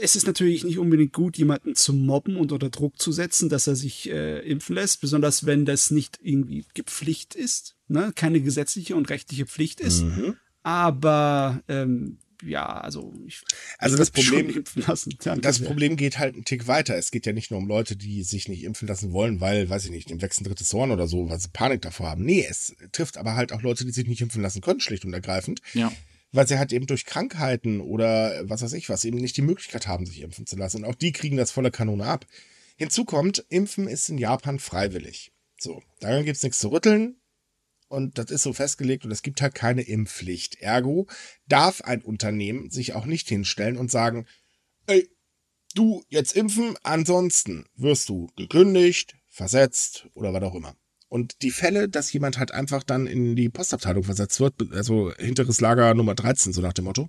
es 0.00 0.16
ist 0.16 0.26
natürlich 0.26 0.64
nicht 0.64 0.78
unbedingt 0.78 1.12
gut, 1.12 1.38
jemanden 1.38 1.74
zu 1.74 1.92
mobben 1.92 2.36
und 2.36 2.52
unter 2.52 2.70
Druck 2.70 3.00
zu 3.00 3.12
setzen, 3.12 3.48
dass 3.48 3.66
er 3.66 3.76
sich 3.76 4.10
äh, 4.10 4.40
impfen 4.40 4.74
lässt, 4.74 5.00
besonders 5.00 5.46
wenn 5.46 5.64
das 5.64 5.90
nicht 5.90 6.18
irgendwie 6.22 6.66
Gepflicht 6.74 7.34
ist, 7.34 7.76
ne? 7.88 8.12
keine 8.14 8.40
gesetzliche 8.40 8.96
und 8.96 9.10
rechtliche 9.10 9.46
Pflicht 9.46 9.80
ist. 9.80 10.02
Mhm. 10.02 10.36
Aber 10.62 11.62
ähm, 11.68 12.18
ja, 12.42 12.66
also 12.66 13.12
ich, 13.26 13.42
also 13.78 13.96
ich 13.96 13.98
das 13.98 14.10
Problem, 14.10 14.48
impfen 14.50 14.84
lassen. 14.86 15.14
Danke 15.22 15.40
das 15.40 15.56
sehr. 15.56 15.66
Problem 15.66 15.96
geht 15.96 16.18
halt 16.18 16.34
einen 16.34 16.44
Tick 16.44 16.66
weiter. 16.66 16.96
Es 16.96 17.10
geht 17.10 17.26
ja 17.26 17.32
nicht 17.32 17.50
nur 17.50 17.58
um 17.58 17.66
Leute, 17.66 17.96
die 17.96 18.22
sich 18.22 18.48
nicht 18.48 18.64
impfen 18.64 18.86
lassen 18.86 19.12
wollen, 19.12 19.40
weil, 19.40 19.68
weiß 19.68 19.86
ich 19.86 19.90
nicht, 19.90 20.10
dem 20.10 20.22
wächst 20.22 20.40
ein 20.40 20.44
drittes 20.44 20.72
Horn 20.72 20.90
oder 20.90 21.08
so, 21.08 21.28
weil 21.28 21.40
sie 21.40 21.48
Panik 21.52 21.82
davor 21.82 22.10
haben. 22.10 22.24
Nee, 22.24 22.46
es 22.48 22.76
trifft 22.92 23.16
aber 23.16 23.34
halt 23.34 23.52
auch 23.52 23.62
Leute, 23.62 23.84
die 23.84 23.92
sich 23.92 24.06
nicht 24.06 24.20
impfen 24.20 24.42
lassen 24.42 24.60
können, 24.60 24.80
schlicht 24.80 25.04
und 25.04 25.12
ergreifend. 25.12 25.60
Ja. 25.74 25.92
Weil 26.32 26.46
sie 26.46 26.58
halt 26.58 26.72
eben 26.72 26.86
durch 26.86 27.06
Krankheiten 27.06 27.80
oder 27.80 28.48
was 28.48 28.62
weiß 28.62 28.74
ich 28.74 28.88
was 28.88 29.04
eben 29.04 29.18
nicht 29.18 29.36
die 29.36 29.42
Möglichkeit 29.42 29.86
haben, 29.86 30.06
sich 30.06 30.20
impfen 30.20 30.46
zu 30.46 30.56
lassen. 30.56 30.84
Und 30.84 30.90
auch 30.90 30.94
die 30.94 31.12
kriegen 31.12 31.36
das 31.36 31.50
volle 31.50 31.70
Kanone 31.70 32.04
ab. 32.04 32.26
Hinzu 32.76 33.04
kommt, 33.04 33.44
Impfen 33.48 33.88
ist 33.88 34.08
in 34.08 34.18
Japan 34.18 34.58
freiwillig. 34.58 35.32
So, 35.58 35.82
daran 36.00 36.24
gibt's 36.24 36.42
nichts 36.42 36.60
zu 36.60 36.68
rütteln 36.68 37.16
und 37.88 38.18
das 38.18 38.30
ist 38.30 38.42
so 38.42 38.52
festgelegt 38.52 39.04
und 39.04 39.10
es 39.10 39.22
gibt 39.22 39.42
halt 39.42 39.54
keine 39.54 39.82
Impfpflicht. 39.82 40.60
Ergo 40.60 41.08
darf 41.46 41.80
ein 41.80 42.02
Unternehmen 42.02 42.70
sich 42.70 42.92
auch 42.92 43.06
nicht 43.06 43.28
hinstellen 43.28 43.76
und 43.76 43.90
sagen, 43.90 44.26
ey, 44.86 45.08
du 45.74 46.04
jetzt 46.08 46.36
impfen, 46.36 46.76
ansonsten 46.82 47.66
wirst 47.74 48.08
du 48.08 48.30
gekündigt, 48.36 49.16
versetzt 49.26 50.08
oder 50.14 50.32
was 50.32 50.42
auch 50.42 50.54
immer. 50.54 50.76
Und 51.08 51.42
die 51.42 51.50
Fälle, 51.50 51.88
dass 51.88 52.12
jemand 52.12 52.38
halt 52.38 52.52
einfach 52.52 52.82
dann 52.82 53.06
in 53.06 53.34
die 53.34 53.48
Postabteilung 53.48 54.04
versetzt 54.04 54.40
wird, 54.40 54.54
also 54.72 55.12
hinteres 55.16 55.60
Lager 55.60 55.94
Nummer 55.94 56.14
13, 56.14 56.52
so 56.52 56.60
nach 56.60 56.74
dem 56.74 56.84
Motto, 56.84 57.08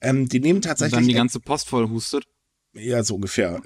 ähm, 0.00 0.28
die 0.28 0.40
nehmen 0.40 0.62
tatsächlich. 0.62 0.94
Und 0.94 1.02
dann 1.02 1.08
die 1.08 1.14
ganze 1.14 1.40
Post 1.40 1.68
voll 1.68 1.88
hustet. 1.88 2.24
Ja, 2.72 3.02
so 3.02 3.16
ungefähr. 3.16 3.60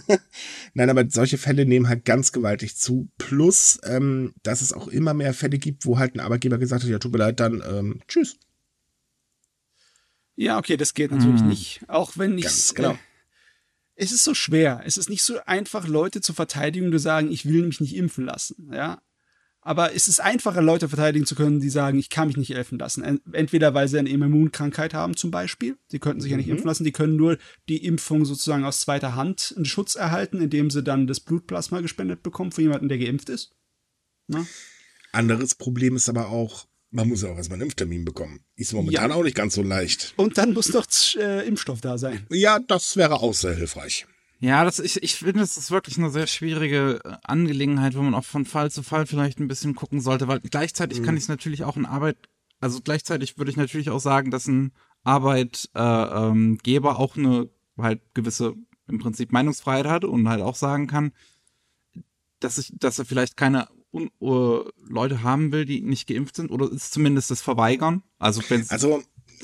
Nein, 0.74 0.90
aber 0.90 1.08
solche 1.08 1.38
Fälle 1.38 1.64
nehmen 1.64 1.88
halt 1.88 2.04
ganz 2.04 2.30
gewaltig 2.30 2.76
zu. 2.76 3.08
Plus, 3.16 3.78
ähm, 3.84 4.34
dass 4.42 4.60
es 4.60 4.72
auch 4.72 4.88
immer 4.88 5.14
mehr 5.14 5.32
Fälle 5.32 5.58
gibt, 5.58 5.86
wo 5.86 5.98
halt 5.98 6.14
ein 6.14 6.20
Arbeitgeber 6.20 6.58
gesagt 6.58 6.82
hat, 6.82 6.90
ja, 6.90 6.98
tut 6.98 7.12
mir 7.12 7.18
leid, 7.18 7.40
dann 7.40 7.62
ähm, 7.66 8.00
tschüss. 8.06 8.36
Ja, 10.36 10.58
okay, 10.58 10.76
das 10.76 10.94
geht 10.94 11.10
natürlich 11.10 11.40
hm. 11.40 11.48
nicht. 11.48 11.80
Auch 11.88 12.16
wenn 12.16 12.36
ich 12.36 12.44
Ganz 12.44 12.74
genau. 12.74 12.92
Äh, 12.92 12.98
es 13.96 14.12
ist 14.12 14.24
so 14.24 14.34
schwer. 14.34 14.82
Es 14.84 14.96
ist 14.96 15.08
nicht 15.08 15.22
so 15.22 15.38
einfach, 15.46 15.86
Leute 15.86 16.20
zu 16.20 16.32
verteidigen, 16.32 16.90
die 16.90 16.98
sagen, 16.98 17.30
ich 17.30 17.46
will 17.46 17.66
mich 17.66 17.80
nicht 17.80 17.94
impfen 17.94 18.24
lassen. 18.24 18.70
Ja, 18.72 19.00
aber 19.66 19.94
es 19.94 20.08
ist 20.08 20.20
einfacher, 20.20 20.60
Leute 20.60 20.90
verteidigen 20.90 21.24
zu 21.24 21.34
können, 21.34 21.58
die 21.58 21.70
sagen, 21.70 21.98
ich 21.98 22.10
kann 22.10 22.28
mich 22.28 22.36
nicht 22.36 22.50
impfen 22.50 22.78
lassen. 22.78 23.20
Entweder 23.32 23.72
weil 23.72 23.88
sie 23.88 23.98
eine 23.98 24.10
Immunkrankheit 24.10 24.92
haben 24.92 25.16
zum 25.16 25.30
Beispiel, 25.30 25.78
die 25.90 25.98
könnten 25.98 26.20
sich 26.20 26.30
ja 26.30 26.36
nicht 26.36 26.46
mhm. 26.46 26.52
impfen 26.52 26.66
lassen, 26.66 26.84
die 26.84 26.92
können 26.92 27.16
nur 27.16 27.38
die 27.70 27.82
Impfung 27.82 28.26
sozusagen 28.26 28.64
aus 28.64 28.80
zweiter 28.80 29.14
Hand 29.14 29.54
einen 29.56 29.64
Schutz 29.64 29.94
erhalten, 29.94 30.42
indem 30.42 30.70
sie 30.70 30.82
dann 30.82 31.06
das 31.06 31.20
Blutplasma 31.20 31.80
gespendet 31.80 32.22
bekommen 32.22 32.52
von 32.52 32.62
jemandem, 32.62 32.90
der 32.90 32.98
geimpft 32.98 33.30
ist. 33.30 33.54
Na? 34.26 34.46
Anderes 35.12 35.54
Problem 35.54 35.96
ist 35.96 36.10
aber 36.10 36.28
auch, 36.28 36.66
man 36.94 37.08
muss 37.08 37.22
ja 37.22 37.30
auch 37.30 37.36
erstmal 37.36 37.56
einen 37.56 37.64
Impftermin 37.64 38.04
bekommen. 38.04 38.40
Ist 38.54 38.72
momentan 38.72 39.10
ja. 39.10 39.16
auch 39.16 39.24
nicht 39.24 39.36
ganz 39.36 39.54
so 39.54 39.62
leicht. 39.62 40.14
Und 40.16 40.38
dann 40.38 40.52
muss 40.52 40.68
doch 40.68 40.86
äh, 41.16 41.46
Impfstoff 41.46 41.80
da 41.80 41.98
sein. 41.98 42.24
Ja, 42.30 42.60
das 42.60 42.96
wäre 42.96 43.14
auch 43.14 43.34
sehr 43.34 43.54
hilfreich. 43.54 44.06
Ja, 44.38 44.64
das, 44.64 44.78
ich, 44.78 45.02
ich 45.02 45.16
finde, 45.16 45.40
das 45.40 45.56
ist 45.56 45.72
wirklich 45.72 45.98
eine 45.98 46.10
sehr 46.10 46.28
schwierige 46.28 47.00
äh, 47.04 47.16
Angelegenheit, 47.24 47.96
wo 47.96 48.02
man 48.02 48.14
auch 48.14 48.24
von 48.24 48.44
Fall 48.44 48.70
zu 48.70 48.84
Fall 48.84 49.06
vielleicht 49.06 49.40
ein 49.40 49.48
bisschen 49.48 49.74
gucken 49.74 50.00
sollte, 50.00 50.28
weil 50.28 50.38
gleichzeitig 50.40 51.00
mhm. 51.00 51.04
kann 51.04 51.16
ich 51.16 51.24
es 51.24 51.28
natürlich 51.28 51.64
auch 51.64 51.76
in 51.76 51.84
Arbeit, 51.84 52.16
also 52.60 52.80
gleichzeitig 52.80 53.38
würde 53.38 53.50
ich 53.50 53.56
natürlich 53.56 53.90
auch 53.90 54.00
sagen, 54.00 54.30
dass 54.30 54.46
ein 54.46 54.72
Arbeitgeber 55.02 56.90
äh, 56.90 56.94
auch 56.94 57.16
eine 57.16 57.48
halt 57.76 58.02
gewisse 58.14 58.54
im 58.86 58.98
Prinzip 58.98 59.32
Meinungsfreiheit 59.32 59.86
hat 59.86 60.04
und 60.04 60.28
halt 60.28 60.42
auch 60.42 60.56
sagen 60.56 60.86
kann, 60.86 61.12
dass 62.38 62.58
ich, 62.58 62.72
dass 62.78 62.98
er 62.98 63.04
vielleicht 63.04 63.36
keine 63.36 63.66
Un 63.94 64.10
uh, 64.20 64.64
Leute 64.88 65.22
haben 65.22 65.52
will, 65.52 65.64
die 65.64 65.80
nicht 65.80 66.08
geimpft 66.08 66.36
sind 66.36 66.50
oder 66.50 66.70
ist 66.70 66.92
zumindest 66.92 67.30
das 67.30 67.40
Verweigern. 67.40 68.02
Also, 68.18 68.42
also 68.68 69.02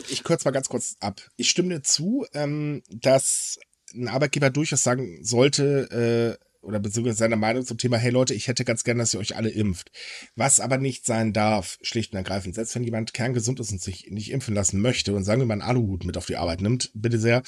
ich 0.09 0.25
kürze 0.25 0.47
mal 0.47 0.51
ganz 0.51 0.69
kurz 0.69 0.97
ab. 1.01 1.21
Ich 1.37 1.51
stimme 1.51 1.69
dir 1.69 1.83
zu, 1.83 2.27
ähm, 2.35 2.83
dass 2.91 3.59
ein 3.95 4.09
Arbeitgeber 4.09 4.51
durchaus 4.51 4.83
sagen 4.83 5.25
sollte, 5.25 6.39
äh, 6.41 6.45
oder 6.63 6.79
beziehungsweise 6.79 7.19
seine 7.19 7.37
Meinung 7.37 7.65
zum 7.65 7.79
Thema, 7.79 7.97
hey 7.97 8.11
Leute, 8.11 8.35
ich 8.35 8.49
hätte 8.49 8.65
ganz 8.65 8.85
gern, 8.85 8.99
dass 8.99 9.15
ihr 9.15 9.21
euch 9.21 9.37
alle 9.37 9.51
impft. 9.51 9.91
Was 10.37 10.61
aber 10.61 10.79
nicht 10.79 11.07
sein 11.07 11.33
darf, 11.33 11.79
schlicht 11.81 12.13
und 12.13 12.19
ergreifend, 12.19 12.55
selbst 12.55 12.75
wenn 12.75 12.85
jemand 12.85 13.15
kerngesund 13.15 13.61
ist 13.61 13.73
und 13.73 13.81
sich 13.81 14.11
nicht 14.11 14.31
impfen 14.31 14.55
lassen 14.55 14.81
möchte 14.81 15.15
und 15.15 15.25
sagen 15.25 15.41
wir 15.41 15.47
mal 15.47 15.55
einen 15.55 15.63
Aluhut 15.63 16.05
mit 16.05 16.17
auf 16.17 16.27
die 16.27 16.37
Arbeit 16.37 16.61
nimmt, 16.61 16.91
bitte 16.95 17.19
sehr, 17.19 17.43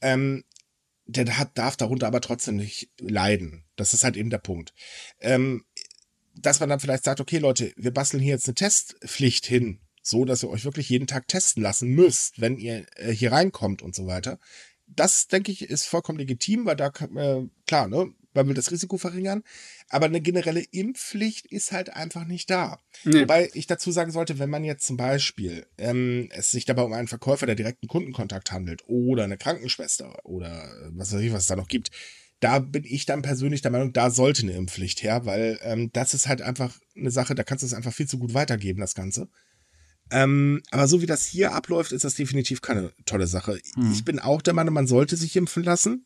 ähm, 0.00 0.44
der 1.06 1.38
hat, 1.38 1.56
darf 1.56 1.76
darunter 1.76 2.06
aber 2.06 2.20
trotzdem 2.20 2.56
nicht 2.56 2.90
leiden. 3.00 3.64
Das 3.76 3.94
ist 3.94 4.04
halt 4.04 4.16
eben 4.16 4.30
der 4.30 4.38
Punkt. 4.38 4.72
Ähm, 5.20 5.64
dass 6.34 6.60
man 6.60 6.68
dann 6.68 6.80
vielleicht 6.80 7.04
sagt, 7.04 7.20
okay 7.20 7.38
Leute, 7.38 7.72
wir 7.76 7.92
basteln 7.92 8.22
hier 8.22 8.34
jetzt 8.34 8.48
eine 8.48 8.54
Testpflicht 8.54 9.46
hin, 9.46 9.80
so 10.02 10.24
dass 10.24 10.42
ihr 10.42 10.50
euch 10.50 10.64
wirklich 10.64 10.88
jeden 10.88 11.06
Tag 11.06 11.28
testen 11.28 11.62
lassen 11.62 11.90
müsst, 11.90 12.40
wenn 12.40 12.56
ihr 12.56 12.86
äh, 12.96 13.12
hier 13.12 13.32
reinkommt 13.32 13.82
und 13.82 13.94
so 13.94 14.06
weiter 14.06 14.38
das, 14.96 15.28
denke 15.28 15.52
ich, 15.52 15.62
ist 15.62 15.86
vollkommen 15.86 16.18
legitim, 16.18 16.66
weil 16.66 16.76
da, 16.76 16.88
äh, 16.88 17.46
klar, 17.66 17.88
ne, 17.88 18.12
weil 18.34 18.46
wir 18.46 18.54
das 18.54 18.70
Risiko 18.70 18.96
verringern. 18.96 19.42
Aber 19.88 20.06
eine 20.06 20.20
generelle 20.20 20.62
Impfpflicht 20.70 21.46
ist 21.46 21.72
halt 21.72 21.90
einfach 21.90 22.24
nicht 22.24 22.48
da. 22.48 22.78
Nee. 23.04 23.22
Wobei 23.22 23.50
ich 23.52 23.66
dazu 23.66 23.90
sagen 23.92 24.10
sollte, 24.10 24.38
wenn 24.38 24.48
man 24.48 24.64
jetzt 24.64 24.86
zum 24.86 24.96
Beispiel 24.96 25.66
ähm, 25.76 26.28
es 26.32 26.50
sich 26.50 26.64
dabei 26.64 26.82
um 26.82 26.92
einen 26.94 27.08
Verkäufer, 27.08 27.46
der 27.46 27.56
direkten 27.56 27.88
Kundenkontakt 27.88 28.52
handelt 28.52 28.84
oder 28.86 29.24
eine 29.24 29.36
Krankenschwester 29.36 30.24
oder 30.24 30.64
äh, 30.64 30.90
was 30.92 31.12
weiß 31.12 31.20
ich, 31.20 31.32
was 31.32 31.42
es 31.42 31.48
da 31.48 31.56
noch 31.56 31.68
gibt, 31.68 31.90
da 32.42 32.58
bin 32.58 32.84
ich 32.84 33.06
dann 33.06 33.22
persönlich 33.22 33.62
der 33.62 33.70
Meinung, 33.70 33.92
da 33.92 34.10
sollte 34.10 34.42
eine 34.42 34.52
Impfpflicht 34.52 35.02
her, 35.04 35.26
weil 35.26 35.60
ähm, 35.62 35.90
das 35.92 36.12
ist 36.12 36.26
halt 36.26 36.42
einfach 36.42 36.76
eine 36.96 37.12
Sache, 37.12 37.36
da 37.36 37.44
kannst 37.44 37.62
du 37.62 37.66
es 37.66 37.72
einfach 37.72 37.92
viel 37.92 38.08
zu 38.08 38.18
gut 38.18 38.34
weitergeben, 38.34 38.80
das 38.80 38.96
Ganze. 38.96 39.28
Ähm, 40.10 40.60
aber 40.72 40.88
so 40.88 41.00
wie 41.00 41.06
das 41.06 41.24
hier 41.24 41.52
abläuft, 41.52 41.92
ist 41.92 42.04
das 42.04 42.14
definitiv 42.14 42.60
keine 42.60 42.92
tolle 43.06 43.28
Sache. 43.28 43.60
Hm. 43.74 43.92
Ich 43.92 44.04
bin 44.04 44.18
auch 44.18 44.42
der 44.42 44.54
Meinung, 44.54 44.74
man 44.74 44.88
sollte 44.88 45.16
sich 45.16 45.36
impfen 45.36 45.62
lassen. 45.62 46.04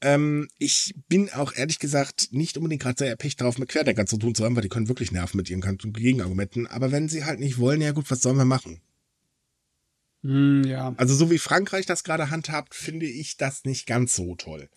Ähm, 0.00 0.48
ich 0.58 0.94
bin 1.08 1.30
auch 1.30 1.54
ehrlich 1.54 1.78
gesagt 1.78 2.28
nicht 2.32 2.56
unbedingt 2.56 2.82
gerade 2.82 2.98
sehr 2.98 3.10
erpicht 3.10 3.40
darauf, 3.40 3.58
mit 3.58 3.68
Querdenkern 3.68 4.06
zu 4.06 4.16
tun 4.16 4.34
zu 4.34 4.44
haben, 4.44 4.56
weil 4.56 4.62
die 4.62 4.70
können 4.70 4.88
wirklich 4.88 5.12
nerven 5.12 5.36
mit 5.36 5.50
ihren 5.50 5.60
Gegenargumenten. 5.60 6.66
Aber 6.66 6.90
wenn 6.90 7.10
sie 7.10 7.24
halt 7.24 7.38
nicht 7.38 7.58
wollen, 7.58 7.82
ja 7.82 7.92
gut, 7.92 8.10
was 8.10 8.22
sollen 8.22 8.38
wir 8.38 8.46
machen? 8.46 8.80
Hm, 10.22 10.64
ja. 10.64 10.94
Also 10.96 11.14
so 11.14 11.30
wie 11.30 11.38
Frankreich 11.38 11.84
das 11.84 12.02
gerade 12.02 12.30
handhabt, 12.30 12.74
finde 12.74 13.04
ich 13.04 13.36
das 13.36 13.64
nicht 13.64 13.86
ganz 13.86 14.16
so 14.16 14.34
toll. 14.36 14.70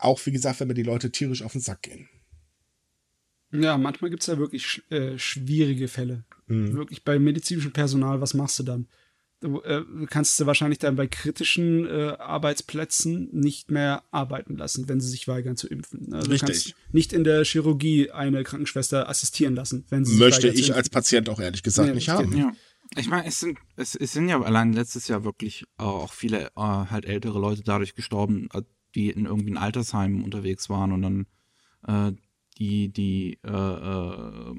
Auch 0.00 0.24
wie 0.26 0.32
gesagt, 0.32 0.60
wenn 0.60 0.68
mir 0.68 0.74
die 0.74 0.82
Leute 0.82 1.10
tierisch 1.10 1.42
auf 1.42 1.52
den 1.52 1.60
Sack 1.60 1.82
gehen. 1.82 2.08
Ja, 3.52 3.78
manchmal 3.78 4.10
gibt 4.10 4.22
es 4.22 4.28
ja 4.28 4.38
wirklich 4.38 4.82
äh, 4.90 5.18
schwierige 5.18 5.88
Fälle. 5.88 6.24
Mhm. 6.46 6.74
Wirklich 6.74 7.04
bei 7.04 7.18
medizinischem 7.18 7.72
Personal, 7.72 8.20
was 8.20 8.34
machst 8.34 8.58
du 8.58 8.62
dann? 8.62 8.88
Du 9.40 9.62
äh, 9.62 9.82
kannst 10.08 10.38
du 10.38 10.44
wahrscheinlich 10.44 10.80
dann 10.80 10.96
bei 10.96 11.06
kritischen 11.06 11.86
äh, 11.86 12.14
Arbeitsplätzen 12.18 13.30
nicht 13.32 13.70
mehr 13.70 14.04
arbeiten 14.10 14.56
lassen, 14.56 14.86
wenn 14.88 15.00
sie 15.00 15.08
sich 15.08 15.26
weigern 15.28 15.56
zu 15.56 15.66
impfen. 15.66 16.12
Also 16.12 16.30
Richtig. 16.30 16.40
Du 16.40 16.70
kannst 16.70 16.74
nicht 16.92 17.12
in 17.14 17.24
der 17.24 17.44
Chirurgie 17.44 18.10
eine 18.10 18.44
Krankenschwester 18.44 19.08
assistieren 19.08 19.54
lassen, 19.54 19.86
wenn 19.88 20.04
sie 20.04 20.16
Möchte 20.16 20.48
ich 20.48 20.74
als 20.74 20.90
Patient 20.90 21.30
auch 21.30 21.40
ehrlich 21.40 21.62
gesagt 21.62 21.88
nee, 21.88 21.94
nicht 21.94 22.10
haben. 22.10 22.36
Ja. 22.36 22.52
Ich 22.96 23.08
meine, 23.08 23.26
es 23.26 23.40
sind, 23.40 23.58
es, 23.76 23.94
es 23.94 24.12
sind 24.12 24.28
ja 24.28 24.42
allein 24.42 24.74
letztes 24.74 25.08
Jahr 25.08 25.24
wirklich 25.24 25.64
auch 25.78 26.12
viele 26.12 26.48
äh, 26.48 26.50
halt 26.56 27.06
ältere 27.06 27.38
Leute 27.38 27.62
dadurch 27.64 27.94
gestorben, 27.94 28.48
äh, 28.52 28.62
die 28.94 29.10
in 29.10 29.26
irgendwie 29.26 29.52
ein 29.52 29.58
Altersheim 29.58 30.24
unterwegs 30.24 30.68
waren 30.68 30.92
und 30.92 31.02
dann 31.02 31.26
äh, 31.86 32.16
die, 32.58 32.92
die, 32.92 33.38
äh, 33.44 33.50
äh, 33.50 34.54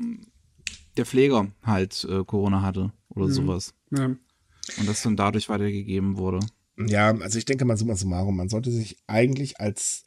der 0.97 1.05
Pfleger 1.05 1.51
halt 1.63 2.05
äh, 2.09 2.23
Corona 2.23 2.61
hatte 2.61 2.91
oder 3.09 3.27
mhm. 3.27 3.31
sowas. 3.31 3.73
Ja. 3.91 4.05
Und 4.05 4.87
das 4.87 5.01
dann 5.01 5.15
dadurch 5.15 5.49
weitergegeben 5.49 6.17
wurde. 6.17 6.39
Ja, 6.77 7.15
also 7.17 7.37
ich 7.37 7.45
denke 7.45 7.65
mal 7.65 7.77
summa 7.77 7.95
summarum, 7.95 8.35
man 8.35 8.49
sollte 8.49 8.71
sich 8.71 8.97
eigentlich 9.07 9.59
als 9.59 10.05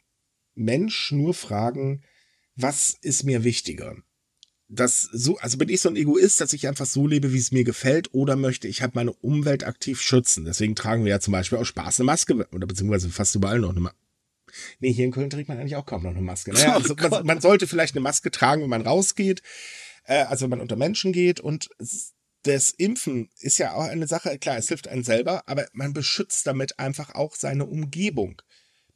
Mensch 0.55 1.11
nur 1.11 1.33
fragen, 1.33 2.03
was 2.55 2.97
ist 3.01 3.23
mir 3.23 3.43
wichtiger? 3.43 3.95
Das 4.67 5.01
so, 5.01 5.37
also 5.37 5.57
bin 5.57 5.69
ich 5.69 5.81
so 5.81 5.89
ein 5.89 5.95
Egoist, 5.95 6.41
dass 6.41 6.53
ich 6.53 6.67
einfach 6.67 6.87
so 6.87 7.05
lebe, 7.05 7.33
wie 7.33 7.37
es 7.37 7.51
mir 7.51 7.63
gefällt, 7.63 8.13
oder 8.13 8.35
möchte 8.35 8.67
ich 8.67 8.81
halt 8.81 8.95
meine 8.95 9.13
Umwelt 9.13 9.63
aktiv 9.63 10.01
schützen? 10.01 10.45
Deswegen 10.45 10.75
tragen 10.75 11.03
wir 11.03 11.11
ja 11.11 11.19
zum 11.19 11.33
Beispiel 11.33 11.59
aus 11.59 11.67
Spaß 11.67 11.99
eine 11.99 12.05
Maske 12.05 12.47
oder 12.51 12.65
beziehungsweise 12.65 13.09
fast 13.09 13.35
überall 13.35 13.59
noch 13.59 13.69
eine 13.69 13.81
Maske. 13.81 13.97
Nee, 14.79 14.91
hier 14.91 15.05
in 15.05 15.11
Köln 15.11 15.29
trägt 15.29 15.49
man 15.49 15.57
eigentlich 15.57 15.75
auch 15.75 15.85
kaum 15.85 16.03
noch 16.03 16.11
eine 16.11 16.21
Maske. 16.21 16.51
Naja, 16.51 16.67
ne? 16.67 16.75
also 16.75 16.95
man, 16.95 17.25
man, 17.25 17.41
sollte 17.41 17.67
vielleicht 17.67 17.95
eine 17.95 18.01
Maske 18.01 18.31
tragen, 18.31 18.61
wenn 18.61 18.69
man 18.69 18.81
rausgeht, 18.81 19.41
äh, 20.05 20.23
also 20.23 20.43
wenn 20.43 20.51
man 20.51 20.61
unter 20.61 20.75
Menschen 20.75 21.13
geht. 21.13 21.39
Und 21.39 21.69
das 22.43 22.71
Impfen 22.71 23.29
ist 23.39 23.57
ja 23.57 23.73
auch 23.73 23.85
eine 23.85 24.07
Sache, 24.07 24.37
klar, 24.37 24.57
es 24.57 24.67
hilft 24.67 24.87
einem 24.87 25.03
selber, 25.03 25.43
aber 25.47 25.65
man 25.73 25.93
beschützt 25.93 26.45
damit 26.47 26.79
einfach 26.79 27.15
auch 27.15 27.35
seine 27.35 27.65
Umgebung. 27.65 28.41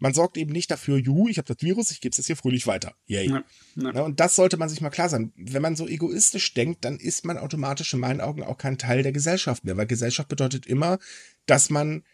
Man 0.02 0.14
sorgt 0.14 0.38
eben 0.38 0.54
nicht 0.54 0.72
dafür, 0.72 0.98
juhu, 0.98 1.28
ich 1.28 1.38
habe 1.38 1.54
das 1.54 1.62
Virus, 1.62 1.92
ich 1.92 2.00
gebe 2.00 2.12
es 2.12 2.18
jetzt 2.18 2.28
hier 2.28 2.38
fröhlich 2.38 2.68
weiter. 2.68 2.96
Yay. 3.08 3.30
Ja, 3.30 3.44
ja. 3.76 4.02
und 4.02 4.22
das 4.22 4.36
sollte 4.36 4.56
man 4.56 4.70
sich 4.70 4.80
mal 4.80 4.90
klar 4.90 5.10
sein. 5.10 5.34
Wenn 5.36 5.62
man 5.62 5.76
so 5.76 5.88
egoistisch 5.88 6.54
denkt, 6.54 6.86
dann 6.86 6.98
ist 6.98 7.26
man 7.26 7.38
automatisch 7.38 7.94
in 7.94 8.00
meinen 8.00 8.22
Augen 8.22 8.44
auch 8.44 8.58
kein 8.58 8.78
Teil 8.78 9.04
der 9.04 9.12
Gesellschaft 9.12 9.66
mehr, 9.66 9.76
weil 9.76 9.88
Gesellschaft 9.88 10.30
bedeutet 10.30 10.66
immer, 10.66 11.00
dass 11.46 11.70
man 11.70 12.06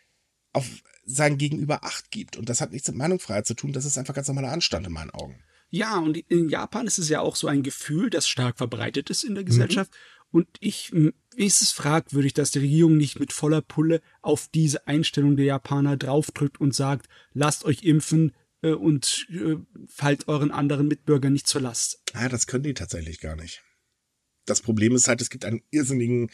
auf 0.52 0.66
sein 1.06 1.38
Gegenüber 1.38 1.84
Acht 1.84 2.12
gibt. 2.12 2.38
Und 2.38 2.50
das 2.50 2.62
hat 2.62 2.72
nichts 2.72 2.88
mit 2.88 2.98
Meinungsfreiheit 2.98 3.46
zu 3.46 3.54
tun, 3.54 3.74
das 3.74 3.86
ist 3.86 3.98
einfach 3.98 4.14
ganz 4.14 4.28
normaler 4.28 4.52
Anstand 4.52 4.88
in 4.88 4.94
meinen 4.94 5.12
Augen. 5.12 5.44
Ja, 5.70 5.98
und 5.98 6.18
in 6.18 6.50
Japan 6.50 6.88
ist 6.88 7.00
es 7.00 7.10
ja 7.10 7.22
auch 7.22 7.36
so 7.36 7.48
ein 7.48 7.64
Gefühl, 7.64 8.10
das 8.10 8.28
stark 8.28 8.58
verbreitet 8.58 9.10
ist 9.10 9.24
in 9.24 9.36
der 9.36 9.44
Gesellschaft. 9.44 9.92
Mhm. 9.92 10.16
Und 10.32 10.48
ich, 10.60 10.92
ist 11.36 11.62
es 11.62 11.72
fragwürdig, 11.72 12.34
dass 12.34 12.52
die 12.52 12.60
Regierung 12.60 12.98
nicht 12.98 13.20
mit 13.20 13.32
voller 13.32 13.62
Pulle 13.62 14.02
auf 14.22 14.48
diese 14.54 14.88
Einstellung 14.88 15.38
der 15.38 15.46
Japaner 15.46 15.98
draufdrückt 15.98 16.60
und 16.60 16.76
sagt, 16.76 17.08
lasst 17.34 17.64
euch 17.66 17.84
impfen 17.84 18.34
äh, 18.62 18.72
und 18.72 19.28
äh, 19.30 19.56
fallt 19.88 20.28
euren 20.28 20.52
anderen 20.52 20.88
Mitbürgern 20.88 21.34
nicht 21.34 21.48
zur 21.48 21.62
Last. 21.62 22.02
Ja, 22.14 22.28
das 22.30 22.48
können 22.48 22.64
die 22.64 22.74
tatsächlich 22.74 23.20
gar 23.20 23.36
nicht. 23.36 23.64
Das 24.46 24.62
Problem 24.62 24.96
ist 24.96 25.08
halt, 25.08 25.22
es 25.22 25.30
gibt 25.30 25.46
einen 25.46 25.64
irrsinnigen 25.72 26.30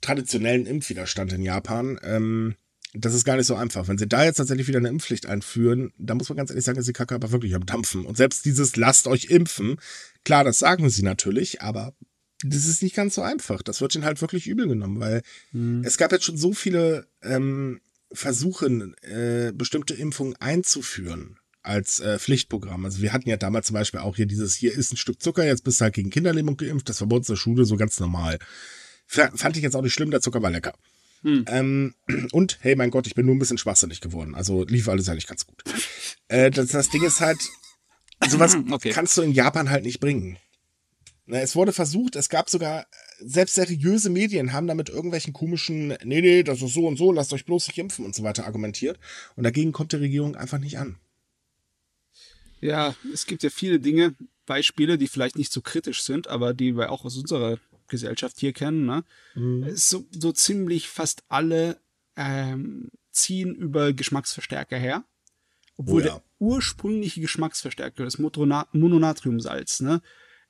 traditionellen 0.00 0.66
Impfwiderstand 0.66 1.32
in 1.32 1.42
Japan. 1.42 1.98
Ähm, 2.02 2.54
das 2.94 3.14
ist 3.14 3.24
gar 3.24 3.36
nicht 3.36 3.46
so 3.46 3.54
einfach. 3.54 3.88
Wenn 3.88 3.98
sie 3.98 4.08
da 4.08 4.24
jetzt 4.24 4.36
tatsächlich 4.36 4.68
wieder 4.68 4.78
eine 4.78 4.88
Impfpflicht 4.88 5.26
einführen, 5.26 5.92
da 5.98 6.14
muss 6.14 6.28
man 6.28 6.36
ganz 6.36 6.50
ehrlich 6.50 6.64
sagen, 6.64 6.78
ist 6.78 6.88
die 6.88 6.92
Kacke 6.92 7.14
aber 7.14 7.32
wirklich 7.32 7.54
am 7.54 7.66
Dampfen. 7.66 8.06
Und 8.06 8.16
selbst 8.16 8.44
dieses 8.44 8.76
lasst 8.76 9.06
euch 9.06 9.26
impfen, 9.26 9.76
klar, 10.24 10.44
das 10.44 10.58
sagen 10.58 10.88
sie 10.88 11.02
natürlich, 11.02 11.60
aber 11.60 11.94
das 12.44 12.66
ist 12.66 12.82
nicht 12.82 12.94
ganz 12.94 13.14
so 13.14 13.22
einfach. 13.22 13.62
Das 13.62 13.80
wird 13.80 13.94
ihnen 13.94 14.04
halt 14.04 14.20
wirklich 14.20 14.46
übel 14.46 14.68
genommen, 14.68 15.00
weil 15.00 15.22
mhm. 15.52 15.82
es 15.84 15.98
gab 15.98 16.12
jetzt 16.12 16.24
schon 16.24 16.38
so 16.38 16.52
viele 16.52 17.06
ähm, 17.22 17.80
Versuche, 18.12 18.66
äh, 19.02 19.52
bestimmte 19.52 19.94
Impfungen 19.94 20.36
einzuführen 20.36 21.38
als 21.62 22.00
äh, 22.00 22.18
Pflichtprogramm. 22.18 22.84
Also 22.84 23.02
wir 23.02 23.12
hatten 23.12 23.28
ja 23.28 23.36
damals 23.36 23.66
zum 23.66 23.74
Beispiel 23.74 24.00
auch 24.00 24.16
hier 24.16 24.26
dieses, 24.26 24.54
hier 24.54 24.72
ist 24.72 24.92
ein 24.92 24.96
Stück 24.96 25.20
Zucker, 25.20 25.44
jetzt 25.44 25.64
bist 25.64 25.80
du 25.80 25.84
halt 25.84 25.94
gegen 25.94 26.10
Kinderlähmung 26.10 26.56
geimpft, 26.56 26.88
das 26.88 27.00
war 27.00 27.08
bei 27.08 27.16
uns 27.16 27.28
in 27.28 27.34
der 27.34 27.40
Schule 27.40 27.64
so 27.64 27.76
ganz 27.76 28.00
normal. 28.00 28.38
Fand 29.06 29.56
ich 29.56 29.62
jetzt 29.62 29.74
auch 29.74 29.82
nicht 29.82 29.94
schlimm, 29.94 30.10
der 30.10 30.20
Zucker 30.20 30.42
war 30.42 30.50
lecker. 30.50 30.74
Hm. 31.22 31.44
Ähm, 31.48 31.94
und, 32.32 32.58
hey, 32.60 32.76
mein 32.76 32.90
Gott, 32.90 33.06
ich 33.06 33.14
bin 33.14 33.26
nur 33.26 33.34
ein 33.34 33.38
bisschen 33.38 33.58
schwachsinnig 33.58 34.00
geworden. 34.00 34.34
Also 34.34 34.64
lief 34.64 34.88
alles 34.88 35.08
eigentlich 35.08 35.26
ganz 35.26 35.46
gut. 35.46 35.62
Äh, 36.28 36.50
das, 36.50 36.68
das 36.68 36.90
Ding 36.90 37.04
ist 37.04 37.20
halt, 37.20 37.38
sowas 38.28 38.56
okay. 38.70 38.90
kannst 38.90 39.16
du 39.16 39.22
in 39.22 39.32
Japan 39.32 39.70
halt 39.70 39.84
nicht 39.84 40.00
bringen. 40.00 40.38
Na, 41.26 41.40
es 41.40 41.54
wurde 41.54 41.72
versucht, 41.72 42.16
es 42.16 42.30
gab 42.30 42.48
sogar, 42.48 42.86
selbst 43.20 43.56
seriöse 43.56 44.08
Medien 44.08 44.52
haben 44.52 44.66
damit 44.66 44.88
irgendwelchen 44.88 45.34
komischen, 45.34 45.88
nee, 46.02 46.22
nee, 46.22 46.42
das 46.42 46.62
ist 46.62 46.72
so 46.72 46.86
und 46.86 46.96
so, 46.96 47.12
lasst 47.12 47.34
euch 47.34 47.44
bloß 47.44 47.68
nicht 47.68 47.78
impfen 47.78 48.06
und 48.06 48.14
so 48.14 48.22
weiter 48.22 48.46
argumentiert. 48.46 48.98
Und 49.36 49.44
dagegen 49.44 49.72
kommt 49.72 49.92
die 49.92 49.96
Regierung 49.96 50.36
einfach 50.36 50.58
nicht 50.58 50.78
an. 50.78 50.96
Ja, 52.60 52.94
es 53.12 53.26
gibt 53.26 53.42
ja 53.42 53.50
viele 53.50 53.78
Dinge, 53.78 54.14
Beispiele, 54.46 54.98
die 54.98 55.06
vielleicht 55.06 55.36
nicht 55.36 55.52
so 55.52 55.60
kritisch 55.60 56.02
sind, 56.02 56.26
aber 56.26 56.54
die 56.54 56.74
wir 56.76 56.90
auch 56.90 57.04
aus 57.04 57.16
unserer 57.16 57.58
Gesellschaft 57.88 58.38
hier 58.38 58.52
kennen, 58.52 58.86
ne? 58.86 59.04
Mhm. 59.34 59.74
So, 59.74 60.06
so 60.10 60.32
ziemlich 60.32 60.88
fast 60.88 61.24
alle 61.28 61.80
ähm, 62.16 62.90
ziehen 63.10 63.54
über 63.54 63.92
Geschmacksverstärker 63.92 64.76
her. 64.76 65.04
Obwohl 65.76 66.02
oh 66.02 66.04
ja. 66.04 66.12
der 66.14 66.22
ursprüngliche 66.38 67.20
Geschmacksverstärker, 67.20 68.04
das 68.04 68.18
Mononatriumsalz, 68.18 69.80
ne, 69.80 70.02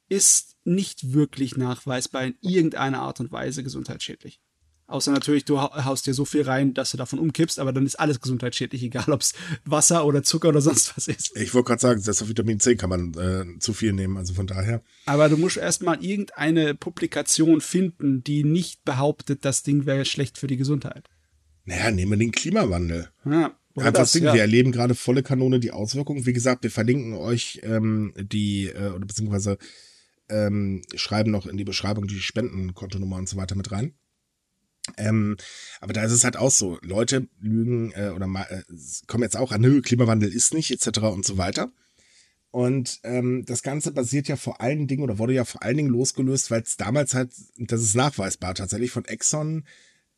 ist 0.09 0.57
nicht 0.65 1.13
wirklich 1.13 1.57
nachweisbar 1.57 2.25
in 2.25 2.37
irgendeiner 2.41 3.01
Art 3.01 3.21
und 3.21 3.31
Weise 3.31 3.63
gesundheitsschädlich. 3.63 4.41
Außer 4.89 5.13
natürlich, 5.13 5.45
du 5.45 5.61
haust 5.61 6.07
dir 6.07 6.15
so 6.15 6.25
viel 6.25 6.43
rein, 6.43 6.73
dass 6.73 6.93
du 6.93 6.97
davon 6.97 7.19
umkippst, 7.19 7.59
aber 7.59 7.75
dann 7.75 7.85
ist 7.85 7.97
alles 7.97 8.23
gesundheitsschädlich, 8.23 8.83
egal 8.83 9.13
ob 9.13 9.21
es 9.21 9.35
Wasser 9.67 10.07
oder 10.07 10.23
Zucker 10.23 10.49
oder 10.49 10.61
sonst 10.63 10.97
was 10.97 11.09
ist. 11.09 11.37
Ich 11.37 11.53
wollte 11.53 11.69
gerade 11.69 11.81
sagen, 11.81 12.01
selbst 12.01 12.23
auf 12.23 12.29
Vitamin 12.31 12.59
C 12.59 12.75
kann 12.75 12.89
man 12.89 13.13
äh, 13.15 13.59
zu 13.59 13.75
viel 13.75 13.93
nehmen, 13.93 14.17
also 14.17 14.33
von 14.33 14.47
daher. 14.47 14.83
Aber 15.05 15.29
du 15.29 15.37
musst 15.37 15.59
erstmal 15.59 16.03
irgendeine 16.03 16.75
Publikation 16.75 17.61
finden, 17.61 18.25
die 18.25 18.45
nicht 18.45 18.83
behauptet, 18.87 19.45
das 19.45 19.63
Ding 19.63 19.85
wäre 19.85 20.07
schlecht 20.07 20.39
für 20.39 20.47
die 20.47 20.57
Gesundheit. 20.57 21.11
Naja, 21.67 21.91
nehmen 21.91 22.13
wir 22.13 22.19
den 22.19 22.33
Klimawandel. 22.33 23.11
Ja, 23.27 23.55
Einfach 23.77 23.93
das, 23.93 24.13
Ding, 24.13 24.25
ja. 24.25 24.33
wir 24.33 24.41
erleben 24.41 24.73
gerade 24.73 24.95
volle 24.95 25.23
Kanone 25.23 25.61
die 25.61 25.71
Auswirkungen. 25.71 26.25
Wie 26.25 26.33
gesagt, 26.33 26.63
wir 26.63 26.71
verlinken 26.71 27.13
euch 27.13 27.61
ähm, 27.63 28.15
die, 28.17 28.69
äh, 28.69 28.89
oder 28.89 29.05
beziehungsweise 29.05 29.59
ähm, 30.31 30.81
schreiben 30.95 31.31
noch 31.31 31.47
in 31.47 31.59
die 31.59 31.65
Beschreibung 31.65 32.07
die 32.07 32.21
Spendenkontonummer 32.21 33.17
und 33.17 33.29
so 33.29 33.37
weiter 33.37 33.55
mit 33.55 33.71
rein. 33.71 33.95
Ähm, 34.99 35.37
aber 35.81 35.93
da 35.93 36.05
ist 36.05 36.13
es 36.13 36.25
halt 36.25 36.37
auch 36.37 36.51
so, 36.51 36.79
Leute 36.83 37.29
lügen 37.41 37.93
äh, 37.93 38.11
oder 38.11 38.27
äh, 38.51 38.63
kommen 39.07 39.23
jetzt 39.23 39.37
auch 39.37 39.53
an, 39.53 39.61
nö, 39.61 39.81
Klimawandel 39.81 40.33
ist 40.33 40.53
nicht, 40.53 40.71
etc. 40.71 40.99
und 41.01 41.25
so 41.25 41.39
weiter. 41.39 41.71
Und 42.51 43.01
ähm, 43.05 43.45
das 43.47 43.63
Ganze 43.63 43.93
basiert 43.93 44.27
ja 44.29 44.37
vor 44.37 44.61
allen 44.61 44.87
Dingen 44.87 45.03
oder 45.03 45.19
wurde 45.19 45.35
ja 45.35 45.45
vor 45.45 45.63
allen 45.63 45.77
Dingen 45.77 45.91
losgelöst, 45.91 46.51
weil 46.51 46.63
es 46.63 46.77
damals 46.77 47.15
halt, 47.15 47.33
das 47.59 47.83
ist 47.83 47.95
nachweisbar 47.95 48.55
tatsächlich, 48.55 48.91
von 48.91 49.05
Exxon 49.05 49.65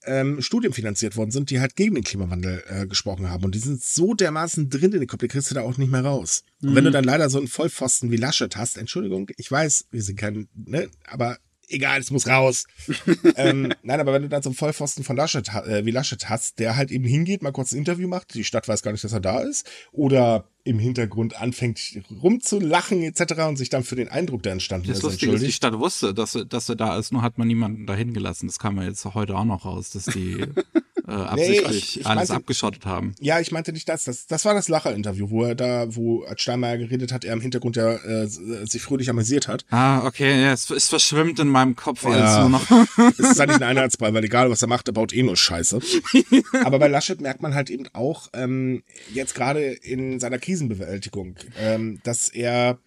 ähm, 0.05 0.41
Studien 0.41 0.73
finanziert 0.73 1.17
worden 1.17 1.31
sind, 1.31 1.51
die 1.51 1.61
halt 1.61 1.77
gegen 1.77 1.95
den 1.95 2.05
Klimawandel 2.05 2.63
äh, 2.69 2.87
gesprochen 2.87 3.29
haben. 3.29 3.45
Und 3.45 3.55
die 3.55 3.59
sind 3.59 3.83
so 3.83 4.15
dermaßen 4.15 4.71
drin 4.71 4.93
in 4.93 5.01
den 5.01 5.09
Kopf, 5.09 5.21
die 5.21 5.29
kriegst 5.29 5.51
du 5.51 5.55
da 5.55 5.63
auch 5.63 5.77
nicht 5.77 5.91
mehr 5.91 6.05
raus. 6.05 6.45
Mhm. 6.61 6.69
Und 6.69 6.75
wenn 6.77 6.85
du 6.85 6.91
mhm. 6.91 6.95
dann 6.95 7.05
leider 7.05 7.29
so 7.29 7.39
einen 7.39 7.49
Vollpfosten 7.49 8.11
wie 8.11 8.17
Laschet 8.17 8.57
hast, 8.57 8.79
Entschuldigung, 8.79 9.29
ich 9.37 9.51
weiß, 9.51 9.87
wir 9.91 10.03
sind 10.03 10.17
kein, 10.17 10.49
ne, 10.55 10.89
aber 11.05 11.39
egal, 11.71 12.01
es 12.01 12.11
muss 12.11 12.27
raus. 12.27 12.67
ähm, 13.37 13.73
nein, 13.83 14.01
aber 14.01 14.13
wenn 14.13 14.23
du 14.23 14.29
dann 14.29 14.43
so 14.43 14.51
einen 14.51 14.57
Vollpfosten 14.57 15.05
von 15.05 15.17
Laschet, 15.17 15.49
äh, 15.49 15.85
wie 15.85 15.91
Laschet 15.91 16.29
hast, 16.29 16.59
der 16.59 16.77
halt 16.77 16.91
eben 16.91 17.05
hingeht, 17.05 17.43
mal 17.43 17.53
kurz 17.53 17.73
ein 17.73 17.79
Interview 17.79 18.09
macht, 18.09 18.35
die 18.35 18.45
Stadt 18.45 18.69
weiß 18.69 18.83
gar 18.83 18.93
nicht, 18.93 19.05
dass 19.05 19.13
er 19.13 19.21
da 19.21 19.41
ist, 19.41 19.69
oder 19.93 20.45
im 20.65 20.79
Hintergrund 20.79 21.41
anfängt 21.41 21.81
rumzulachen 22.23 23.03
etc. 23.03 23.23
und 23.49 23.57
sich 23.57 23.69
dann 23.71 23.83
für 23.85 23.97
den 23.97 24.09
Eindruck, 24.09 24.43
der 24.43 24.53
entstanden 24.53 24.89
Das 24.89 24.99
ist, 24.99 25.03
Lustige 25.03 25.33
ist, 25.33 25.41
die 25.41 25.47
entschuldigt. 25.47 25.57
Stadt 25.57 25.79
wusste, 25.79 26.15
dass, 26.15 26.35
er- 26.35 26.45
dass 26.45 26.69
er 26.69 26.77
da 26.77 26.99
ist, 26.99 27.13
nur 27.13 27.23
hat 27.23 27.39
man 27.39 27.49
niemanden 27.49 27.87
dahin 27.87 28.13
gelassen. 28.15 28.47
Das 28.47 28.59
kam 28.59 28.77
ja 28.77 28.85
jetzt 28.85 29.05
heute 29.05 29.37
auch 29.37 29.45
noch 29.45 29.65
raus, 29.65 29.91
dass 29.91 30.05
die 30.05 30.41
äh, 31.09 31.11
absichtlich 31.13 31.77
ich- 31.97 32.01
ich 32.01 32.07
alles 32.07 32.29
meinte- 32.29 32.35
abgeschottet 32.35 32.87
haben. 32.87 33.15
Ja, 33.21 33.41
ich 33.41 33.53
meinte 33.53 33.73
nicht 33.73 33.89
das. 33.89 34.05
Das, 34.05 34.27
das 34.27 34.45
war 34.45 34.55
das 34.55 34.69
Lacher-Interview, 34.69 35.31
wo 35.31 35.45
er 35.45 35.55
da, 35.55 35.95
wo 35.97 36.25
Steinmeier 36.37 36.79
geredet 36.79 37.13
hat, 37.13 37.25
er 37.25 37.33
im 37.33 37.41
Hintergrund 37.41 37.77
ja 37.77 37.95
äh, 37.95 38.27
sich 38.27 38.83
fröhlich 38.83 39.09
amüsiert 39.11 39.49
hat. 39.49 39.65
Ah, 39.71 40.05
okay, 40.07 40.43
ja, 40.43 40.53
es, 40.53 40.69
es 40.71 40.89
verschwimmt 40.89 41.39
in 41.41 41.49
meinem 41.49 41.75
Kopf 41.75 42.05
alles 42.07 42.19
Ja. 42.21 42.41
nur 42.49 42.51
noch. 42.51 42.71
Es 43.19 43.19
ist 43.31 43.39
halt 43.41 43.49
nicht 43.51 43.63
ein 43.63 43.69
Einheitsbrei, 43.77 44.13
weil 44.13 44.25
egal, 44.25 44.51
was 44.51 44.63
er 44.63 44.69
macht, 44.69 44.89
er 44.89 44.93
baut 44.93 45.13
eh 45.13 45.23
nur 45.23 45.37
Scheiße. 45.37 45.81
Aber 46.65 46.79
bei 46.79 46.89
Laschet 46.89 47.21
merkt 47.21 47.41
man 47.43 47.55
halt 47.55 47.71
eben 47.71 47.87
auch, 47.93 48.29
ähm, 48.35 48.83
jetzt 49.13 49.35
gerade 49.35 49.61
in 49.63 50.21
seiner 50.21 50.39
Krisenbewältigung, 50.51 51.37
ähm, 51.59 52.01
dass 52.03 52.29
er 52.29 52.81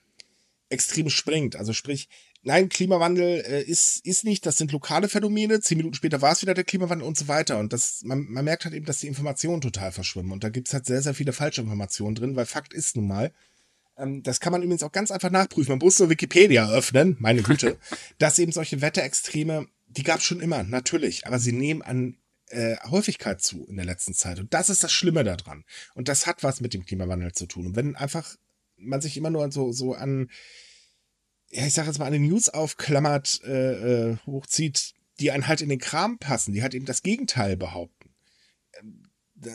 extrem 0.70 1.10
springt. 1.10 1.56
Also 1.56 1.72
sprich, 1.72 2.10
nein, 2.42 2.68
Klimawandel 2.68 3.42
äh, 3.46 3.62
ist, 3.64 4.06
ist 4.06 4.26
nicht, 4.26 4.46
das 4.46 4.58
sind 4.58 4.74
lokale 4.74 5.08
Phänomene, 5.08 5.62
zehn 5.62 5.78
Minuten 5.78 5.96
später 5.96 6.22
war 6.22 6.34
es 6.34 6.42
wieder 6.42 6.54
der 6.54 6.66
Klimawandel 6.66 7.08
und 7.08 7.18
so 7.18 7.30
weiter. 7.30 7.58
Und 7.60 7.72
das, 7.72 8.02
man, 8.04 8.26
man 8.30 8.44
merkt 8.44 8.66
halt 8.66 8.76
eben, 8.76 8.86
dass 8.86 9.00
die 9.00 9.08
Informationen 9.08 9.62
total 9.62 9.94
verschwimmen. 9.94 10.34
Und 10.34 10.44
da 10.44 10.50
gibt's 10.50 10.74
halt 10.74 10.86
sehr, 10.86 11.02
sehr 11.02 11.14
viele 11.14 11.32
falsche 11.32 11.62
Informationen 11.62 12.16
drin, 12.16 12.36
weil 12.36 12.46
Fakt 12.46 12.74
ist 12.74 12.98
nun 12.98 13.08
mal, 13.08 13.32
ähm, 13.98 14.24
das 14.24 14.42
kann 14.42 14.52
man 14.52 14.62
übrigens 14.62 14.84
auch 14.84 14.92
ganz 14.92 15.10
einfach 15.10 15.32
nachprüfen. 15.32 15.72
Man 15.72 15.80
muss 15.80 16.00
nur 16.00 16.10
Wikipedia 16.10 16.70
öffnen, 16.70 17.16
meine 17.20 17.44
Güte, 17.44 17.78
dass 18.18 18.40
eben 18.40 18.52
solche 18.52 18.82
Wetterextreme, 18.82 19.68
die 19.88 20.04
gab's 20.04 20.26
schon 20.26 20.42
immer, 20.42 20.64
natürlich, 20.64 21.28
aber 21.28 21.40
sie 21.40 21.54
nehmen 21.54 21.82
an 21.82 22.18
äh, 22.54 22.78
Häufigkeit 22.90 23.42
zu 23.42 23.68
in 23.68 23.76
der 23.76 23.86
letzten 23.86 24.14
Zeit. 24.14 24.40
Und 24.40 24.54
das 24.54 24.70
ist 24.70 24.84
das 24.84 24.92
Schlimme 24.92 25.24
daran. 25.24 25.66
Und 25.96 26.08
das 26.08 26.28
hat 26.28 26.44
was 26.44 26.62
mit 26.62 26.74
dem 26.74 26.86
Klimawandel 26.86 27.34
zu 27.34 27.46
tun. 27.46 27.68
Und 27.68 27.76
wenn 27.76 27.96
einfach 27.96 28.36
man 28.78 29.02
sich 29.02 29.18
immer 29.18 29.30
nur 29.30 29.52
so, 29.52 29.72
so 29.72 29.94
an, 29.94 30.30
ja, 31.50 31.66
ich 31.66 31.74
sag 31.74 31.88
jetzt 31.88 32.00
mal, 32.00 32.06
an 32.06 32.14
den 32.14 32.28
News 32.28 32.50
aufklammert, 32.50 33.42
äh, 33.44 34.12
äh, 34.12 34.18
hochzieht, 34.26 34.94
die 35.20 35.32
einen 35.32 35.48
halt 35.48 35.62
in 35.62 35.70
den 35.70 35.80
Kram 35.80 36.18
passen, 36.18 36.54
die 36.54 36.64
halt 36.64 36.74
eben 36.74 36.86
das 36.86 37.04
Gegenteil 37.04 37.58
behaupten. 37.58 38.14
Ähm, 38.80 39.04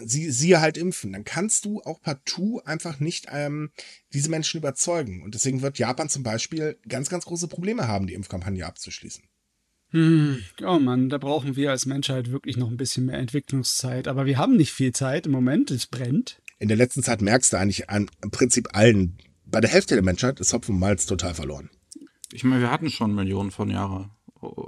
Sie, 0.05 0.31
siehe 0.31 0.61
halt 0.61 0.77
impfen, 0.77 1.15
dann 1.15 1.25
kannst 1.25 1.65
du 1.65 1.81
auch 1.81 2.03
partout 2.03 2.61
einfach 2.67 3.01
nicht 3.01 3.29
ähm, 3.31 3.71
diese 4.13 4.29
Menschen 4.29 4.59
überzeugen. 4.59 5.23
Und 5.23 5.35
deswegen 5.35 5.63
wird 5.63 5.79
Japan 5.79 6.11
zum 6.11 6.23
Beispiel 6.23 6.79
ganz, 6.87 7.09
ganz 7.09 7.25
große 7.25 7.49
Probleme 7.49 7.89
haben, 7.89 8.07
die 8.07 8.13
Impfkampagne 8.13 8.67
abzuschließen. 8.67 9.25
Hm, 9.91 10.43
oh 10.65 10.79
Mann, 10.79 11.09
da 11.09 11.19
brauchen 11.19 11.57
wir 11.57 11.71
als 11.71 11.87
Menschheit 11.87 12.31
wirklich 12.31 12.57
noch 12.57 12.71
ein 12.71 12.77
bisschen 12.77 13.07
mehr 13.07 13.19
Entwicklungszeit. 13.19 14.07
Aber 14.07 14.27
wir 14.27 14.37
haben 14.37 14.57
nicht 14.57 14.73
viel 14.73 14.93
Zeit 14.93 15.27
im 15.27 15.33
Moment, 15.33 15.71
es 15.71 15.87
brennt. 15.87 16.41
In 16.59 16.69
der 16.69 16.77
letzten 16.77 17.03
Zeit 17.03 17.23
merkst 17.23 17.53
du 17.53 17.57
eigentlich 17.57 17.89
an 17.89 18.11
im 18.23 18.31
Prinzip 18.31 18.69
allen, 18.75 19.17
bei 19.47 19.61
der 19.61 19.71
Hälfte 19.71 19.95
der 19.95 20.05
Menschheit 20.05 20.41
ist 20.41 20.53
Hopfen 20.53 20.75
und 20.75 20.81
Malz 20.81 21.07
total 21.07 21.35
verloren. 21.35 21.71
Ich 22.33 22.45
meine, 22.45 22.61
wir 22.63 22.71
hatten 22.71 22.91
schon 22.91 23.15
Millionen 23.15 23.51
von 23.51 23.71
Jahren 23.71 24.11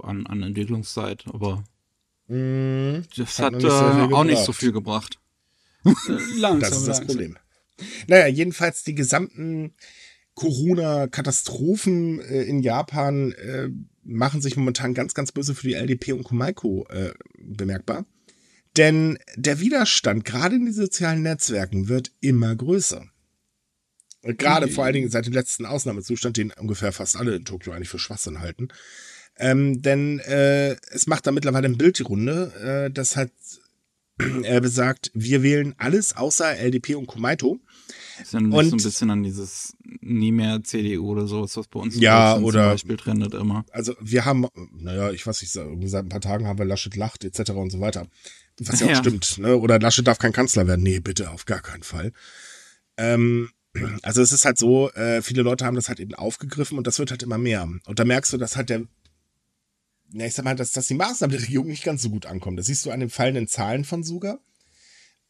an, 0.03 0.27
an 0.27 0.43
Entwicklungszeit, 0.43 1.25
aber 1.27 1.65
das 2.29 3.39
Hat 3.39 3.47
hat, 3.47 3.53
nicht 3.55 3.63
so 3.63 3.69
äh, 3.69 4.15
auch 4.15 4.25
nicht 4.25 4.45
so 4.45 4.53
viel 4.53 4.73
gebracht. 4.73 5.19
Langsam, 6.37 6.61
Das 6.61 6.77
ist 6.79 6.87
das 6.87 6.99
langsam. 6.99 7.07
Problem. 7.07 7.37
Naja, 8.07 8.27
jedenfalls 8.29 8.85
die 8.85 8.95
gesamten 8.95 9.75
Corona-Katastrophen 10.35 12.21
äh, 12.21 12.43
in 12.43 12.61
Japan 12.61 13.33
äh, 13.33 13.69
machen 14.03 14.41
sich 14.41 14.57
momentan 14.57 14.95
ganz, 14.95 15.15
ganz 15.15 15.33
böse 15.33 15.55
für 15.55 15.69
die 15.69 15.75
LDP 15.75 16.13
und 16.13 16.25
Komaiko 16.25 16.87
äh, 16.89 17.13
bemerkbar. 17.39 18.07
Denn 18.77 19.19
der 19.37 19.61
Widerstand, 19.61 20.25
gerade 20.25 20.57
in 20.57 20.67
den 20.67 20.75
sozialen 20.75 21.23
Netzwerken, 21.23 21.89
wird 21.89 22.13
immer 22.21 22.55
größer. 22.55 23.05
Und 24.23 24.39
Gerade 24.39 24.69
vor 24.69 24.85
allen 24.85 24.95
Dingen 24.95 25.11
seit 25.11 25.27
dem 25.27 25.33
letzten 25.33 25.67
Ausnahmezustand, 25.67 26.37
den 26.37 26.53
ungefähr 26.53 26.93
fast 26.93 27.17
alle 27.17 27.35
in 27.35 27.45
Tokio 27.45 27.73
eigentlich 27.73 27.89
für 27.89 27.99
Schwachsinn 27.99 28.41
halten. 28.41 28.69
Ähm, 29.39 29.81
denn 29.81 30.19
äh, 30.21 30.77
es 30.91 31.07
macht 31.07 31.27
da 31.27 31.33
mittlerweile 31.33 31.67
ein 31.67 31.79
Bild 31.79 31.99
die 31.99 32.03
Runde, 32.03 32.53
äh, 32.89 32.93
das 32.93 33.17
halt 33.17 33.33
er 34.43 34.61
besagt, 34.61 35.11
wir 35.15 35.43
wählen 35.43 35.75
alles 35.79 36.17
außer 36.17 36.59
LDP 36.59 36.95
und 36.95 37.07
Komaito. 37.07 37.59
Ist 38.23 38.35
Und- 38.35 38.51
so 38.53 38.59
ein 38.59 38.71
bisschen 38.83 39.11
an 39.11 39.23
dieses 39.23 39.77
nie 40.01 40.33
mehr 40.33 40.63
CDU 40.63 41.11
oder 41.11 41.27
so, 41.27 41.45
ist 41.45 41.57
was 41.57 41.69
bei 41.69 41.81
uns 41.81 41.97
Ja, 41.99 42.37
oder- 42.39 42.63
zum 42.65 42.73
Beispiel 42.73 42.97
trendet 42.97 43.35
immer. 43.35 43.65
Also 43.73 43.95
wir 44.01 44.25
haben, 44.25 44.47
naja, 44.73 45.11
ich 45.11 45.27
weiß 45.27 45.41
nicht, 45.43 45.53
seit 45.53 46.05
ein 46.05 46.09
paar 46.09 46.21
Tagen 46.21 46.47
haben 46.47 46.59
wir 46.59 46.65
Laschet 46.67 46.95
lacht 46.97 47.25
etc. 47.25 47.51
und 47.51 47.71
so 47.71 47.81
weiter. 47.81 48.07
Was 48.59 48.81
ja 48.81 48.87
auch 48.87 48.91
Ja. 48.91 48.97
stimmt. 48.97 49.39
Ne? 49.39 49.57
Oder 49.57 49.79
Laschet 49.79 50.07
darf 50.07 50.19
kein 50.19 50.33
Kanzler 50.33 50.67
werden. 50.67 50.83
Nee, 50.83 51.01
bitte, 51.01 51.31
auf 51.31 51.47
gar 51.47 51.61
keinen 51.61 51.83
Fall. 51.83 52.13
Ähm, 52.97 53.51
also 54.03 54.21
es 54.21 54.33
ist 54.33 54.45
halt 54.45 54.59
so, 54.59 54.91
äh, 54.93 55.23
viele 55.23 55.43
Leute 55.43 55.65
haben 55.65 55.77
das 55.77 55.89
halt 55.89 56.01
eben 56.01 56.15
aufgegriffen 56.15 56.77
und 56.77 56.87
das 56.87 56.99
wird 56.99 57.11
halt 57.11 57.23
immer 57.23 57.39
mehr. 57.39 57.69
Und 57.87 57.99
da 57.99 58.05
merkst 58.05 58.33
du, 58.33 58.37
dass 58.37 58.57
halt 58.57 58.69
der, 58.69 58.83
ja, 60.13 60.27
ich 60.27 60.35
sag 60.35 60.45
mal, 60.45 60.57
dass, 60.57 60.73
dass 60.73 60.87
die 60.89 60.95
Maßnahmen 60.95 61.35
der 61.37 61.43
Regierung 61.47 61.69
nicht 61.69 61.85
ganz 61.85 62.03
so 62.03 62.11
gut 62.11 62.27
ankommen. 62.27 62.57
Das 62.57 62.67
siehst 62.67 62.85
du 62.85 62.91
an 62.91 63.01
den 63.01 63.11
fallenden 63.11 63.47
Zahlen 63.49 63.85
von 63.85 64.03
Suga. 64.03 64.39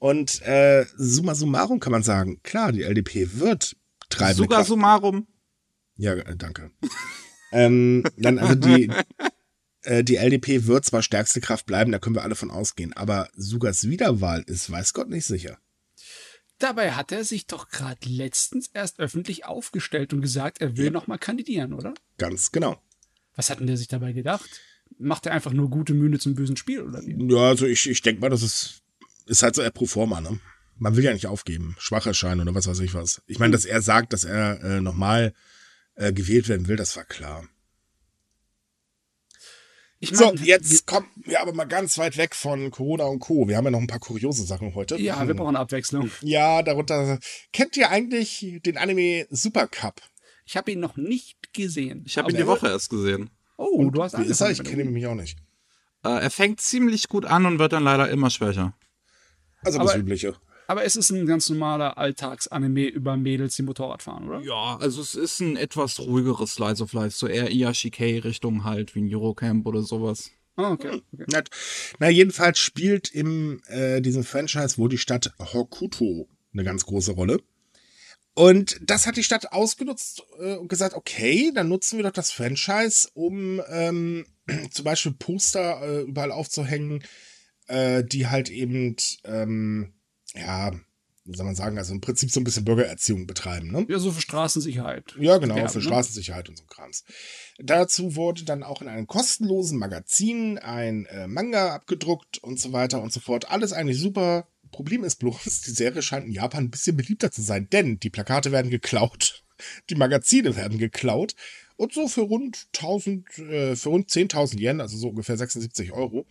Und 0.00 0.40
äh, 0.42 0.86
summa 0.96 1.34
summarum 1.34 1.78
kann 1.78 1.92
man 1.92 2.02
sagen, 2.02 2.40
klar, 2.42 2.72
die 2.72 2.82
LDP 2.82 3.34
wird 3.34 3.76
treibende 4.08 4.36
Sogar 4.44 4.58
Kraft 4.60 4.68
summarum. 4.68 5.26
ja, 5.96 6.14
äh, 6.14 6.36
danke. 6.36 6.70
ähm, 7.52 8.02
dann 8.16 8.38
also 8.38 8.54
die, 8.54 8.90
äh, 9.82 10.02
die 10.02 10.16
LDP 10.16 10.66
wird 10.66 10.86
zwar 10.86 11.02
stärkste 11.02 11.40
Kraft 11.42 11.66
bleiben, 11.66 11.92
da 11.92 11.98
können 11.98 12.16
wir 12.16 12.22
alle 12.22 12.34
von 12.34 12.50
ausgehen, 12.50 12.94
aber 12.94 13.28
Sugas 13.36 13.88
Wiederwahl 13.88 14.42
ist, 14.46 14.70
weiß 14.70 14.94
Gott, 14.94 15.10
nicht 15.10 15.26
sicher. 15.26 15.58
Dabei 16.58 16.92
hat 16.92 17.12
er 17.12 17.24
sich 17.24 17.46
doch 17.46 17.68
gerade 17.68 18.08
letztens 18.08 18.68
erst 18.72 19.00
öffentlich 19.00 19.44
aufgestellt 19.44 20.12
und 20.14 20.22
gesagt, 20.22 20.60
er 20.62 20.76
will 20.78 20.86
Ja. 20.86 20.90
noch 20.90 21.06
mal 21.08 21.18
kandidieren, 21.18 21.72
oder? 21.74 21.92
Ganz 22.18 22.52
genau. 22.52 22.82
Was 23.36 23.48
hat 23.50 23.60
denn 23.60 23.66
der 23.66 23.76
sich 23.76 23.88
dabei 23.88 24.12
gedacht? 24.12 24.48
Macht 24.98 25.26
er 25.26 25.32
einfach 25.32 25.52
nur 25.52 25.68
gute 25.70 25.92
Mühe 25.94 26.18
zum 26.18 26.34
bösen 26.34 26.56
Spiel, 26.56 26.82
oder 26.82 27.00
wie? 27.06 27.16
Ja, 27.32 27.48
also 27.48 27.66
ich, 27.66 27.88
ich 27.88 28.02
denke 28.02 28.20
mal, 28.22 28.28
das 28.30 28.42
ist, 28.42 28.82
ist 29.30 29.42
halt 29.42 29.54
so 29.54 29.62
eher 29.62 29.70
pro 29.70 29.86
forma, 29.86 30.20
ne? 30.20 30.38
Man 30.76 30.96
will 30.96 31.04
ja 31.04 31.12
nicht 31.12 31.26
aufgeben, 31.26 31.76
schwach 31.78 32.06
erscheinen 32.06 32.40
oder 32.40 32.54
was 32.54 32.66
weiß 32.66 32.80
ich 32.80 32.94
was. 32.94 33.22
Ich 33.26 33.38
meine, 33.38 33.52
dass 33.52 33.64
er 33.64 33.82
sagt, 33.82 34.12
dass 34.12 34.24
er 34.24 34.62
äh, 34.62 34.80
nochmal 34.80 35.34
äh, 35.94 36.12
gewählt 36.12 36.48
werden 36.48 36.68
will, 36.68 36.76
das 36.76 36.96
war 36.96 37.04
klar. 37.04 37.46
Ich 40.02 40.16
So, 40.16 40.32
mein, 40.32 40.42
jetzt 40.42 40.86
kommen 40.86 41.06
wir 41.16 41.42
aber 41.42 41.52
mal 41.52 41.66
ganz 41.66 41.98
weit 41.98 42.16
weg 42.16 42.34
von 42.34 42.70
Corona 42.70 43.04
und 43.04 43.18
Co. 43.18 43.46
Wir 43.46 43.58
haben 43.58 43.66
ja 43.66 43.70
noch 43.70 43.80
ein 43.80 43.86
paar 43.86 44.00
kuriose 44.00 44.44
Sachen 44.44 44.74
heute. 44.74 44.96
Ja, 44.98 45.26
wir 45.28 45.34
brauchen 45.34 45.56
Abwechslung. 45.56 46.10
Ja, 46.22 46.62
darunter. 46.62 47.18
Kennt 47.52 47.76
ihr 47.76 47.90
eigentlich 47.90 48.60
den 48.64 48.78
Anime 48.78 49.26
Super 49.28 49.68
Cup? 49.68 50.00
Ich 50.46 50.56
habe 50.56 50.72
ihn 50.72 50.80
noch 50.80 50.96
nicht 50.96 51.52
gesehen. 51.52 52.02
Ich 52.06 52.16
habe 52.16 52.30
ihn 52.30 52.38
die 52.38 52.46
Woche 52.46 52.68
erst 52.68 52.88
gesehen. 52.88 53.28
Oh, 53.58 53.90
du 53.90 54.02
hast 54.02 54.18
Wie 54.18 54.22
ist 54.22 54.40
er? 54.40 54.50
Ich 54.50 54.60
angefangen. 54.60 54.68
kenne 54.70 54.82
ihn 54.82 54.86
nämlich 54.86 55.06
auch 55.06 55.14
nicht. 55.14 55.38
Äh, 56.02 56.22
er 56.22 56.30
fängt 56.30 56.62
ziemlich 56.62 57.08
gut 57.08 57.26
an 57.26 57.44
und 57.44 57.58
wird 57.58 57.74
dann 57.74 57.84
leider 57.84 58.08
immer 58.08 58.30
schwächer. 58.30 58.74
Also 59.62 59.78
das 59.78 59.90
Aber- 59.90 59.98
Übliche. 59.98 60.34
Aber 60.66 60.84
es 60.84 60.94
ist 60.94 61.10
ein 61.10 61.26
ganz 61.26 61.48
normaler 61.48 61.98
Alltagsanime 61.98 62.86
über 62.86 63.16
Mädels, 63.16 63.56
die 63.56 63.62
Motorrad 63.62 64.04
fahren, 64.04 64.28
oder? 64.28 64.40
Ja, 64.42 64.76
also 64.80 65.02
es 65.02 65.16
ist 65.16 65.40
ein 65.40 65.56
etwas 65.56 65.98
ruhigeres 65.98 66.54
Slice 66.54 66.80
of 66.84 66.92
Life, 66.92 67.16
so 67.16 67.26
eher 67.26 67.50
Iyashikei-Richtung 67.50 68.62
halt, 68.62 68.94
wie 68.94 69.00
ein 69.00 69.12
Eurocamp 69.12 69.66
oder 69.66 69.82
sowas. 69.82 70.30
Ah, 70.54 70.70
okay. 70.70 71.02
okay. 71.12 71.24
Nett. 71.26 71.50
Na, 71.98 72.08
jedenfalls 72.08 72.60
spielt 72.60 73.10
im 73.12 73.60
äh, 73.66 74.00
diesem 74.00 74.22
Franchise 74.22 74.78
wohl 74.78 74.88
die 74.88 74.98
Stadt 74.98 75.32
Hokuto 75.40 76.28
eine 76.52 76.62
ganz 76.62 76.86
große 76.86 77.12
Rolle. 77.12 77.40
Und 78.34 78.78
das 78.82 79.08
hat 79.08 79.16
die 79.16 79.24
Stadt 79.24 79.52
ausgenutzt 79.52 80.22
äh, 80.38 80.54
und 80.54 80.68
gesagt, 80.68 80.94
okay, 80.94 81.50
dann 81.52 81.68
nutzen 81.68 81.96
wir 81.98 82.04
doch 82.04 82.12
das 82.12 82.30
Franchise, 82.30 83.08
um 83.14 83.60
ähm, 83.68 84.24
zum 84.70 84.84
Beispiel 84.84 85.12
Poster 85.18 85.82
äh, 85.82 86.00
überall 86.02 86.30
aufzuhängen, 86.30 87.02
äh, 87.70 88.04
die 88.04 88.26
halt 88.26 88.50
eben, 88.50 88.96
ähm, 89.24 89.92
ja, 90.34 90.72
wie 91.24 91.36
soll 91.36 91.46
man 91.46 91.54
sagen, 91.54 91.78
also 91.78 91.92
im 91.94 92.00
Prinzip 92.00 92.30
so 92.30 92.40
ein 92.40 92.44
bisschen 92.44 92.64
Bürgererziehung 92.64 93.26
betreiben. 93.26 93.70
Ne? 93.70 93.86
Ja, 93.88 93.98
so 93.98 94.10
für 94.10 94.20
Straßensicherheit. 94.20 95.14
Ja, 95.18 95.38
genau, 95.38 95.54
Werben, 95.54 95.70
für 95.70 95.78
ne? 95.78 95.84
Straßensicherheit 95.84 96.48
und 96.48 96.58
so 96.58 96.64
Krams. 96.64 97.04
Dazu 97.58 98.16
wurde 98.16 98.44
dann 98.44 98.62
auch 98.62 98.82
in 98.82 98.88
einem 98.88 99.06
kostenlosen 99.06 99.78
Magazin 99.78 100.58
ein 100.58 101.06
äh, 101.06 101.28
Manga 101.28 101.74
abgedruckt 101.74 102.38
und 102.38 102.58
so 102.58 102.72
weiter 102.72 103.00
und 103.02 103.12
so 103.12 103.20
fort. 103.20 103.50
Alles 103.50 103.72
eigentlich 103.72 104.00
super. 104.00 104.48
Problem 104.72 105.04
ist 105.04 105.16
bloß, 105.16 105.62
die 105.62 105.70
Serie 105.70 106.02
scheint 106.02 106.26
in 106.26 106.32
Japan 106.32 106.64
ein 106.64 106.70
bisschen 106.70 106.96
beliebter 106.96 107.30
zu 107.30 107.42
sein, 107.42 107.68
denn 107.70 107.98
die 107.98 108.10
Plakate 108.10 108.52
werden 108.52 108.70
geklaut, 108.70 109.44
die 109.90 109.96
Magazine 109.96 110.56
werden 110.56 110.78
geklaut 110.78 111.34
und 111.76 111.92
so 111.92 112.08
für 112.08 112.22
rund 112.22 112.68
1000, 112.76 113.38
äh, 113.38 113.76
für 113.76 113.88
rund 113.88 114.10
10.000 114.10 114.58
Yen, 114.58 114.80
also 114.80 114.96
so 114.96 115.08
ungefähr 115.08 115.36
76 115.36 115.92
Euro, 115.92 116.26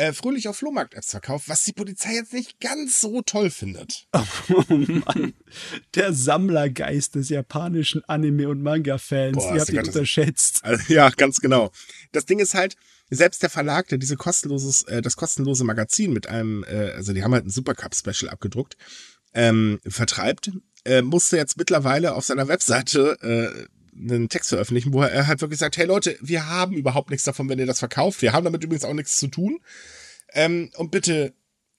äh, 0.00 0.12
fröhlich 0.14 0.48
auf 0.48 0.56
Flohmarkt-Apps 0.56 1.10
verkauft, 1.10 1.48
was 1.48 1.64
die 1.64 1.72
Polizei 1.74 2.14
jetzt 2.14 2.32
nicht 2.32 2.58
ganz 2.60 3.00
so 3.00 3.20
toll 3.22 3.50
findet. 3.50 4.06
Oh 4.48 4.64
Mann. 4.74 5.34
Der 5.94 6.12
Sammlergeist 6.12 7.14
des 7.14 7.28
japanischen 7.28 8.02
Anime- 8.08 8.48
und 8.48 8.62
Manga-Fans. 8.62 9.36
Habt 9.36 9.54
ihr 9.54 9.64
gerade 9.64 9.86
das- 9.86 9.88
unterschätzt. 9.94 10.60
Also, 10.64 10.92
ja, 10.92 11.10
ganz 11.10 11.40
genau. 11.40 11.70
Das 12.12 12.24
Ding 12.26 12.38
ist 12.38 12.54
halt, 12.54 12.76
selbst 13.10 13.42
der 13.42 13.50
Verlag, 13.50 13.88
der 13.88 13.98
diese 13.98 14.16
kostenloses, 14.16 14.82
äh, 14.84 15.02
das 15.02 15.16
kostenlose 15.16 15.64
Magazin 15.64 16.12
mit 16.12 16.28
einem, 16.28 16.64
äh, 16.64 16.92
also 16.92 17.12
die 17.12 17.22
haben 17.22 17.34
halt 17.34 17.44
ein 17.46 17.50
Supercup-Special 17.50 18.30
abgedruckt, 18.30 18.76
ähm, 19.34 19.80
vertreibt, 19.86 20.50
äh, 20.84 21.02
musste 21.02 21.36
jetzt 21.36 21.56
mittlerweile 21.58 22.14
auf 22.14 22.24
seiner 22.24 22.48
Webseite 22.48 23.18
äh, 23.22 23.66
einen 24.00 24.28
Text 24.28 24.50
veröffentlichen, 24.50 24.92
wo 24.92 25.02
er 25.02 25.26
halt 25.26 25.40
wirklich 25.40 25.58
sagt, 25.58 25.76
hey 25.76 25.86
Leute, 25.86 26.16
wir 26.20 26.46
haben 26.46 26.76
überhaupt 26.76 27.10
nichts 27.10 27.24
davon, 27.24 27.48
wenn 27.48 27.58
ihr 27.58 27.66
das 27.66 27.78
verkauft. 27.78 28.22
Wir 28.22 28.32
haben 28.32 28.44
damit 28.44 28.64
übrigens 28.64 28.84
auch 28.84 28.94
nichts 28.94 29.18
zu 29.18 29.28
tun. 29.28 29.60
Ähm, 30.32 30.70
und 30.76 30.90
bitte 30.90 31.34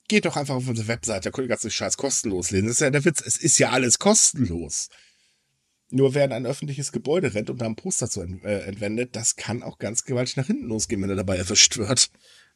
geht 0.08 0.26
doch 0.26 0.36
einfach 0.36 0.56
auf 0.56 0.68
unsere 0.68 0.88
Webseite, 0.88 1.30
da 1.30 1.32
könnt 1.32 1.46
ihr 1.46 1.50
ganz 1.50 1.62
den 1.62 1.72
Scheiß 1.72 1.98
kostenlos 1.98 2.52
lesen. 2.52 2.68
Das 2.68 2.76
ist 2.76 2.82
ja 2.82 2.90
der 2.90 3.06
Witz, 3.06 3.22
es 3.26 3.38
ist 3.38 3.58
ja 3.60 3.70
alles 3.70 3.98
kostenlos. 3.98 4.90
Nur 5.90 6.14
wer 6.14 6.26
in 6.26 6.32
ein 6.32 6.46
öffentliches 6.46 6.92
Gebäude 6.92 7.34
rennt 7.34 7.50
und 7.50 7.62
da 7.62 7.66
ein 7.66 7.76
Poster 7.76 8.10
zu 8.10 8.22
ent 8.22 8.44
äh, 8.44 8.60
entwendet, 8.62 9.16
das 9.16 9.36
kann 9.36 9.64
auch 9.64 9.78
ganz 9.78 10.04
gewaltig 10.04 10.38
nach 10.38 10.48
hinten 10.48 10.68
losgehen, 10.68 11.02
wenn 11.02 11.10
er 11.10 11.16
dabei 11.16 11.38
erwischt 11.38 11.78
wird. 11.78 12.10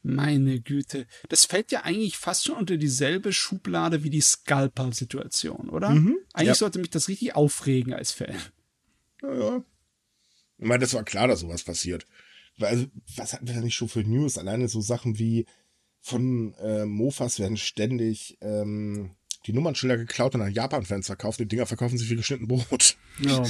Meine 0.03 0.59
Güte. 0.61 1.07
Das 1.29 1.45
fällt 1.45 1.71
ja 1.71 1.81
eigentlich 1.81 2.17
fast 2.17 2.45
schon 2.45 2.57
unter 2.57 2.77
dieselbe 2.77 3.33
Schublade 3.33 4.03
wie 4.03 4.11
die 4.11 4.21
Scalper-Situation, 4.21 5.69
oder? 5.69 5.89
Eigentlich 6.33 6.47
ja. 6.47 6.55
sollte 6.55 6.79
mich 6.79 6.91
das 6.91 7.07
richtig 7.07 7.35
aufregen 7.35 7.93
als 7.93 8.11
Fan. 8.11 8.35
Ja. 9.39 9.63
Ich 10.57 10.65
meine, 10.65 10.79
das 10.79 10.93
war 10.93 11.03
klar, 11.03 11.27
dass 11.27 11.41
sowas 11.41 11.63
passiert. 11.63 12.05
Weil, 12.57 12.69
also, 12.69 12.85
was 13.15 13.33
hatten 13.33 13.47
wir 13.47 13.53
denn 13.53 13.63
nicht 13.63 13.75
schon 13.75 13.89
für 13.89 14.03
News? 14.03 14.37
Alleine 14.37 14.67
so 14.67 14.81
Sachen 14.81 15.19
wie 15.19 15.45
von 15.99 16.53
äh, 16.55 16.85
Mofas 16.85 17.39
werden 17.39 17.57
ständig 17.57 18.37
ähm, 18.41 19.15
die 19.47 19.53
Nummernschilder 19.53 19.97
geklaut 19.97 20.35
und 20.35 20.41
an 20.41 20.53
Japan-Fans 20.53 21.07
verkauft. 21.07 21.39
Die 21.39 21.47
Dinger 21.47 21.65
verkaufen 21.65 21.97
sich 21.97 22.09
wie 22.09 22.15
geschnitten 22.15 22.47
Brot. 22.47 22.97
Oh 23.27 23.43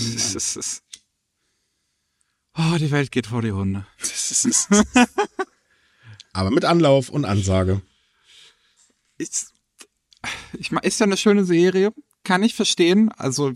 oh, 2.58 2.78
die 2.80 2.92
Welt 2.92 3.12
geht 3.12 3.28
vor 3.28 3.42
die 3.42 3.52
Hunde. 3.52 3.86
Aber 6.34 6.52
mit 6.52 6.66
Anlauf 6.66 7.10
und 7.10 7.26
Ansage. 7.26 7.82
Ist, 9.18 9.54
ich 10.58 10.72
ist 10.72 11.00
ja 11.00 11.06
eine 11.06 11.18
schöne 11.18 11.46
Serie. 11.46 11.94
Kann 12.24 12.44
ich 12.44 12.56
verstehen. 12.56 13.12
Also, 13.12 13.54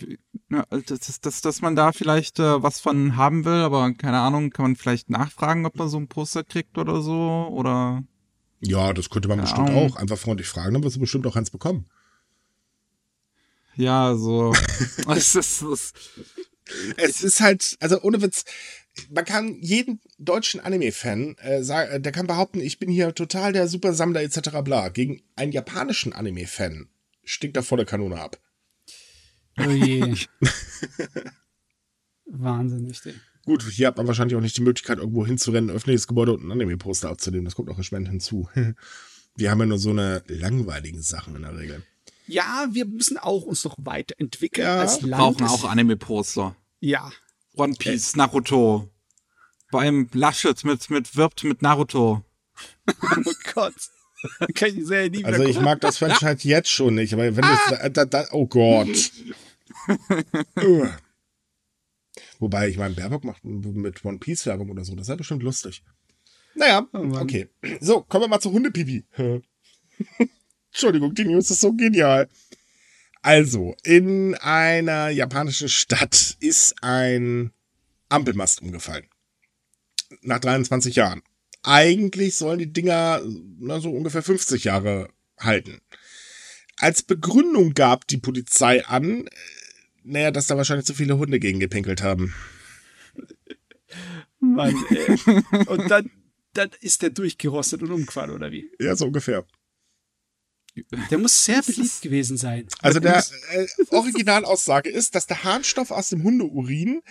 ja, 0.52 0.66
dass, 0.88 1.22
dass, 1.22 1.42
dass 1.42 1.62
man 1.62 1.76
da 1.76 1.92
vielleicht 1.92 2.40
äh, 2.40 2.64
was 2.64 2.80
von 2.80 3.16
haben 3.16 3.46
will, 3.46 3.62
aber 3.62 3.94
keine 3.94 4.20
Ahnung, 4.20 4.50
kann 4.50 4.64
man 4.64 4.76
vielleicht 4.76 5.10
nachfragen, 5.10 5.66
ob 5.66 5.76
man 5.76 5.90
so 5.90 5.98
ein 5.98 6.08
Poster 6.08 6.44
kriegt 6.44 6.78
oder 6.78 7.02
so. 7.02 7.48
Oder 7.52 8.04
Ja, 8.60 8.94
das 8.94 9.10
könnte 9.10 9.28
man 9.28 9.42
bestimmt 9.42 9.70
auch. 9.70 9.96
Einfach 9.96 10.18
freundlich 10.18 10.48
fragen, 10.48 10.74
dann 10.74 10.84
wirst 10.84 10.96
du 10.96 11.00
bestimmt 11.00 11.28
auch 11.28 11.36
eins 11.36 11.52
bekommen. 11.52 11.86
ja, 13.76 14.16
so. 14.16 14.54
es 15.16 15.36
ist, 15.36 15.64
es, 16.98 17.22
ist 17.22 17.42
halt, 17.42 17.78
also 17.80 18.02
ohne 18.02 18.22
Witz, 18.22 18.46
man 19.12 19.26
kann 19.26 19.56
jeden 19.62 20.02
deutschen 20.18 20.60
Anime-Fan 20.60 21.36
äh, 21.38 21.64
sagen, 21.64 21.92
äh, 21.92 22.02
der 22.02 22.12
kann 22.12 22.28
behaupten, 22.28 22.60
ich 22.60 22.80
bin 22.80 22.90
hier 22.90 23.14
total 23.14 23.54
der 23.54 23.68
Supersammler 23.68 24.22
etc. 24.22 24.50
bla. 24.64 24.90
Gegen 24.90 25.22
einen 25.36 25.52
japanischen 25.52 26.12
Anime-Fan 26.12 26.90
stinkt 27.24 27.56
er 27.56 27.64
volle 27.64 27.86
Kanone 27.86 28.20
ab. 28.20 28.40
Oh 29.66 29.70
je. 29.72 30.16
Wahnsinnig. 32.26 33.02
ey. 33.06 33.14
Gut, 33.46 33.64
hier 33.64 33.88
hat 33.88 33.98
man 33.98 34.08
wahrscheinlich 34.08 34.36
auch 34.36 34.42
nicht 34.42 34.58
die 34.58 34.62
Möglichkeit, 34.62 35.00
irgendwo 35.00 35.26
hinzurennen, 35.26 35.70
ein 35.70 35.76
öffentliches 35.76 36.08
Gebäude 36.08 36.34
und 36.34 36.44
ein 36.44 36.52
Anime-Poster 36.52 37.10
abzunehmen. 37.10 37.46
Das 37.46 37.56
kommt 37.56 37.70
auch 37.70 37.78
erschwerend 37.78 38.10
hinzu. 38.10 38.50
Wir 39.36 39.52
haben 39.52 39.60
ja 39.60 39.66
nur 39.68 39.80
so 39.80 39.92
eine 39.92 40.22
langweiligen 40.28 41.02
Sachen 41.02 41.36
in 41.36 41.44
der 41.44 41.58
Regel. 41.58 41.84
Ja, 42.28 42.68
wir 42.72 42.86
müssen 42.86 43.18
auch 43.18 43.44
uns 43.44 43.64
noch 43.64 43.76
weiterentwickeln 43.80 44.68
Ja. 44.68 44.82
als 44.82 45.02
Land. 45.02 45.38
brauchen 45.40 45.48
auch 45.48 45.64
Anime-Poster. 45.64 46.56
Ja. 46.82 47.10
One 47.56 47.74
Piece, 47.74 48.16
Naruto. 48.18 48.90
Beim 49.72 50.10
Laschet 50.14 50.64
mit, 50.66 50.90
mit 50.90 51.16
wirbt 51.16 51.44
mit 51.44 51.62
Naruto. 51.62 52.24
Oh 53.26 53.32
Gott. 53.54 53.74
Kann 54.54 54.70
ich 54.70 54.76
die 54.76 54.84
Serie 54.84 55.10
nie 55.10 55.20
wieder 55.20 55.28
Also 55.30 55.44
ich 55.44 55.50
gucken. 55.52 55.64
mag 55.64 55.80
das 55.82 55.98
Franchise 56.00 56.48
jetzt 56.48 56.70
schon 56.70 56.96
nicht, 56.96 57.14
aber 57.14 57.24
wenn 57.36 57.42
das, 57.42 57.60
da, 57.70 57.90
da, 57.90 58.06
da, 58.06 58.26
oh 58.32 58.46
Gott. 58.46 59.12
Wobei, 62.40 62.70
ich 62.70 62.78
meine, 62.78 62.96
Baerbock 62.96 63.24
macht 63.24 63.44
mit 63.44 64.04
One 64.06 64.20
Piece 64.20 64.46
Werbung 64.46 64.70
oder 64.70 64.86
so, 64.86 64.96
das 64.96 65.04
ist 65.04 65.10
ja 65.10 65.16
bestimmt 65.16 65.44
lustig. 65.44 65.84
Naja, 66.56 66.88
Oh 66.94 67.18
okay. 67.20 67.50
So, 67.80 68.02
kommen 68.02 68.24
wir 68.24 68.30
mal 68.30 68.40
zu 68.40 68.52
Hundepipi. 68.52 69.06
Entschuldigung, 70.72 71.14
die 71.14 71.26
News 71.26 71.52
ist 71.52 71.62
so 71.62 71.74
genial. 71.74 72.30
Also, 73.22 73.76
in 73.84 74.36
einer 74.36 75.10
japanischen 75.10 75.70
Stadt 75.70 76.38
ist 76.40 76.76
ein 76.82 77.52
Ampelmast 78.08 78.62
umgefallen. 78.62 79.08
Nach 80.22 80.40
23 80.40 80.96
Jahren. 80.96 81.22
Eigentlich 81.62 82.36
sollen 82.36 82.60
die 82.60 82.72
Dinger 82.72 83.22
na, 83.60 83.82
so 83.82 83.92
ungefähr 83.92 84.24
50 84.24 84.64
Jahre 84.64 85.10
halten. 85.38 85.82
Als 86.78 87.04
Begründung 87.04 87.74
gab 87.74 88.08
die 88.08 88.18
Polizei 88.18 88.86
an, 88.86 89.30
naja, 90.04 90.32
dass 90.32 90.48
da 90.48 90.58
wahrscheinlich 90.58 90.86
zu 90.86 90.94
viele 90.94 91.18
Hunde 91.18 91.40
gegen 91.40 91.60
gepinkelt 91.60 92.02
haben. 92.02 92.34
Mann, 94.40 94.76
ey. 94.90 95.18
Und 95.68 95.90
dann, 95.90 96.10
dann 96.54 96.70
ist 96.82 97.02
der 97.02 97.10
durchgerostet 97.10 97.82
und 97.84 97.92
umgefallen, 97.92 98.32
oder 98.32 98.52
wie? 98.52 98.72
Ja, 98.80 98.96
so 98.96 99.06
ungefähr. 99.06 99.46
Der 101.12 101.18
muss 101.18 101.46
sehr 101.46 101.62
beliebt 101.62 102.02
gewesen 102.02 102.38
sein. 102.38 102.68
Also 102.82 103.00
der 103.00 103.24
äh, 103.52 103.68
Originalaussage 103.90 104.90
ist, 104.90 105.16
dass 105.16 105.28
der 105.28 105.44
Harnstoff 105.44 105.92
aus 105.92 106.10
dem 106.10 106.24
Hundeurin 106.24 107.02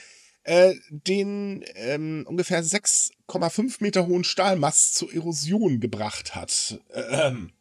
äh, 0.44 0.74
den 0.88 1.64
ähm, 1.74 2.24
ungefähr 2.26 2.64
6,5 2.64 3.76
Meter 3.80 4.06
hohen 4.06 4.24
Stahlmast 4.24 4.94
zur 4.94 5.12
Erosion 5.12 5.80
gebracht 5.80 6.34
hat. 6.34 6.80
Ähm, 6.94 7.52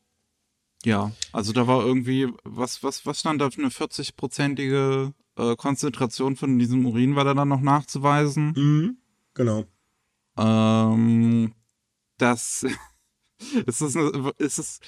Ja, 0.86 1.12
also 1.32 1.54
da 1.54 1.68
war 1.68 1.86
irgendwie, 1.86 2.28
was, 2.44 2.84
was, 2.84 3.06
was 3.06 3.20
stand 3.20 3.42
da 3.42 3.50
für 3.50 3.62
eine 3.62 3.70
40-prozentige 3.70 5.14
äh, 5.38 5.56
Konzentration 5.56 6.36
von 6.36 6.60
diesem 6.60 6.86
Urin 6.86 7.16
war 7.16 7.26
da 7.26 7.34
dann 7.34 7.50
noch 7.50 7.62
nachzuweisen? 7.62 8.54
mhm. 8.56 8.98
Genau. 9.34 9.66
Ähm, 10.36 11.54
das, 12.18 12.66
es 13.68 13.82
ist, 13.82 13.96
eine, 13.96 14.34
es 14.40 14.58
ist, 14.58 14.82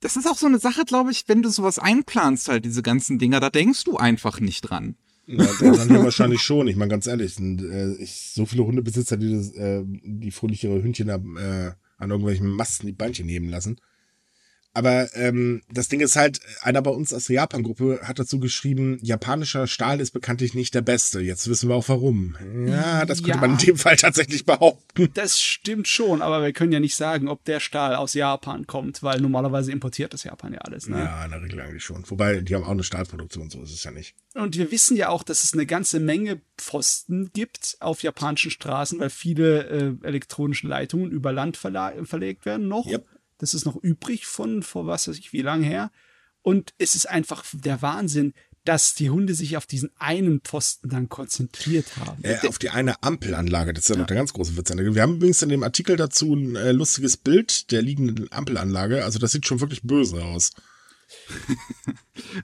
das 0.00 0.16
ist 0.16 0.28
auch 0.28 0.36
so 0.36 0.46
eine 0.46 0.58
Sache, 0.58 0.84
glaube 0.84 1.10
ich, 1.10 1.24
wenn 1.26 1.42
du 1.42 1.48
sowas 1.48 1.78
einplanst, 1.78 2.48
halt 2.48 2.64
diese 2.64 2.82
ganzen 2.82 3.18
Dinger, 3.18 3.40
da 3.40 3.50
denkst 3.50 3.84
du 3.84 3.96
einfach 3.96 4.40
nicht 4.40 4.62
dran. 4.62 4.96
Ja, 5.26 5.44
der 5.60 5.72
dann 5.72 6.04
wahrscheinlich 6.04 6.40
schon. 6.40 6.68
Ich 6.68 6.76
meine, 6.76 6.90
ganz 6.90 7.06
ehrlich, 7.06 7.34
sind, 7.34 7.62
äh, 7.62 7.92
ich, 7.96 8.32
so 8.32 8.46
viele 8.46 8.64
Hundebesitzer, 8.64 9.18
die, 9.18 9.32
das, 9.32 9.52
äh, 9.52 9.84
die 9.84 10.30
fröhlich 10.30 10.64
ihre 10.64 10.82
Hündchen 10.82 11.08
äh, 11.08 11.72
an 11.98 12.10
irgendwelchen 12.10 12.48
Masten 12.48 12.86
die 12.86 12.94
Beinchen 12.94 13.26
nehmen 13.26 13.50
lassen. 13.50 13.78
Aber 14.74 15.08
ähm, 15.16 15.62
das 15.72 15.88
Ding 15.88 16.00
ist 16.00 16.14
halt, 16.14 16.40
einer 16.60 16.82
bei 16.82 16.90
uns 16.90 17.12
aus 17.12 17.24
der 17.24 17.36
Japan-Gruppe 17.36 18.00
hat 18.04 18.18
dazu 18.18 18.38
geschrieben, 18.38 18.98
japanischer 19.02 19.66
Stahl 19.66 20.00
ist 20.00 20.12
bekanntlich 20.12 20.54
nicht 20.54 20.74
der 20.74 20.82
beste. 20.82 21.20
Jetzt 21.20 21.48
wissen 21.48 21.68
wir 21.68 21.74
auch 21.74 21.88
warum. 21.88 22.36
Ja, 22.66 23.04
das 23.04 23.18
könnte 23.18 23.30
Ja. 23.30 23.36
man 23.40 23.52
in 23.52 23.58
dem 23.58 23.76
Fall 23.76 23.96
tatsächlich 23.96 24.44
behaupten. 24.44 25.08
Das 25.14 25.40
stimmt 25.40 25.88
schon, 25.88 26.22
aber 26.22 26.42
wir 26.42 26.52
können 26.52 26.70
ja 26.70 26.80
nicht 26.80 26.94
sagen, 26.94 27.28
ob 27.28 27.44
der 27.44 27.58
Stahl 27.60 27.96
aus 27.96 28.14
Japan 28.14 28.66
kommt, 28.66 29.02
weil 29.02 29.20
normalerweise 29.20 29.72
importiert 29.72 30.12
das 30.14 30.22
Japan 30.24 30.52
ja 30.52 30.60
alles. 30.60 30.86
Ne? 30.88 30.98
Ja, 30.98 31.24
in 31.24 31.30
der 31.32 31.42
Regel 31.42 31.60
eigentlich 31.60 31.82
schon. 31.84 32.04
Wobei, 32.08 32.40
die 32.40 32.54
haben 32.54 32.64
auch 32.64 32.68
eine 32.68 32.84
Stahlproduktion, 32.84 33.50
so 33.50 33.62
ist 33.62 33.72
es 33.72 33.82
ja 33.82 33.90
nicht. 33.90 34.14
Und 34.34 34.56
wir 34.56 34.70
wissen 34.70 34.96
ja 34.96 35.08
auch, 35.08 35.24
dass 35.24 35.42
es 35.42 35.54
eine 35.54 35.66
ganze 35.66 35.98
Menge 35.98 36.40
Pfosten 36.56 37.30
gibt 37.32 37.76
auf 37.80 38.02
japanischen 38.02 38.50
Straßen, 38.50 39.00
weil 39.00 39.10
viele 39.10 39.64
äh, 40.02 40.06
elektronische 40.06 40.68
Leitungen 40.68 41.10
über 41.10 41.32
Land 41.32 41.56
verlegt 41.56 42.46
werden 42.46 42.68
noch. 42.68 42.86
Yep. 42.86 43.06
Das 43.38 43.54
ist 43.54 43.64
noch 43.64 43.76
übrig 43.76 44.26
von 44.26 44.62
vor 44.62 44.86
was 44.86 45.08
weiß 45.08 45.18
ich 45.18 45.32
wie 45.32 45.42
lang 45.42 45.62
her. 45.62 45.90
Und 46.42 46.74
es 46.78 46.94
ist 46.94 47.08
einfach 47.08 47.44
der 47.52 47.82
Wahnsinn, 47.82 48.34
dass 48.64 48.94
die 48.94 49.08
Hunde 49.08 49.34
sich 49.34 49.56
auf 49.56 49.66
diesen 49.66 49.90
einen 49.98 50.40
Pfosten 50.40 50.90
dann 50.90 51.08
konzentriert 51.08 51.86
haben. 51.96 52.22
Äh, 52.22 52.46
auf 52.46 52.58
die 52.58 52.68
eine 52.68 53.02
Ampelanlage, 53.02 53.72
das 53.72 53.84
ist 53.84 53.90
ja, 53.90 53.96
noch 53.96 54.06
der 54.06 54.16
ganz 54.16 54.34
große 54.34 54.56
Witz. 54.56 54.70
Wir 54.76 55.02
haben 55.02 55.14
übrigens 55.14 55.40
in 55.40 55.48
dem 55.48 55.62
Artikel 55.62 55.96
dazu 55.96 56.34
ein 56.34 56.54
äh, 56.54 56.72
lustiges 56.72 57.16
Bild 57.16 57.70
der 57.70 57.80
liegenden 57.80 58.30
Ampelanlage. 58.30 59.04
Also 59.04 59.18
das 59.18 59.32
sieht 59.32 59.46
schon 59.46 59.60
wirklich 59.60 59.82
böse 59.82 60.22
aus. 60.22 60.52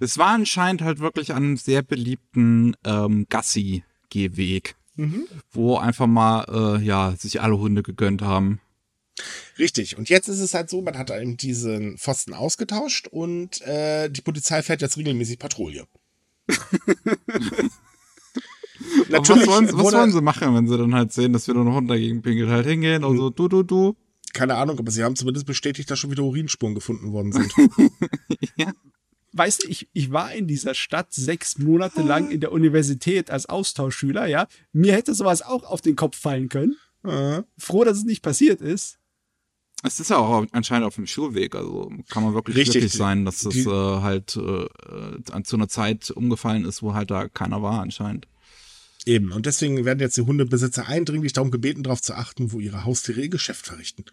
Es 0.01 0.17
war 0.17 0.29
anscheinend 0.29 0.81
halt 0.81 0.99
wirklich 0.99 1.33
an 1.33 1.43
einem 1.43 1.57
sehr 1.59 1.83
beliebten 1.83 2.75
ähm, 2.85 3.27
Gassi-Gehweg, 3.29 4.77
wo 5.53 5.77
einfach 5.77 6.07
mal, 6.07 6.79
äh, 6.79 6.83
ja, 6.83 7.15
sich 7.19 7.43
alle 7.43 7.59
Hunde 7.59 7.83
gegönnt 7.83 8.23
haben. 8.23 8.61
Richtig. 9.59 9.97
Und 9.97 10.09
jetzt 10.09 10.29
ist 10.29 10.41
es 10.41 10.55
halt 10.55 10.69
so, 10.71 10.83
man 10.83 10.99
hat 10.99 11.11
eben 11.11 11.37
diesen 11.37 11.99
Pfosten 11.99 12.35
ausgetauscht 12.35 13.07
und 13.09 13.61
äh, 13.63 14.09
die 14.09 14.23
Polizei 14.23 14.63
fährt 14.63 14.83
jetzt 14.83 14.97
regelmäßig 14.97 15.39
Patrouille. 15.39 15.87
Aber 19.13 19.19
was, 19.29 19.47
wollen, 19.47 19.67
was 19.67 19.73
wurde- 19.75 19.97
wollen 19.97 20.13
sie 20.13 20.21
machen, 20.21 20.55
wenn 20.55 20.67
sie 20.69 20.77
dann 20.77 20.95
halt 20.95 21.13
sehen, 21.13 21.33
dass 21.33 21.47
wieder 21.49 21.61
ein 21.61 21.73
Hund 21.73 21.89
dagegen 21.89 22.23
pinkelt? 22.23 22.49
Halt 22.51 22.67
hingehen 22.67 23.05
und 23.05 23.17
so, 23.17 23.31
du, 23.31 23.49
du, 23.49 23.63
du. 23.63 23.97
keine 24.33 24.57
Ahnung, 24.57 24.79
aber 24.79 24.91
sie 24.91 25.05
haben 25.05 25.15
zumindest 25.17 25.47
bestätigt, 25.47 25.91
dass 25.91 25.99
schon 25.99 26.11
wieder 26.11 26.25
Urinspuren 26.25 26.75
gefunden 26.75 27.13
worden 27.13 27.33
sind. 27.33 27.53
ja. 28.57 28.73
Weißt 29.33 29.65
du, 29.65 29.69
ich, 29.69 29.89
ich 29.93 30.11
war 30.13 30.33
in 30.33 30.47
dieser 30.47 30.75
Stadt 30.75 31.13
sechs 31.13 31.59
Monate 31.59 32.03
lang 32.03 32.31
in 32.31 32.41
der 32.41 32.53
Universität 32.53 33.31
als 33.31 33.47
Austauschschüler, 33.47 34.27
ja. 34.27 34.47
Mir 34.73 34.93
hätte 34.93 35.15
sowas 35.15 35.43
auch 35.43 35.65
auf 35.65 35.81
den 35.81 35.97
Kopf 35.97 36.17
fallen 36.19 36.49
können. 36.49 36.77
Äh, 37.05 37.43
Froh, 37.59 37.85
dass 37.85 37.99
es 37.99 38.05
nicht 38.05 38.23
passiert 38.23 38.61
ist. 38.61 38.99
Es 39.87 40.01
ist 40.01 40.09
ja 40.09 40.17
auch 40.17 40.47
anscheinend 40.53 40.87
auf 40.87 40.95
dem 40.95 41.07
Schulweg, 41.07 41.55
also 41.55 41.93
kann 42.09 42.23
man 42.23 42.33
wirklich 42.33 42.57
Richtig. 42.57 42.73
glücklich 42.73 42.95
sein, 42.95 43.27
dass 43.27 43.45
es 43.45 43.67
äh, 43.67 43.69
halt 43.69 44.35
äh, 44.35 45.43
zu 45.43 45.57
einer 45.57 45.69
Zeit 45.69 46.11
umgefallen 46.11 46.65
ist, 46.65 46.83
wo 46.83 46.95
halt 46.95 47.11
da 47.11 47.29
keiner 47.29 47.61
war 47.61 47.81
anscheinend. 47.81 48.27
Eben. 49.05 49.31
Und 49.33 49.45
deswegen 49.45 49.85
werden 49.85 50.01
jetzt 50.01 50.17
die 50.17 50.23
Hundebesitzer 50.23 50.89
eindringlich 50.89 51.35
darum 51.35 51.51
gebeten, 51.51 51.83
darauf 51.83 52.01
zu 52.01 52.15
achten, 52.15 52.53
wo 52.53 52.61
ihre 52.61 52.85
Haustiere 52.85 53.21
ihr 53.21 53.29
Geschäft 53.29 53.67
verrichten. 53.67 54.07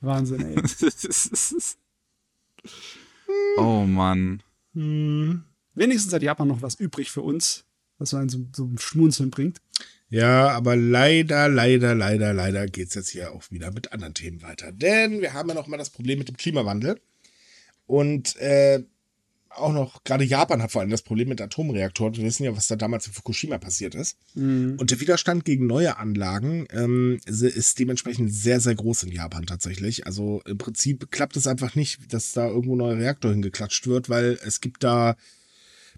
Wahnsinn, 0.00 0.42
ey. 0.42 0.56
oh 3.56 3.86
Mann. 3.86 4.42
Wenigstens 4.74 6.12
hat 6.12 6.22
Japan 6.22 6.48
noch 6.48 6.60
was 6.60 6.74
übrig 6.74 7.10
für 7.10 7.22
uns, 7.22 7.64
was 7.96 8.10
so 8.10 8.18
einen 8.18 8.28
zum, 8.28 8.52
zum 8.52 8.76
Schmunzeln 8.76 9.30
bringt. 9.30 9.62
Ja, 10.08 10.50
aber 10.50 10.76
leider, 10.76 11.48
leider, 11.48 11.94
leider, 11.94 12.32
leider 12.32 12.66
geht's 12.66 12.94
jetzt 12.94 13.10
hier 13.10 13.32
auch 13.32 13.50
wieder 13.50 13.72
mit 13.72 13.92
anderen 13.92 14.14
Themen 14.14 14.42
weiter. 14.42 14.70
Denn 14.70 15.20
wir 15.20 15.32
haben 15.32 15.48
ja 15.48 15.54
noch 15.54 15.66
mal 15.66 15.78
das 15.78 15.90
Problem 15.90 16.18
mit 16.18 16.28
dem 16.28 16.36
Klimawandel. 16.36 17.00
Und 17.86 18.36
äh, 18.36 18.84
auch 19.50 19.72
noch, 19.72 20.04
gerade 20.04 20.24
Japan 20.24 20.62
hat 20.62 20.70
vor 20.70 20.80
allem 20.80 20.90
das 20.90 21.02
Problem 21.02 21.28
mit 21.28 21.40
Atomreaktoren. 21.40 22.16
Wir 22.16 22.24
wissen 22.24 22.44
ja, 22.44 22.56
was 22.56 22.68
da 22.68 22.76
damals 22.76 23.06
in 23.06 23.12
Fukushima 23.12 23.58
passiert 23.58 23.94
ist. 23.94 24.18
Und 24.76 24.90
der 24.90 25.00
Widerstand 25.00 25.44
gegen 25.44 25.66
neue 25.66 25.96
Anlagen 25.96 26.66
ähm, 26.70 27.18
ist 27.26 27.78
dementsprechend 27.78 28.32
sehr, 28.32 28.60
sehr 28.60 28.74
groß 28.74 29.04
in 29.04 29.12
Japan 29.12 29.46
tatsächlich. 29.46 30.06
Also 30.06 30.42
im 30.46 30.58
Prinzip 30.58 31.10
klappt 31.10 31.36
es 31.36 31.46
einfach 31.46 31.74
nicht, 31.74 32.12
dass 32.12 32.32
da 32.32 32.46
irgendwo 32.46 32.74
ein 32.74 32.78
neuer 32.78 32.98
Reaktor 32.98 33.32
hingeklatscht 33.32 33.86
wird, 33.86 34.08
weil 34.08 34.38
es 34.44 34.60
gibt 34.60 34.84
da 34.84 35.16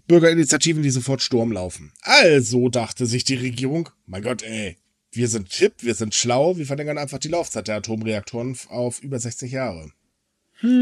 Bürgerinitiativen, 0.09 0.81
die 0.81 0.89
sofort 0.89 1.21
Sturm 1.21 1.51
laufen. 1.51 1.93
Also 2.01 2.67
dachte 2.69 3.05
sich 3.05 3.23
die 3.23 3.35
Regierung, 3.35 3.89
mein 4.07 4.23
Gott, 4.23 4.41
ey, 4.41 4.75
wir 5.11 5.27
sind 5.27 5.53
hip, 5.53 5.75
wir 5.83 5.93
sind 5.93 6.15
schlau, 6.15 6.57
wir 6.57 6.65
verlängern 6.65 6.97
einfach 6.97 7.19
die 7.19 7.27
Laufzeit 7.27 7.67
der 7.67 7.77
Atomreaktoren 7.77 8.57
auf 8.69 9.01
über 9.03 9.19
60 9.19 9.51
Jahre. 9.51 9.91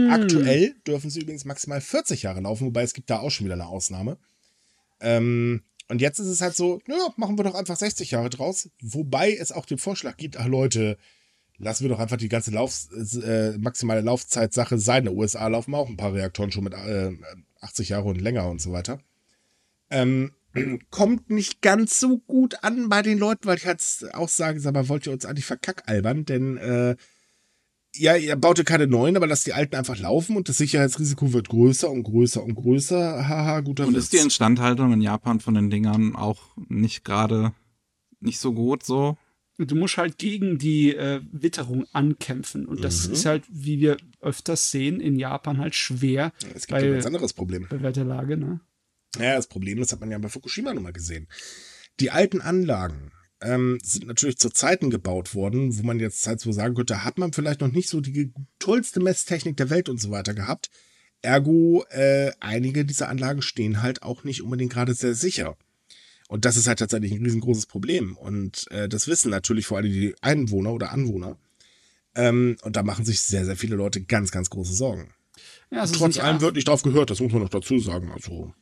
Aktuell 0.09 0.75
dürfen 0.87 1.09
sie 1.09 1.19
übrigens 1.19 1.45
maximal 1.45 1.81
40 1.81 2.23
Jahre 2.23 2.39
laufen, 2.39 2.67
wobei 2.67 2.83
es 2.83 2.93
gibt 2.93 3.09
da 3.09 3.19
auch 3.19 3.29
schon 3.29 3.45
wieder 3.45 3.55
eine 3.55 3.67
Ausnahme. 3.67 4.17
Ähm, 5.01 5.61
und 5.89 6.01
jetzt 6.01 6.19
ist 6.19 6.27
es 6.27 6.41
halt 6.41 6.55
so, 6.55 6.79
naja, 6.87 7.13
machen 7.17 7.37
wir 7.37 7.43
doch 7.43 7.53
einfach 7.53 7.75
60 7.75 8.09
Jahre 8.11 8.29
draus, 8.29 8.69
wobei 8.81 9.35
es 9.35 9.51
auch 9.51 9.65
den 9.65 9.77
Vorschlag 9.77 10.15
gibt, 10.15 10.37
ach 10.37 10.47
Leute, 10.47 10.97
lassen 11.57 11.83
wir 11.83 11.89
doch 11.89 11.99
einfach 11.99 12.17
die 12.17 12.29
ganze 12.29 12.51
Lauf, 12.51 12.87
äh, 13.23 13.57
maximale 13.57 14.01
Laufzeitsache 14.01 14.79
sein. 14.79 15.05
In 15.05 15.11
den 15.11 15.17
USA 15.17 15.47
laufen 15.47 15.75
auch 15.75 15.89
ein 15.89 15.97
paar 15.97 16.13
Reaktoren 16.13 16.51
schon 16.51 16.63
mit 16.63 16.73
äh, 16.73 17.11
80 17.59 17.89
Jahre 17.89 18.07
und 18.07 18.21
länger 18.21 18.49
und 18.49 18.61
so 18.61 18.71
weiter. 18.71 18.99
Ähm, 19.89 20.31
kommt 20.89 21.29
nicht 21.29 21.61
ganz 21.61 21.99
so 21.99 22.19
gut 22.19 22.63
an 22.63 22.89
bei 22.89 23.01
den 23.01 23.17
Leuten, 23.19 23.45
weil 23.45 23.57
ich 23.57 23.65
halt 23.65 23.81
auch 24.13 24.29
sage, 24.29 24.59
sag 24.59 24.73
mal, 24.73 24.89
wollt 24.89 25.05
ihr 25.07 25.13
uns 25.13 25.25
eigentlich 25.25 25.45
verkackalbern? 25.45 26.25
Denn 26.25 26.57
äh, 26.57 26.95
ja, 27.95 28.15
ihr 28.15 28.35
baut 28.35 28.57
ja 28.57 28.63
keine 28.63 28.87
neuen, 28.87 29.15
aber 29.17 29.27
lasst 29.27 29.47
die 29.47 29.53
alten 29.53 29.75
einfach 29.75 29.97
laufen 29.97 30.35
und 30.35 30.49
das 30.49 30.57
Sicherheitsrisiko 30.57 31.33
wird 31.33 31.49
größer 31.49 31.89
und 31.89 32.03
größer 32.03 32.43
und 32.43 32.55
größer. 32.55 33.27
Haha, 33.27 33.61
guter 33.61 33.87
Und 33.87 33.95
Witz. 33.95 34.05
ist 34.05 34.13
die 34.13 34.17
Instandhaltung 34.17 34.93
in 34.93 35.01
Japan 35.01 35.39
von 35.39 35.53
den 35.53 35.69
Dingern 35.69 36.15
auch 36.15 36.55
nicht 36.67 37.03
gerade 37.03 37.53
nicht 38.19 38.39
so 38.39 38.53
gut 38.53 38.83
so? 38.83 39.17
Du 39.59 39.75
musst 39.75 39.97
halt 39.97 40.19
gegen 40.19 40.59
die 40.59 40.95
äh, 40.95 41.21
Witterung 41.31 41.85
ankämpfen. 41.91 42.67
Und 42.67 42.83
das 42.83 43.07
ist 43.07 43.25
halt, 43.25 43.43
wie 43.49 43.79
wir 43.79 43.97
öfters 44.21 44.69
sehen, 44.69 44.99
in 44.99 45.17
Japan 45.17 45.57
halt 45.57 45.73
schwer 45.73 46.31
es 46.53 46.67
gibt 46.67 46.77
ein 46.79 46.85
bei, 46.85 46.91
ganz 46.91 47.05
anderes 47.07 47.33
Problem. 47.33 47.65
bei 47.67 47.81
Wetterlage, 47.81 48.37
ne? 48.37 48.59
Ja, 49.17 49.35
das 49.35 49.47
Problem, 49.47 49.79
das 49.79 49.91
hat 49.91 49.99
man 49.99 50.11
ja 50.11 50.17
bei 50.17 50.29
Fukushima 50.29 50.73
nochmal 50.73 50.93
gesehen. 50.93 51.27
Die 51.99 52.11
alten 52.11 52.41
Anlagen 52.41 53.11
ähm, 53.41 53.79
sind 53.83 54.07
natürlich 54.07 54.37
zu 54.37 54.49
Zeiten 54.49 54.89
gebaut 54.89 55.33
worden, 55.33 55.77
wo 55.77 55.83
man 55.83 55.99
jetzt 55.99 56.25
halt 56.27 56.39
so 56.39 56.51
sagen 56.51 56.75
könnte, 56.75 56.93
da 56.93 57.03
hat 57.03 57.17
man 57.17 57.33
vielleicht 57.33 57.61
noch 57.61 57.71
nicht 57.71 57.89
so 57.89 58.01
die 58.01 58.31
tollste 58.59 58.99
Messtechnik 58.99 59.57
der 59.57 59.69
Welt 59.69 59.89
und 59.89 59.99
so 59.99 60.11
weiter 60.11 60.33
gehabt. 60.33 60.69
Ergo, 61.21 61.83
äh, 61.89 62.31
einige 62.39 62.85
dieser 62.85 63.09
Anlagen 63.09 63.41
stehen 63.41 63.81
halt 63.81 64.03
auch 64.03 64.23
nicht 64.23 64.43
unbedingt 64.43 64.73
gerade 64.73 64.93
sehr 64.93 65.15
sicher. 65.15 65.57
Und 66.27 66.45
das 66.45 66.57
ist 66.57 66.67
halt 66.67 66.79
tatsächlich 66.79 67.13
ein 67.13 67.23
riesengroßes 67.23 67.67
Problem. 67.67 68.17
Und 68.17 68.69
äh, 68.71 68.89
das 68.89 69.07
wissen 69.07 69.31
natürlich 69.31 69.65
vor 69.65 69.77
allem 69.77 69.91
die 69.91 70.15
Einwohner 70.21 70.73
oder 70.73 70.91
Anwohner. 70.91 71.37
Ähm, 72.15 72.57
und 72.63 72.75
da 72.75 72.83
machen 72.83 73.05
sich 73.05 73.21
sehr, 73.21 73.45
sehr 73.45 73.55
viele 73.55 73.75
Leute 73.75 74.01
ganz, 74.01 74.31
ganz 74.31 74.49
große 74.49 74.73
Sorgen. 74.73 75.13
Ja, 75.69 75.85
Trotz 75.85 76.17
allem 76.17 76.41
wird 76.41 76.55
nicht 76.55 76.67
drauf 76.67 76.81
gehört, 76.81 77.09
das 77.09 77.19
muss 77.19 77.31
man 77.31 77.41
noch 77.41 77.49
dazu 77.49 77.79
sagen. 77.79 78.11
Also, 78.11 78.53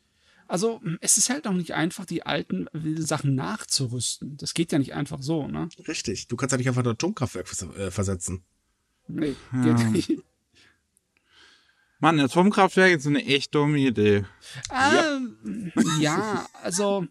Also, 0.47 0.81
es 1.01 1.17
ist 1.17 1.29
halt 1.29 1.47
auch 1.47 1.53
nicht 1.53 1.73
einfach, 1.73 2.05
die 2.05 2.23
alten 2.23 2.67
Sachen 2.97 3.35
nachzurüsten. 3.35 4.37
Das 4.37 4.53
geht 4.53 4.71
ja 4.71 4.79
nicht 4.79 4.93
einfach 4.93 5.21
so, 5.21 5.47
ne? 5.47 5.69
richtig. 5.87 6.27
Du 6.27 6.35
kannst 6.35 6.51
ja 6.51 6.57
nicht 6.57 6.67
einfach 6.67 6.83
ein 6.83 6.89
Atomkraftwerk 6.89 7.47
vers 7.47 7.63
äh, 7.75 7.91
versetzen. 7.91 8.43
Nee, 9.07 9.35
geht 9.63 9.91
nicht. 9.91 10.11
Mann, 11.99 12.19
Atomkraftwerke 12.19 12.99
sind 12.99 13.15
eine 13.15 13.25
echt 13.25 13.55
dumme 13.55 13.79
Idee. 13.79 14.25
Ah, 14.69 15.19
ja, 15.99 16.47
also 16.61 17.07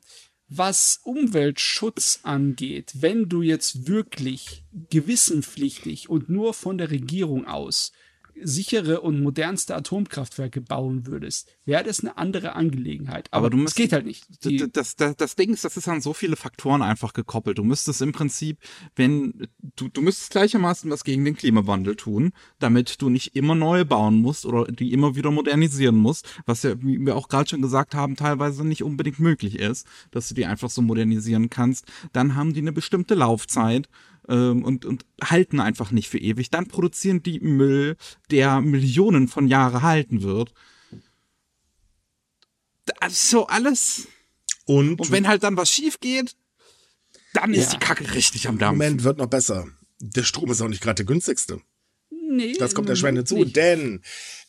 was 0.48 1.00
Umweltschutz 1.02 2.20
angeht, 2.22 2.92
wenn 3.00 3.28
du 3.28 3.42
jetzt 3.42 3.88
wirklich 3.88 4.64
gewissenpflichtig 4.90 6.08
und 6.10 6.28
nur 6.28 6.54
von 6.54 6.78
der 6.78 6.90
Regierung 6.90 7.46
aus 7.46 7.92
sichere 8.42 9.00
und 9.00 9.20
modernste 9.22 9.74
Atomkraftwerke 9.76 10.60
bauen 10.60 11.06
würdest, 11.06 11.48
wäre 11.64 11.84
das 11.84 12.00
eine 12.00 12.16
andere 12.18 12.54
Angelegenheit. 12.54 13.28
Aber, 13.30 13.46
Aber 13.46 13.50
du 13.50 13.56
es 13.58 13.62
musst- 13.62 13.76
geht 13.76 13.92
halt 13.92 14.06
nicht. 14.06 14.24
Das, 14.44 14.70
das, 14.72 14.96
das, 14.96 15.16
das 15.16 15.36
Ding 15.36 15.52
ist, 15.52 15.64
das 15.64 15.76
ist 15.76 15.88
an 15.88 16.00
so 16.00 16.12
viele 16.12 16.36
Faktoren 16.36 16.82
einfach 16.82 17.12
gekoppelt. 17.12 17.58
Du 17.58 17.64
müsstest 17.64 18.02
im 18.02 18.12
Prinzip, 18.12 18.58
wenn, 18.96 19.48
du, 19.76 19.88
du 19.88 20.02
müsstest 20.02 20.30
gleichermaßen 20.30 20.90
was 20.90 21.04
gegen 21.04 21.24
den 21.24 21.36
Klimawandel 21.36 21.96
tun, 21.96 22.32
damit 22.58 23.00
du 23.00 23.08
nicht 23.10 23.36
immer 23.36 23.54
neu 23.54 23.84
bauen 23.84 24.16
musst 24.20 24.46
oder 24.46 24.64
die 24.70 24.92
immer 24.92 25.14
wieder 25.16 25.30
modernisieren 25.30 25.96
musst, 25.96 26.28
was 26.46 26.62
ja, 26.62 26.80
wie 26.82 26.98
wir 26.98 27.16
auch 27.16 27.28
gerade 27.28 27.48
schon 27.48 27.62
gesagt 27.62 27.94
haben, 27.94 28.16
teilweise 28.16 28.64
nicht 28.66 28.82
unbedingt 28.82 29.20
möglich 29.20 29.58
ist, 29.58 29.86
dass 30.10 30.28
du 30.28 30.34
die 30.34 30.46
einfach 30.46 30.70
so 30.70 30.82
modernisieren 30.82 31.50
kannst. 31.50 31.86
Dann 32.12 32.34
haben 32.34 32.52
die 32.52 32.60
eine 32.60 32.72
bestimmte 32.72 33.14
Laufzeit 33.14 33.88
ähm, 34.28 34.64
und, 34.64 34.84
und 34.84 35.04
halten 35.22 35.60
einfach 35.60 35.90
nicht 35.90 36.08
für 36.08 36.18
ewig. 36.18 36.50
Dann 36.50 36.68
produzieren 36.68 37.22
die 37.22 37.40
Müll, 37.40 37.96
der 38.30 38.60
Millionen 38.60 39.28
von 39.28 39.46
Jahren 39.48 39.82
halten 39.82 40.22
wird. 40.22 40.52
Also 43.00 43.46
alles. 43.46 44.08
Und, 44.66 45.00
Und 45.00 45.10
wenn 45.10 45.28
halt 45.28 45.42
dann 45.42 45.56
was 45.56 45.70
schief 45.70 46.00
geht, 46.00 46.36
dann 47.32 47.52
ist 47.52 47.72
Ja. 47.72 47.78
die 47.78 47.84
Kacke 47.84 48.14
richtig 48.14 48.48
am 48.48 48.58
Dampf. 48.58 48.78
Moment 48.78 49.04
wird 49.04 49.18
noch 49.18 49.26
besser. 49.26 49.66
Der 50.00 50.22
Strom 50.22 50.50
ist 50.50 50.60
auch 50.60 50.68
nicht 50.68 50.82
gerade 50.82 50.96
der 50.96 51.06
günstigste. 51.06 51.60
Nee, 52.36 52.54
Das 52.58 52.74
kommt 52.74 52.88
erschwerend 52.88 53.18
hinzu, 53.18 53.38
nicht. 53.38 53.56
denn 53.56 54.02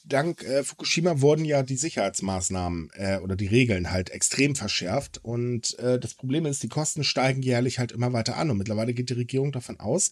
dank 0.04 0.44
äh, 0.44 0.64
Fukushima 0.64 1.22
wurden 1.22 1.46
ja 1.46 1.64
die 1.64 1.78
Sicherheitsmaßnahmen 1.78 2.90
äh, 2.94 3.18
oder 3.18 3.36
die 3.36 3.48
Regeln 3.48 3.92
halt 3.92 4.10
extrem 4.12 4.56
verschärft. 4.56 5.20
Und 5.24 5.78
äh, 5.80 6.00
das 6.00 6.14
Problem 6.14 6.46
ist, 6.46 6.64
die 6.64 6.70
Kosten 6.70 7.04
steigen 7.04 7.42
jährlich 7.42 7.80
halt 7.80 7.92
immer 7.92 8.14
weiter 8.14 8.38
an. 8.38 8.50
Und 8.52 8.58
mittlerweile 8.58 8.94
geht 8.94 9.10
die 9.10 9.14
Regierung 9.14 9.52
davon 9.52 9.80
aus, 9.80 10.12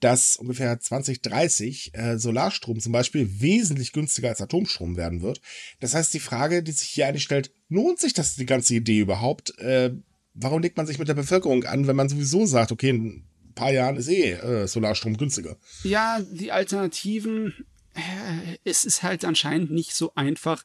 dass 0.00 0.36
ungefähr 0.36 0.78
2030 0.80 1.92
äh, 1.94 2.18
Solarstrom 2.18 2.80
zum 2.80 2.92
Beispiel 2.92 3.40
wesentlich 3.40 3.92
günstiger 3.92 4.28
als 4.30 4.40
Atomstrom 4.40 4.96
werden 4.96 5.22
wird. 5.22 5.40
Das 5.80 5.94
heißt, 5.94 6.12
die 6.14 6.20
Frage, 6.20 6.62
die 6.62 6.72
sich 6.72 6.88
hier 6.88 7.06
eigentlich 7.06 7.22
stellt, 7.24 7.52
lohnt 7.68 7.98
sich 8.00 8.14
das 8.14 8.34
die 8.36 8.46
ganze 8.46 8.74
Idee 8.74 9.00
überhaupt? 9.00 9.58
Äh, 9.58 9.92
warum 10.34 10.62
legt 10.62 10.76
man 10.76 10.86
sich 10.86 10.98
mit 10.98 11.08
der 11.08 11.14
Bevölkerung 11.14 11.64
an, 11.64 11.86
wenn 11.86 11.96
man 11.96 12.08
sowieso 12.08 12.46
sagt, 12.46 12.72
okay, 12.72 13.22
paar 13.60 13.72
Jahren 13.72 13.96
ist 13.96 14.08
eh 14.08 14.32
äh, 14.32 14.66
Solarstrom 14.66 15.16
günstiger? 15.16 15.56
Ja, 15.84 16.20
die 16.20 16.50
Alternativen, 16.50 17.66
äh, 17.94 18.56
es 18.64 18.84
ist 18.84 19.02
halt 19.02 19.24
anscheinend 19.24 19.70
nicht 19.70 19.94
so 19.94 20.12
einfach, 20.14 20.64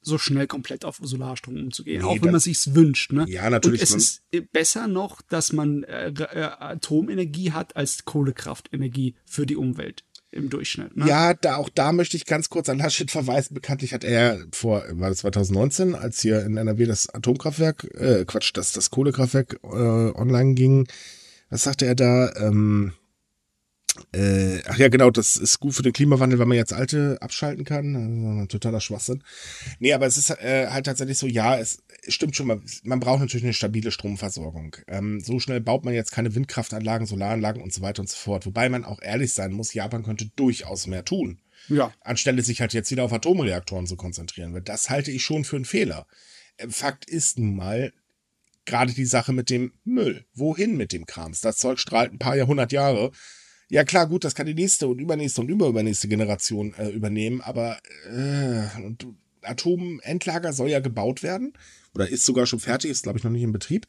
so 0.00 0.18
schnell 0.18 0.46
komplett 0.46 0.84
auf 0.84 1.00
Solarstrom 1.02 1.56
umzugehen, 1.56 2.02
Nee, 2.02 2.08
auch 2.08 2.22
wenn 2.22 2.30
man 2.30 2.40
sich's 2.40 2.74
wünscht. 2.74 3.12
Ne? 3.12 3.24
Ja, 3.28 3.48
natürlich, 3.50 3.80
Und 3.80 3.84
es 3.84 3.94
ist 3.94 4.22
äh, 4.30 4.40
besser 4.40 4.88
noch, 4.88 5.22
dass 5.22 5.52
man 5.52 5.82
äh, 5.84 6.08
äh, 6.10 6.50
Atomenergie 6.58 7.52
hat 7.52 7.76
als 7.76 8.04
Kohlekraftenergie 8.04 9.14
für 9.24 9.46
die 9.46 9.56
Umwelt 9.56 10.04
im 10.30 10.50
Durchschnitt. 10.50 10.96
Ne? 10.96 11.08
Ja, 11.08 11.34
da 11.34 11.56
auch 11.56 11.70
da 11.70 11.92
möchte 11.92 12.16
ich 12.16 12.26
ganz 12.26 12.50
kurz 12.50 12.68
an 12.68 12.78
Laschet 12.78 13.10
verweisen. 13.10 13.54
Bekanntlich 13.54 13.94
hat 13.94 14.04
er 14.04 14.38
vor, 14.52 14.84
war 14.92 15.08
das 15.08 15.18
2019, 15.18 15.94
als 15.94 16.20
hier 16.20 16.44
in 16.44 16.56
NRW 16.56 16.84
das 16.84 17.08
Atomkraftwerk, 17.08 17.84
äh, 17.94 18.24
Quatsch, 18.26 18.50
das, 18.54 18.72
das 18.72 18.90
Kohlekraftwerk 18.90 19.60
äh, 19.62 19.66
online 19.66 20.54
ging, 20.54 20.86
was 21.50 21.62
sagte 21.62 21.86
er 21.86 21.94
da? 21.94 22.32
Ähm, 22.36 22.92
Äh, 24.12 24.62
ach 24.66 24.78
ja, 24.78 24.88
genau, 24.88 25.10
das 25.10 25.36
ist 25.36 25.58
gut 25.58 25.74
für 25.74 25.82
den 25.82 25.92
Klimawandel, 25.92 26.38
wenn 26.38 26.46
man 26.46 26.56
jetzt 26.56 26.72
alte 26.72 27.18
abschalten 27.20 27.64
kann. 27.64 27.96
Also, 27.96 28.46
totaler 28.46 28.80
Schwachsinn. 28.80 29.24
Nee, 29.80 29.92
aber 29.92 30.06
es 30.06 30.16
ist 30.16 30.30
äh, 30.30 30.68
halt 30.70 30.86
tatsächlich 30.86 31.18
so, 31.18 31.26
ja, 31.26 31.58
es 31.58 31.82
stimmt 32.06 32.36
schon 32.36 32.46
mal, 32.46 32.60
man 32.84 33.00
braucht 33.00 33.20
natürlich 33.20 33.44
eine 33.44 33.54
stabile 33.54 33.90
Stromversorgung. 33.90 34.76
Ähm, 34.86 35.18
so 35.20 35.40
schnell 35.40 35.60
baut 35.60 35.84
man 35.84 35.94
jetzt 35.94 36.12
keine 36.12 36.34
Windkraftanlagen, 36.34 37.08
Solaranlagen 37.08 37.60
und 37.60 37.72
so 37.72 37.82
weiter 37.82 38.00
und 38.00 38.08
so 38.08 38.16
fort. 38.16 38.46
Wobei 38.46 38.68
man 38.68 38.84
auch 38.84 39.02
ehrlich 39.02 39.32
sein 39.32 39.52
muss, 39.52 39.74
Japan 39.74 40.04
könnte 40.04 40.30
durchaus 40.36 40.86
mehr 40.86 41.04
tun. 41.04 41.40
Ja. 41.68 41.92
Anstelle 42.00 42.42
sich 42.42 42.60
halt 42.60 42.72
jetzt 42.74 42.92
wieder 42.92 43.02
auf 43.02 43.12
Atomreaktoren 43.12 43.86
zu 43.86 43.96
konzentrieren. 43.96 44.54
Weil 44.54 44.62
das 44.62 44.90
halte 44.90 45.10
ich 45.10 45.24
schon 45.24 45.44
für 45.44 45.56
einen 45.56 45.64
Fehler. 45.64 46.06
Äh, 46.56 46.68
Fakt 46.68 47.04
ist 47.04 47.38
nun 47.38 47.56
mal, 47.56 47.92
gerade 48.68 48.92
die 48.92 49.04
Sache 49.04 49.32
mit 49.32 49.50
dem 49.50 49.72
Müll. 49.84 50.24
Wohin 50.34 50.76
mit 50.76 50.92
dem 50.92 51.06
Krams? 51.06 51.40
Das 51.40 51.56
Zeug 51.56 51.80
strahlt 51.80 52.12
ein 52.12 52.18
paar 52.18 52.36
Jahrhundert 52.36 52.70
Jahre. 52.70 53.10
Ja 53.68 53.84
klar, 53.84 54.06
gut, 54.06 54.24
das 54.24 54.34
kann 54.34 54.46
die 54.46 54.54
nächste 54.54 54.86
und 54.86 55.00
übernächste 55.00 55.40
und 55.40 55.48
überübernächste 55.48 56.08
Generation 56.08 56.72
äh, 56.74 56.88
übernehmen, 56.88 57.40
aber 57.40 57.78
äh, 58.10 58.64
Atomendlager 59.42 60.52
soll 60.52 60.70
ja 60.70 60.80
gebaut 60.80 61.22
werden 61.22 61.52
oder 61.94 62.08
ist 62.08 62.24
sogar 62.24 62.46
schon 62.46 62.60
fertig, 62.60 62.90
ist 62.90 63.02
glaube 63.02 63.18
ich 63.18 63.24
noch 63.24 63.30
nicht 63.30 63.42
in 63.42 63.52
Betrieb. 63.52 63.86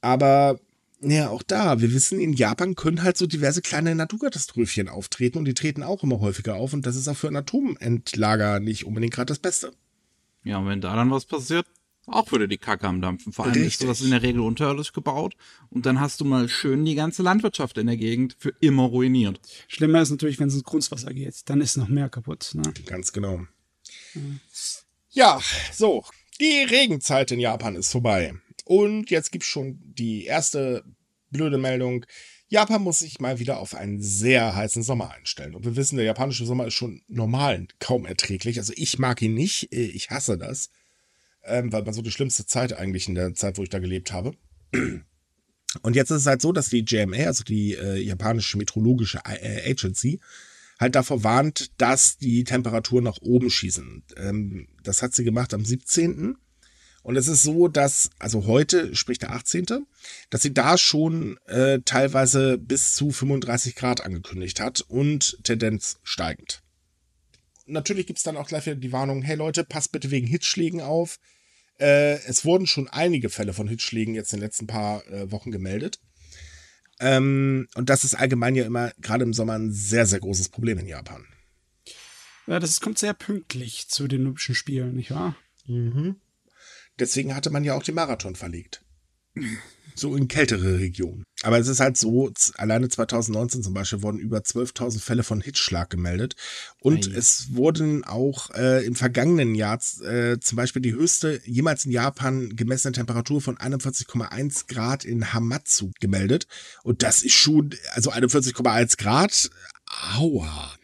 Aber 0.00 0.58
ja, 1.00 1.28
auch 1.28 1.44
da, 1.44 1.80
wir 1.80 1.92
wissen, 1.92 2.18
in 2.18 2.32
Japan 2.32 2.74
können 2.74 3.04
halt 3.04 3.16
so 3.16 3.26
diverse 3.26 3.62
kleine 3.62 3.94
Naturkatastrophien 3.94 4.88
auftreten 4.88 5.38
und 5.38 5.44
die 5.44 5.54
treten 5.54 5.84
auch 5.84 6.02
immer 6.02 6.18
häufiger 6.18 6.56
auf 6.56 6.72
und 6.72 6.84
das 6.84 6.96
ist 6.96 7.06
auch 7.06 7.16
für 7.16 7.28
ein 7.28 7.36
Atomendlager 7.36 8.58
nicht 8.58 8.84
unbedingt 8.84 9.14
gerade 9.14 9.26
das 9.26 9.38
Beste. 9.38 9.72
Ja, 10.42 10.58
und 10.58 10.66
wenn 10.66 10.80
da 10.80 10.96
dann 10.96 11.10
was 11.10 11.24
passiert, 11.24 11.66
auch 12.10 12.32
würde 12.32 12.48
die 12.48 12.58
Kacke 12.58 12.86
am 12.86 13.00
Dampfen. 13.00 13.32
Vor 13.32 13.44
allem 13.44 13.54
ist 13.54 13.60
Richtig. 13.60 13.78
sowas 13.86 14.00
in 14.00 14.10
der 14.10 14.22
Regel 14.22 14.40
unterirdisch 14.40 14.92
gebaut 14.92 15.34
und 15.70 15.86
dann 15.86 16.00
hast 16.00 16.20
du 16.20 16.24
mal 16.24 16.48
schön 16.48 16.84
die 16.84 16.94
ganze 16.94 17.22
Landwirtschaft 17.22 17.78
in 17.78 17.86
der 17.86 17.96
Gegend 17.96 18.36
für 18.38 18.52
immer 18.60 18.84
ruiniert. 18.84 19.40
Schlimmer 19.68 20.02
ist 20.02 20.10
natürlich, 20.10 20.38
wenn 20.38 20.48
es 20.48 20.54
ins 20.54 20.64
Grundwasser 20.64 21.12
geht. 21.12 21.48
Dann 21.48 21.60
ist 21.60 21.76
noch 21.76 21.88
mehr 21.88 22.08
kaputt. 22.08 22.50
Ne? 22.54 22.72
Ganz 22.86 23.12
genau. 23.12 23.40
Ja, 25.10 25.40
so. 25.72 26.04
Die 26.40 26.62
Regenzeit 26.62 27.32
in 27.32 27.40
Japan 27.40 27.74
ist 27.74 27.90
vorbei. 27.90 28.34
Und 28.64 29.10
jetzt 29.10 29.32
gibt's 29.32 29.48
schon 29.48 29.80
die 29.82 30.24
erste 30.24 30.84
blöde 31.30 31.58
Meldung. 31.58 32.06
Japan 32.48 32.82
muss 32.82 33.00
sich 33.00 33.20
mal 33.20 33.38
wieder 33.38 33.58
auf 33.58 33.74
einen 33.74 34.00
sehr 34.00 34.54
heißen 34.54 34.82
Sommer 34.82 35.10
einstellen. 35.10 35.54
Und 35.54 35.64
wir 35.64 35.76
wissen, 35.76 35.96
der 35.96 36.06
japanische 36.06 36.46
Sommer 36.46 36.66
ist 36.66 36.74
schon 36.74 37.02
normal 37.08 37.66
kaum 37.78 38.06
erträglich. 38.06 38.58
Also 38.58 38.72
ich 38.76 38.98
mag 38.98 39.20
ihn 39.20 39.34
nicht. 39.34 39.72
Ich 39.72 40.10
hasse 40.10 40.38
das. 40.38 40.70
Ähm, 41.44 41.72
weil 41.72 41.82
man 41.82 41.94
so 41.94 42.02
die 42.02 42.10
schlimmste 42.10 42.46
Zeit 42.46 42.72
eigentlich 42.72 43.08
in 43.08 43.14
der 43.14 43.34
Zeit, 43.34 43.58
wo 43.58 43.62
ich 43.62 43.70
da 43.70 43.78
gelebt 43.78 44.12
habe. 44.12 44.32
Und 45.82 45.96
jetzt 45.96 46.10
ist 46.10 46.22
es 46.22 46.26
halt 46.26 46.42
so, 46.42 46.52
dass 46.52 46.70
die 46.70 46.84
JMA, 46.86 47.26
also 47.26 47.44
die 47.44 47.74
äh, 47.74 47.98
japanische 47.98 48.58
meteorologische 48.58 49.20
äh, 49.24 49.70
Agency, 49.70 50.20
halt 50.78 50.94
davor 50.94 51.24
warnt, 51.24 51.70
dass 51.80 52.18
die 52.18 52.44
Temperaturen 52.44 53.04
nach 53.04 53.18
oben 53.20 53.50
schießen. 53.50 54.04
Ähm, 54.16 54.68
das 54.82 55.02
hat 55.02 55.14
sie 55.14 55.24
gemacht 55.24 55.52
am 55.54 55.64
17. 55.64 56.36
Und 57.02 57.16
es 57.16 57.28
ist 57.28 57.42
so, 57.42 57.68
dass, 57.68 58.10
also 58.18 58.46
heute, 58.46 58.94
sprich 58.94 59.18
der 59.18 59.32
18., 59.32 59.66
dass 60.30 60.42
sie 60.42 60.52
da 60.52 60.76
schon 60.76 61.38
äh, 61.46 61.80
teilweise 61.84 62.58
bis 62.58 62.94
zu 62.94 63.10
35 63.10 63.74
Grad 63.76 64.04
angekündigt 64.04 64.60
hat 64.60 64.82
und 64.82 65.38
Tendenz 65.42 65.98
steigend. 66.02 66.62
Natürlich 67.68 68.06
gibt's 68.06 68.22
dann 68.22 68.36
auch 68.36 68.48
gleich 68.48 68.66
wieder 68.66 68.76
die 68.76 68.92
Warnung, 68.92 69.22
hey 69.22 69.36
Leute, 69.36 69.62
passt 69.62 69.92
bitte 69.92 70.10
wegen 70.10 70.26
Hitzschlägen 70.26 70.80
auf. 70.80 71.18
Äh, 71.78 72.18
es 72.26 72.44
wurden 72.44 72.66
schon 72.66 72.88
einige 72.88 73.28
Fälle 73.28 73.52
von 73.52 73.68
Hitzschlägen 73.68 74.14
jetzt 74.14 74.32
in 74.32 74.40
den 74.40 74.46
letzten 74.46 74.66
paar 74.66 75.06
äh, 75.06 75.30
Wochen 75.30 75.50
gemeldet. 75.50 76.00
Ähm, 77.00 77.68
und 77.74 77.90
das 77.90 78.04
ist 78.04 78.14
allgemein 78.14 78.56
ja 78.56 78.64
immer, 78.64 78.92
gerade 79.00 79.24
im 79.24 79.32
Sommer, 79.32 79.54
ein 79.54 79.70
sehr, 79.70 80.06
sehr 80.06 80.20
großes 80.20 80.48
Problem 80.48 80.78
in 80.78 80.88
Japan. 80.88 81.26
Ja, 82.46 82.58
das 82.58 82.80
kommt 82.80 82.98
sehr 82.98 83.14
pünktlich 83.14 83.88
zu 83.88 84.08
den 84.08 84.22
Olympischen 84.22 84.54
Spielen, 84.54 84.96
nicht 84.96 85.10
wahr? 85.10 85.36
Deswegen 86.98 87.34
hatte 87.34 87.50
man 87.50 87.62
ja 87.62 87.74
auch 87.74 87.82
den 87.82 87.94
Marathon 87.94 88.34
verlegt. 88.34 88.82
So 89.94 90.14
in 90.14 90.28
kältere 90.28 90.78
Regionen. 90.78 91.24
Aber 91.42 91.58
es 91.58 91.68
ist 91.68 91.78
halt 91.78 91.96
so, 91.96 92.32
alleine 92.56 92.88
2019 92.88 93.62
zum 93.62 93.72
Beispiel 93.72 94.02
wurden 94.02 94.18
über 94.18 94.38
12.000 94.38 95.00
Fälle 95.00 95.22
von 95.22 95.40
Hitzschlag 95.40 95.88
gemeldet. 95.88 96.34
Und 96.80 97.08
Ei. 97.08 97.16
es 97.16 97.54
wurden 97.54 98.02
auch 98.02 98.50
äh, 98.54 98.84
im 98.84 98.96
vergangenen 98.96 99.54
Jahr 99.54 99.78
äh, 100.02 100.38
zum 100.40 100.56
Beispiel 100.56 100.82
die 100.82 100.94
höchste 100.94 101.40
jemals 101.44 101.84
in 101.84 101.92
Japan 101.92 102.56
gemessene 102.56 102.92
Temperatur 102.92 103.40
von 103.40 103.56
41,1 103.56 104.66
Grad 104.66 105.04
in 105.04 105.32
Hamatsu 105.32 105.92
gemeldet. 106.00 106.48
Und 106.82 107.04
das 107.04 107.22
ist 107.22 107.34
schon, 107.34 107.70
also 107.92 108.10
41,1 108.10 108.98
Grad, 108.98 109.50
aua. 110.16 110.74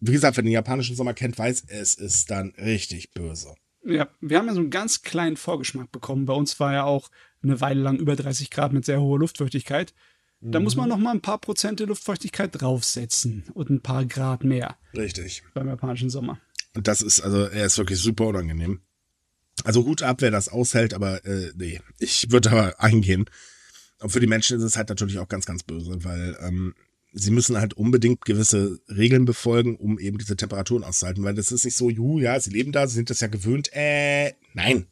Wie 0.00 0.12
gesagt, 0.12 0.36
wer 0.36 0.42
den 0.42 0.52
japanischen 0.52 0.96
Sommer 0.96 1.14
kennt, 1.14 1.38
weiß, 1.38 1.64
es 1.68 1.94
ist 1.94 2.30
dann 2.30 2.52
richtig 2.58 3.12
böse. 3.12 3.54
Ja, 3.84 4.08
wir 4.20 4.38
haben 4.38 4.46
ja 4.46 4.54
so 4.54 4.60
einen 4.60 4.70
ganz 4.70 5.02
kleinen 5.02 5.36
Vorgeschmack 5.36 5.92
bekommen. 5.92 6.26
Bei 6.26 6.34
uns 6.34 6.58
war 6.60 6.72
ja 6.72 6.84
auch 6.84 7.10
eine 7.42 7.60
Weile 7.60 7.82
lang 7.82 7.98
über 7.98 8.16
30 8.16 8.50
Grad 8.50 8.72
mit 8.72 8.84
sehr 8.84 9.00
hoher 9.00 9.18
Luftfeuchtigkeit. 9.18 9.94
Da 10.46 10.60
muss 10.60 10.76
man 10.76 10.90
noch 10.90 10.98
mal 10.98 11.12
ein 11.12 11.22
paar 11.22 11.38
Prozente 11.38 11.86
Luftfeuchtigkeit 11.86 12.50
draufsetzen 12.52 13.44
und 13.54 13.70
ein 13.70 13.80
paar 13.80 14.04
Grad 14.04 14.44
mehr 14.44 14.76
Richtig. 14.94 15.42
beim 15.54 15.68
japanischen 15.68 16.10
Sommer. 16.10 16.38
Und 16.74 16.86
das 16.86 17.00
ist, 17.00 17.20
also, 17.20 17.44
er 17.46 17.64
ist 17.64 17.78
wirklich 17.78 17.98
super 17.98 18.26
unangenehm. 18.26 18.82
Also 19.64 19.86
Hut 19.86 20.02
ab, 20.02 20.20
wer 20.20 20.30
das 20.30 20.48
aushält, 20.48 20.92
aber 20.92 21.24
äh, 21.24 21.52
nee, 21.56 21.80
ich 21.98 22.30
würde 22.30 22.50
aber 22.50 22.80
eingehen. 22.82 23.24
Und 24.00 24.10
für 24.10 24.20
die 24.20 24.26
Menschen 24.26 24.58
ist 24.58 24.64
es 24.64 24.76
halt 24.76 24.90
natürlich 24.90 25.18
auch 25.18 25.28
ganz, 25.28 25.46
ganz 25.46 25.62
böse, 25.62 26.04
weil 26.04 26.36
ähm, 26.42 26.74
sie 27.14 27.30
müssen 27.30 27.56
halt 27.56 27.74
unbedingt 27.74 28.24
gewisse 28.24 28.80
Regeln 28.88 29.24
befolgen, 29.24 29.76
um 29.76 29.98
eben 29.98 30.18
diese 30.18 30.36
Temperaturen 30.36 30.84
auszuhalten, 30.84 31.24
weil 31.24 31.34
das 31.34 31.52
ist 31.52 31.64
nicht 31.64 31.76
so, 31.76 31.88
juhu, 31.88 32.18
ja, 32.18 32.38
sie 32.38 32.50
leben 32.50 32.72
da, 32.72 32.86
sie 32.86 32.96
sind 32.96 33.08
das 33.08 33.20
ja 33.20 33.28
gewöhnt. 33.28 33.70
Äh, 33.72 34.32
nein. 34.52 34.86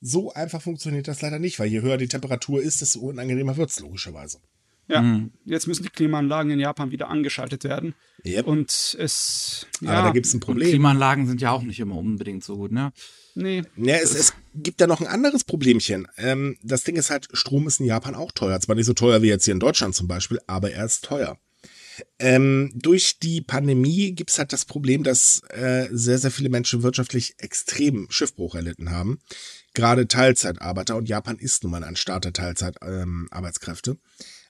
So 0.00 0.32
einfach 0.32 0.62
funktioniert 0.62 1.06
das 1.06 1.20
leider 1.20 1.38
nicht, 1.38 1.58
weil 1.58 1.68
je 1.68 1.82
höher 1.82 1.98
die 1.98 2.08
Temperatur 2.08 2.62
ist, 2.62 2.80
desto 2.80 3.00
unangenehmer 3.00 3.58
wird's 3.58 3.78
logischerweise. 3.80 4.38
Ja, 4.88 5.20
jetzt 5.44 5.68
müssen 5.68 5.84
die 5.84 5.88
Klimaanlagen 5.88 6.50
in 6.50 6.58
Japan 6.58 6.90
wieder 6.90 7.08
angeschaltet 7.08 7.62
werden. 7.62 7.94
Yep. 8.26 8.46
Und 8.46 8.96
es, 8.98 9.66
ja, 9.80 9.90
aber 9.90 10.08
da 10.08 10.12
gibt's 10.12 10.32
ein 10.32 10.38
Und 10.38 10.40
Problem. 10.40 10.68
Klimaanlagen 10.70 11.28
sind 11.28 11.40
ja 11.40 11.52
auch 11.52 11.62
nicht 11.62 11.78
immer 11.78 11.96
unbedingt 11.96 12.42
so 12.42 12.56
gut, 12.56 12.72
ne? 12.72 12.92
nee, 13.36 13.62
Ja, 13.76 13.96
es, 13.96 14.16
es 14.16 14.34
gibt 14.52 14.80
da 14.80 14.88
noch 14.88 15.00
ein 15.00 15.06
anderes 15.06 15.44
Problemchen. 15.44 16.08
Ähm, 16.16 16.56
das 16.64 16.82
Ding 16.82 16.96
ist 16.96 17.10
halt, 17.10 17.28
Strom 17.32 17.68
ist 17.68 17.78
in 17.78 17.86
Japan 17.86 18.16
auch 18.16 18.32
teuer. 18.32 18.58
Zwar 18.58 18.74
nicht 18.74 18.86
so 18.86 18.92
teuer 18.92 19.22
wie 19.22 19.28
jetzt 19.28 19.44
hier 19.44 19.54
in 19.54 19.60
Deutschland 19.60 19.94
zum 19.94 20.08
Beispiel, 20.08 20.40
aber 20.48 20.72
er 20.72 20.86
ist 20.86 21.04
teuer. 21.04 21.38
Ähm, 22.18 22.72
durch 22.74 23.18
die 23.18 23.40
Pandemie 23.40 24.12
gibt's 24.12 24.38
halt 24.38 24.52
das 24.52 24.64
Problem, 24.64 25.02
dass 25.02 25.42
äh, 25.48 25.88
sehr, 25.90 26.18
sehr 26.18 26.30
viele 26.30 26.48
Menschen 26.48 26.82
wirtschaftlich 26.82 27.34
extrem 27.38 28.10
Schiffbruch 28.10 28.54
erlitten 28.54 28.90
haben. 28.90 29.20
Gerade 29.74 30.08
Teilzeitarbeiter 30.08 30.96
und 30.96 31.08
Japan 31.08 31.38
ist 31.38 31.62
nun 31.62 31.72
mal 31.72 31.84
ein 31.84 31.96
Staat 31.96 32.24
der 32.24 32.32
Teilzeitarbeitskräfte. 32.32 33.02
Ähm, 33.02 33.28
Arbeitskräfte. 33.30 33.98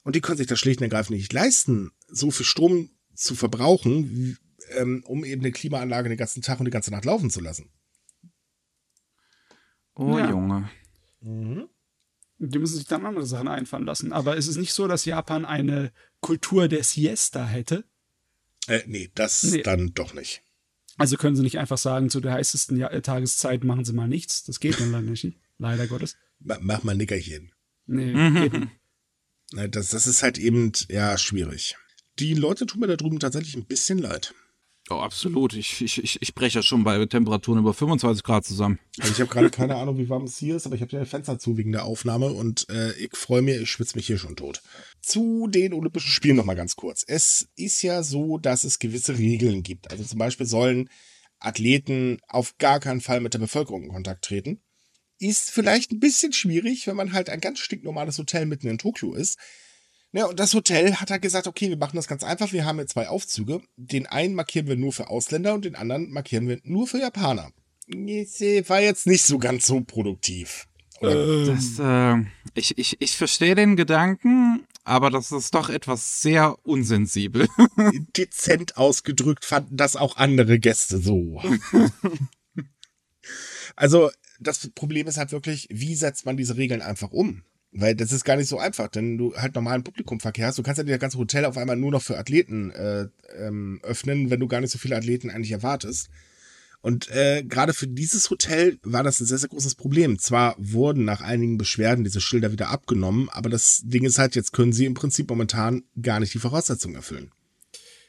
und 0.03 0.16
die 0.16 0.20
können 0.20 0.38
sich 0.38 0.46
das 0.46 0.59
schlicht 0.59 0.80
und 0.80 0.84
ergreifend 0.84 1.16
nicht 1.16 1.32
leisten, 1.32 1.90
so 2.09 2.30
viel 2.30 2.46
Strom 2.46 2.90
zu 3.14 3.34
verbrauchen, 3.34 4.11
wie, 4.11 4.36
ähm, 4.76 5.03
um 5.07 5.24
eben 5.24 5.42
eine 5.42 5.53
Klimaanlage 5.53 6.09
den 6.09 6.18
ganzen 6.18 6.42
Tag 6.42 6.59
und 6.59 6.64
die 6.64 6.70
ganze 6.70 6.90
Nacht 6.90 7.05
laufen 7.05 7.30
zu 7.30 7.40
lassen. 7.40 7.70
Oh, 9.94 10.18
Ja. 10.18 10.30
Junge. 10.30 10.70
Die 12.41 12.59
müssen 12.59 12.76
sich 12.76 12.86
dann 12.86 13.05
andere 13.07 13.26
Sachen 13.26 13.49
einfallen 13.49 13.84
lassen. 13.86 14.12
Aber 14.12 14.36
es 14.36 14.49
ist 14.49 14.57
nicht 14.57 14.72
so, 14.72 14.88
dass 14.88 15.05
Japan 15.05 15.45
eine 15.45 15.93
Kultur 16.20 16.68
der 16.68 16.82
Siesta 16.84 17.47
hätte. 17.47 17.84
Äh, 18.66 18.80
nee, 18.86 19.11
das 19.14 19.43
Nee. 19.43 19.62
dann 19.62 19.93
doch 19.95 20.14
nicht. 20.14 20.43
Also 20.97 21.16
können 21.16 21.36
sie 21.36 21.43
nicht 21.43 21.59
einfach 21.59 21.78
sagen, 21.78 22.11
zu 22.11 22.20
der 22.20 22.32
heißesten 22.32 22.76
ja 22.76 22.88
äh, 22.88 23.01
Tageszeit 23.03 23.64
machen 23.64 23.84
sie 23.84 23.93
mal 23.93 24.09
nichts. 24.09 24.45
Das 24.45 24.61
geht 24.61 24.80
dann 24.80 24.91
leider 24.93 25.11
nicht. 25.11 25.26
Leider 25.59 25.86
Gottes. 25.86 26.16
Ma- 26.41 26.59
Mach 26.61 26.82
mal 26.82 26.97
Nickerchen. 26.97 27.53
Nee, 27.86 28.12
Mhm. 28.14 28.34
geht 28.34 28.53
nicht. 28.55 29.74
Das, 29.76 29.88
das 29.88 30.07
ist 30.07 30.22
halt 30.22 30.38
eben, 30.38 30.72
ja, 30.88 31.18
schwierig. 31.18 31.76
Die 32.18 32.34
Leute 32.34 32.66
tun 32.66 32.80
mir 32.80 32.86
da 32.86 32.97
drüben 32.97 33.18
tatsächlich 33.18 33.57
ein 33.57 33.64
bisschen 33.66 33.99
leid. 33.99 34.34
Oh, 34.93 34.97
absolut. 34.97 35.55
Ich, 35.55 35.80
ich, 35.82 36.03
ich, 36.03 36.20
ich 36.20 36.34
breche 36.34 36.59
ja 36.59 36.62
schon 36.64 36.82
bei 36.82 37.07
Temperaturen 37.07 37.61
über 37.61 37.72
25 37.72 38.24
Grad 38.24 38.45
zusammen. 38.45 38.80
Also 38.99 39.12
ich 39.12 39.20
habe 39.20 39.30
gerade 39.30 39.49
keine 39.49 39.76
Ahnung, 39.76 39.99
wie 39.99 40.09
warm 40.09 40.24
es 40.24 40.36
hier 40.36 40.57
ist, 40.57 40.66
aber 40.66 40.74
ich 40.74 40.82
habe 40.82 40.97
ja 40.97 41.05
Fenster 41.05 41.38
zu 41.38 41.57
wegen 41.57 41.70
der 41.70 41.84
Aufnahme 41.84 42.32
und 42.32 42.68
äh, 42.70 42.93
ich 42.95 43.16
freue 43.16 43.41
mich, 43.41 43.61
ich 43.61 43.70
schwitze 43.70 43.97
mich 43.97 44.09
hier 44.09 44.18
schon 44.18 44.34
tot. 44.34 44.62
Zu 45.01 45.47
den 45.47 45.74
Olympischen 45.74 46.11
Spielen 46.11 46.34
noch 46.34 46.45
mal 46.45 46.57
ganz 46.57 46.74
kurz. 46.74 47.05
Es 47.07 47.49
ist 47.55 47.82
ja 47.82 48.03
so, 48.03 48.38
dass 48.38 48.64
es 48.64 48.80
gewisse 48.80 49.16
Regeln 49.16 49.62
gibt. 49.62 49.93
Also 49.93 50.03
zum 50.03 50.18
Beispiel 50.18 50.47
sollen 50.47 50.91
Athleten 51.38 52.18
auf 52.26 52.59
gar 52.59 52.80
keinen 52.80 53.01
Fall 53.01 53.20
mit 53.20 53.32
der 53.32 53.38
Bevölkerung 53.38 53.84
in 53.84 53.93
Kontakt 53.93 54.24
treten. 54.24 54.61
Ist 55.20 55.53
vielleicht 55.53 55.93
ein 55.93 56.01
bisschen 56.01 56.32
schwierig, 56.32 56.88
wenn 56.88 56.97
man 56.97 57.12
halt 57.12 57.30
ein 57.30 57.41
ganz 57.41 57.61
stinknormales 57.61 58.18
Hotel 58.18 58.45
mitten 58.45 58.66
in 58.66 58.78
Tokio 58.78 59.14
ist. 59.14 59.38
Ja, 60.12 60.26
und 60.26 60.40
das 60.40 60.54
Hotel 60.54 60.96
hat 60.96 61.11
halt 61.11 61.22
gesagt, 61.22 61.46
okay, 61.46 61.68
wir 61.68 61.76
machen 61.76 61.96
das 61.96 62.08
ganz 62.08 62.24
einfach. 62.24 62.52
Wir 62.52 62.64
haben 62.64 62.78
hier 62.78 62.86
zwei 62.86 63.08
Aufzüge. 63.08 63.62
Den 63.76 64.06
einen 64.06 64.34
markieren 64.34 64.66
wir 64.66 64.76
nur 64.76 64.92
für 64.92 65.08
Ausländer 65.08 65.54
und 65.54 65.64
den 65.64 65.76
anderen 65.76 66.11
markieren 66.11 66.48
wir 66.48 66.58
nur 66.64 66.88
für 66.88 66.98
Japaner. 66.98 67.52
Äh, 67.88 68.68
War 68.68 68.80
jetzt 68.80 69.06
nicht 69.06 69.24
so 69.24 69.38
ganz 69.38 69.66
so 69.66 69.80
produktiv. 69.80 70.66
Oder, 71.00 71.46
Das, 71.46 71.78
äh, 71.78 72.24
ich, 72.54 72.76
ich, 72.76 73.00
ich 73.00 73.16
verstehe 73.16 73.54
den 73.54 73.76
Gedanken, 73.76 74.66
aber 74.84 75.11
das 75.11 75.32
ist 75.32 75.54
doch 75.54 75.70
etwas 75.70 76.20
sehr 76.20 76.56
unsensibel. 76.64 77.48
Dezent 78.16 78.76
ausgedrückt 78.76 79.44
fanden 79.44 79.76
das 79.76 79.96
auch 79.96 80.16
andere 80.16 80.58
Gäste 80.58 80.98
so. 80.98 81.40
also 83.76 84.11
das 84.40 84.70
Problem 84.74 85.06
ist 85.06 85.16
halt 85.16 85.32
wirklich, 85.32 85.68
wie 85.70 85.94
setzt 85.94 86.26
man 86.26 86.36
diese 86.36 86.56
Regeln 86.56 86.82
einfach 86.82 87.12
um? 87.12 87.44
Weil 87.72 87.94
das 87.94 88.10
ist 88.10 88.24
gar 88.24 88.36
nicht 88.36 88.48
so 88.48 88.58
einfach, 88.58 88.88
denn 88.88 89.16
du 89.16 89.34
halt 89.36 89.54
normalen 89.54 89.84
Publikumverkehr 89.84 90.48
hast. 90.48 90.58
Du 90.58 90.62
kannst 90.62 90.78
ja 90.78 90.84
das 90.84 90.98
ganze 90.98 91.18
Hotel 91.18 91.44
auf 91.44 91.56
einmal 91.56 91.76
nur 91.76 91.92
noch 91.92 92.02
für 92.02 92.18
Athleten 92.18 92.70
äh, 92.70 93.06
ähm, 93.36 93.80
öffnen, 93.82 94.30
wenn 94.30 94.40
du 94.40 94.48
gar 94.48 94.60
nicht 94.60 94.72
so 94.72 94.78
viele 94.78 94.96
Athleten 94.96 95.30
eigentlich 95.30 95.52
erwartest. 95.52 96.10
Und 96.82 97.10
äh, 97.10 97.44
gerade 97.44 97.74
für 97.74 97.86
dieses 97.86 98.30
Hotel 98.30 98.78
war 98.82 99.02
das 99.02 99.20
ein 99.20 99.26
sehr, 99.26 99.38
sehr 99.38 99.50
großes 99.50 99.74
Problem. 99.74 100.18
Zwar 100.18 100.56
wurden 100.58 101.04
nach 101.04 101.20
einigen 101.20 101.58
Beschwerden 101.58 102.04
diese 102.04 102.20
Schilder 102.20 102.52
wieder 102.52 102.70
abgenommen, 102.70 103.28
aber 103.28 103.50
das 103.50 103.82
Ding 103.84 104.04
ist 104.04 104.18
halt, 104.18 104.34
jetzt 104.34 104.52
können 104.52 104.72
sie 104.72 104.86
im 104.86 104.94
Prinzip 104.94 105.28
momentan 105.28 105.84
gar 106.00 106.20
nicht 106.20 106.32
die 106.32 106.38
Voraussetzungen 106.38 106.96
erfüllen. 106.96 107.30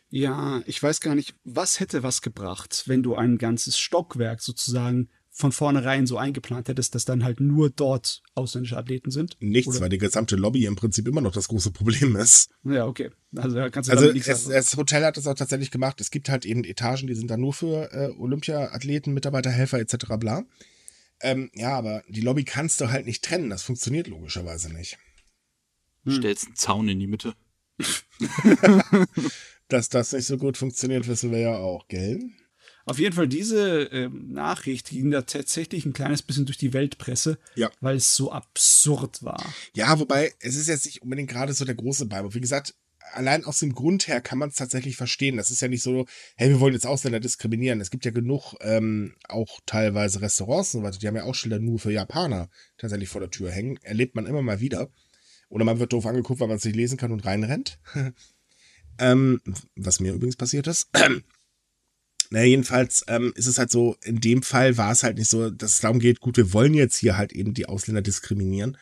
Ja, 0.09 0.61
ich 0.65 0.81
weiß 0.81 1.01
gar 1.01 1.15
nicht, 1.15 1.35
was 1.43 1.79
hätte 1.79 2.03
was 2.03 2.21
gebracht, 2.21 2.83
wenn 2.87 3.03
du 3.03 3.15
ein 3.15 3.37
ganzes 3.37 3.77
Stockwerk 3.77 4.41
sozusagen 4.41 5.09
von 5.41 5.51
vornherein 5.51 6.07
so 6.07 6.17
eingeplant 6.17 6.69
hättest, 6.69 6.95
dass 6.95 7.03
dann 7.03 7.23
halt 7.25 7.41
nur 7.41 7.69
dort 7.69 8.23
ausländische 8.35 8.77
Athleten 8.77 9.11
sind? 9.11 9.35
Nichts, 9.41 9.67
Oder? 9.73 9.81
weil 9.81 9.89
die 9.89 9.97
gesamte 9.97 10.37
Lobby 10.37 10.65
im 10.65 10.77
Prinzip 10.77 11.07
immer 11.07 11.19
noch 11.19 11.33
das 11.33 11.49
große 11.49 11.71
Problem 11.71 12.15
ist. 12.15 12.51
Ja, 12.63 12.85
okay. 12.85 13.09
Also 13.35 13.57
da 13.57 13.69
kannst 13.69 13.89
du 13.89 13.91
Also 13.91 14.03
damit 14.05 14.15
nichts 14.15 14.29
es, 14.29 14.43
sagen. 14.45 14.55
das 14.55 14.77
Hotel 14.77 15.03
hat 15.03 15.17
das 15.17 15.27
auch 15.27 15.33
tatsächlich 15.35 15.71
gemacht. 15.71 15.99
Es 15.99 16.11
gibt 16.11 16.29
halt 16.29 16.45
eben 16.45 16.63
Etagen, 16.63 17.07
die 17.07 17.15
sind 17.15 17.29
dann 17.29 17.41
nur 17.41 17.53
für 17.53 17.91
äh, 17.91 18.11
Olympia-Athleten, 18.17 19.13
Mitarbeiter, 19.13 19.49
Helfer 19.49 19.79
etc. 19.79 19.97
bla. 20.17 20.43
Ähm, 21.21 21.51
ja, 21.53 21.77
aber 21.77 22.03
die 22.07 22.21
Lobby 22.21 22.45
kannst 22.45 22.79
du 22.79 22.89
halt 22.89 23.05
nicht 23.05 23.23
trennen. 23.23 23.49
Das 23.49 23.63
funktioniert 23.63 24.07
logischerweise 24.07 24.71
nicht. 24.73 24.97
Stellst 26.09 26.45
einen 26.47 26.55
Zaun 26.55 26.87
in 26.87 26.99
die 26.99 27.07
Mitte. 27.07 27.35
Dass 29.67 29.89
das 29.89 30.11
nicht 30.13 30.25
so 30.25 30.37
gut 30.37 30.57
funktioniert, 30.57 31.07
wissen 31.07 31.31
wir 31.31 31.39
ja 31.39 31.55
auch, 31.55 31.87
gell? 31.87 32.19
Auf 32.85 32.99
jeden 32.99 33.15
Fall, 33.15 33.27
diese 33.27 33.83
ähm, 33.91 34.31
Nachricht 34.31 34.89
ging 34.89 35.11
da 35.11 35.21
tatsächlich 35.21 35.85
ein 35.85 35.93
kleines 35.93 36.21
bisschen 36.21 36.45
durch 36.45 36.57
die 36.57 36.73
Weltpresse, 36.73 37.37
Ja. 37.55 37.69
weil 37.79 37.97
es 37.97 38.15
so 38.15 38.31
absurd 38.31 39.23
war. 39.23 39.43
Ja, 39.73 39.99
wobei, 39.99 40.33
es 40.39 40.55
ist 40.55 40.67
jetzt 40.67 40.85
nicht 40.85 41.01
unbedingt 41.01 41.29
gerade 41.29 41.53
so 41.53 41.65
der 41.65 41.75
große 41.75 42.05
Beiburg. 42.07 42.33
Wie 42.33 42.41
gesagt, 42.41 42.73
allein 43.13 43.43
aus 43.45 43.59
dem 43.59 43.73
Grund 43.73 44.07
her 44.07 44.21
kann 44.21 44.37
man 44.37 44.49
es 44.49 44.55
tatsächlich 44.55 44.95
verstehen. 44.95 45.37
Das 45.37 45.51
ist 45.51 45.61
ja 45.61 45.67
nicht 45.67 45.83
so, 45.83 46.05
hey, 46.37 46.49
wir 46.49 46.59
wollen 46.59 46.73
jetzt 46.73 46.87
Ausländer 46.87 47.19
diskriminieren. 47.19 47.81
Es 47.81 47.91
gibt 47.91 48.05
ja 48.05 48.11
genug 48.11 48.55
ähm, 48.61 49.15
auch 49.27 49.59
teilweise 49.65 50.21
Restaurants 50.21 50.73
und 50.73 50.81
so 50.81 50.87
weiter, 50.87 50.97
die 50.99 51.07
haben 51.07 51.15
ja 51.15 51.23
auch 51.23 51.35
Schilder 51.35 51.59
nur 51.59 51.77
für 51.79 51.91
Japaner 51.91 52.49
tatsächlich 52.77 53.09
vor 53.09 53.21
der 53.21 53.29
Tür 53.29 53.51
hängen. 53.51 53.77
Erlebt 53.83 54.15
man 54.15 54.25
immer 54.25 54.41
mal 54.41 54.59
wieder. 54.59 54.89
Oder 55.49 55.65
man 55.65 55.79
wird 55.79 55.91
doof 55.91 56.05
angeguckt, 56.05 56.39
weil 56.39 56.47
man 56.47 56.57
es 56.57 56.63
nicht 56.65 56.77
lesen 56.77 56.97
kann 56.97 57.11
und 57.11 57.25
reinrennt. 57.25 57.79
ähm, 58.99 59.41
was 59.75 59.99
mir 59.99 60.13
übrigens 60.13 60.37
passiert 60.37 60.67
ist. 60.67 60.89
Naja, 62.31 62.45
jedenfalls 62.45 63.03
ähm, 63.07 63.33
ist 63.35 63.47
es 63.47 63.57
halt 63.57 63.71
so, 63.71 63.97
in 64.03 64.21
dem 64.21 64.41
Fall 64.41 64.77
war 64.77 64.93
es 64.93 65.03
halt 65.03 65.17
nicht 65.17 65.29
so, 65.29 65.49
dass 65.49 65.73
es 65.75 65.79
darum 65.81 65.99
geht, 65.99 66.21
gut, 66.21 66.37
wir 66.37 66.53
wollen 66.53 66.73
jetzt 66.73 66.95
hier 66.95 67.17
halt 67.17 67.33
eben 67.33 67.53
die 67.53 67.65
Ausländer 67.65 68.01
diskriminieren, 68.01 68.77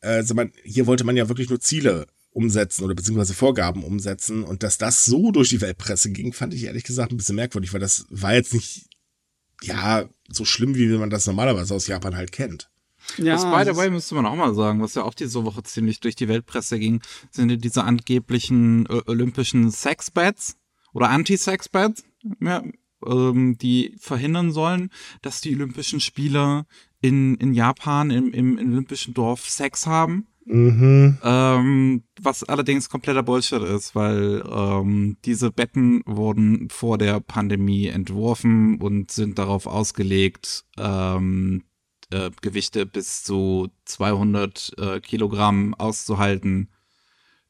äh, 0.00 0.24
sondern 0.24 0.50
hier 0.64 0.88
wollte 0.88 1.04
man 1.04 1.16
ja 1.16 1.28
wirklich 1.28 1.48
nur 1.48 1.60
Ziele 1.60 2.08
umsetzen 2.32 2.84
oder 2.84 2.96
beziehungsweise 2.96 3.32
Vorgaben 3.32 3.84
umsetzen. 3.84 4.42
Und 4.42 4.64
dass 4.64 4.76
das 4.76 5.04
so 5.04 5.30
durch 5.30 5.50
die 5.50 5.60
Weltpresse 5.60 6.10
ging, 6.10 6.32
fand 6.32 6.52
ich 6.52 6.64
ehrlich 6.64 6.82
gesagt 6.82 7.12
ein 7.12 7.16
bisschen 7.16 7.36
merkwürdig, 7.36 7.72
weil 7.72 7.80
das 7.80 8.06
war 8.10 8.34
jetzt 8.34 8.54
nicht, 8.54 8.88
ja, 9.62 10.08
so 10.28 10.44
schlimm, 10.44 10.74
wie 10.74 10.88
man 10.88 11.10
das 11.10 11.26
normalerweise 11.26 11.74
aus 11.74 11.86
Japan 11.86 12.16
halt 12.16 12.32
kennt. 12.32 12.70
Ja, 13.18 13.34
das 13.34 13.44
by 13.44 13.70
the 13.70 13.76
way 13.76 13.88
müsste 13.88 14.16
man 14.16 14.26
auch 14.26 14.34
mal 14.34 14.54
sagen, 14.54 14.82
was 14.82 14.94
ja 14.94 15.04
auch 15.04 15.14
diese 15.14 15.44
Woche 15.44 15.62
ziemlich 15.62 16.00
durch 16.00 16.16
die 16.16 16.28
Weltpresse 16.28 16.78
ging, 16.80 17.00
sind 17.30 17.50
ja 17.50 17.56
diese 17.56 17.84
angeblichen 17.84 18.86
äh, 18.86 19.00
olympischen 19.06 19.70
Sexbeds 19.70 20.56
oder 20.92 21.08
Anti-Sexbeds, 21.10 22.04
ähm, 23.06 23.58
die 23.58 23.94
verhindern 23.98 24.52
sollen, 24.52 24.90
dass 25.22 25.40
die 25.40 25.54
Olympischen 25.54 26.00
Spieler 26.00 26.66
in, 27.00 27.34
in 27.36 27.54
Japan 27.54 28.10
im, 28.10 28.32
im, 28.32 28.58
im 28.58 28.72
Olympischen 28.72 29.14
Dorf 29.14 29.48
Sex 29.48 29.86
haben. 29.86 30.26
Mhm. 30.46 31.18
Ähm, 31.22 32.02
was 32.20 32.42
allerdings 32.42 32.88
kompletter 32.88 33.22
Bullshit 33.22 33.62
ist, 33.62 33.94
weil 33.94 34.42
ähm, 34.50 35.16
diese 35.24 35.52
Betten 35.52 36.02
wurden 36.06 36.68
vor 36.70 36.98
der 36.98 37.20
Pandemie 37.20 37.86
entworfen 37.86 38.80
und 38.80 39.10
sind 39.12 39.38
darauf 39.38 39.66
ausgelegt, 39.66 40.64
ähm, 40.76 41.62
äh, 42.10 42.30
Gewichte 42.40 42.86
bis 42.86 43.22
zu 43.22 43.68
200 43.84 44.72
äh, 44.78 45.00
Kilogramm 45.00 45.74
auszuhalten. 45.74 46.70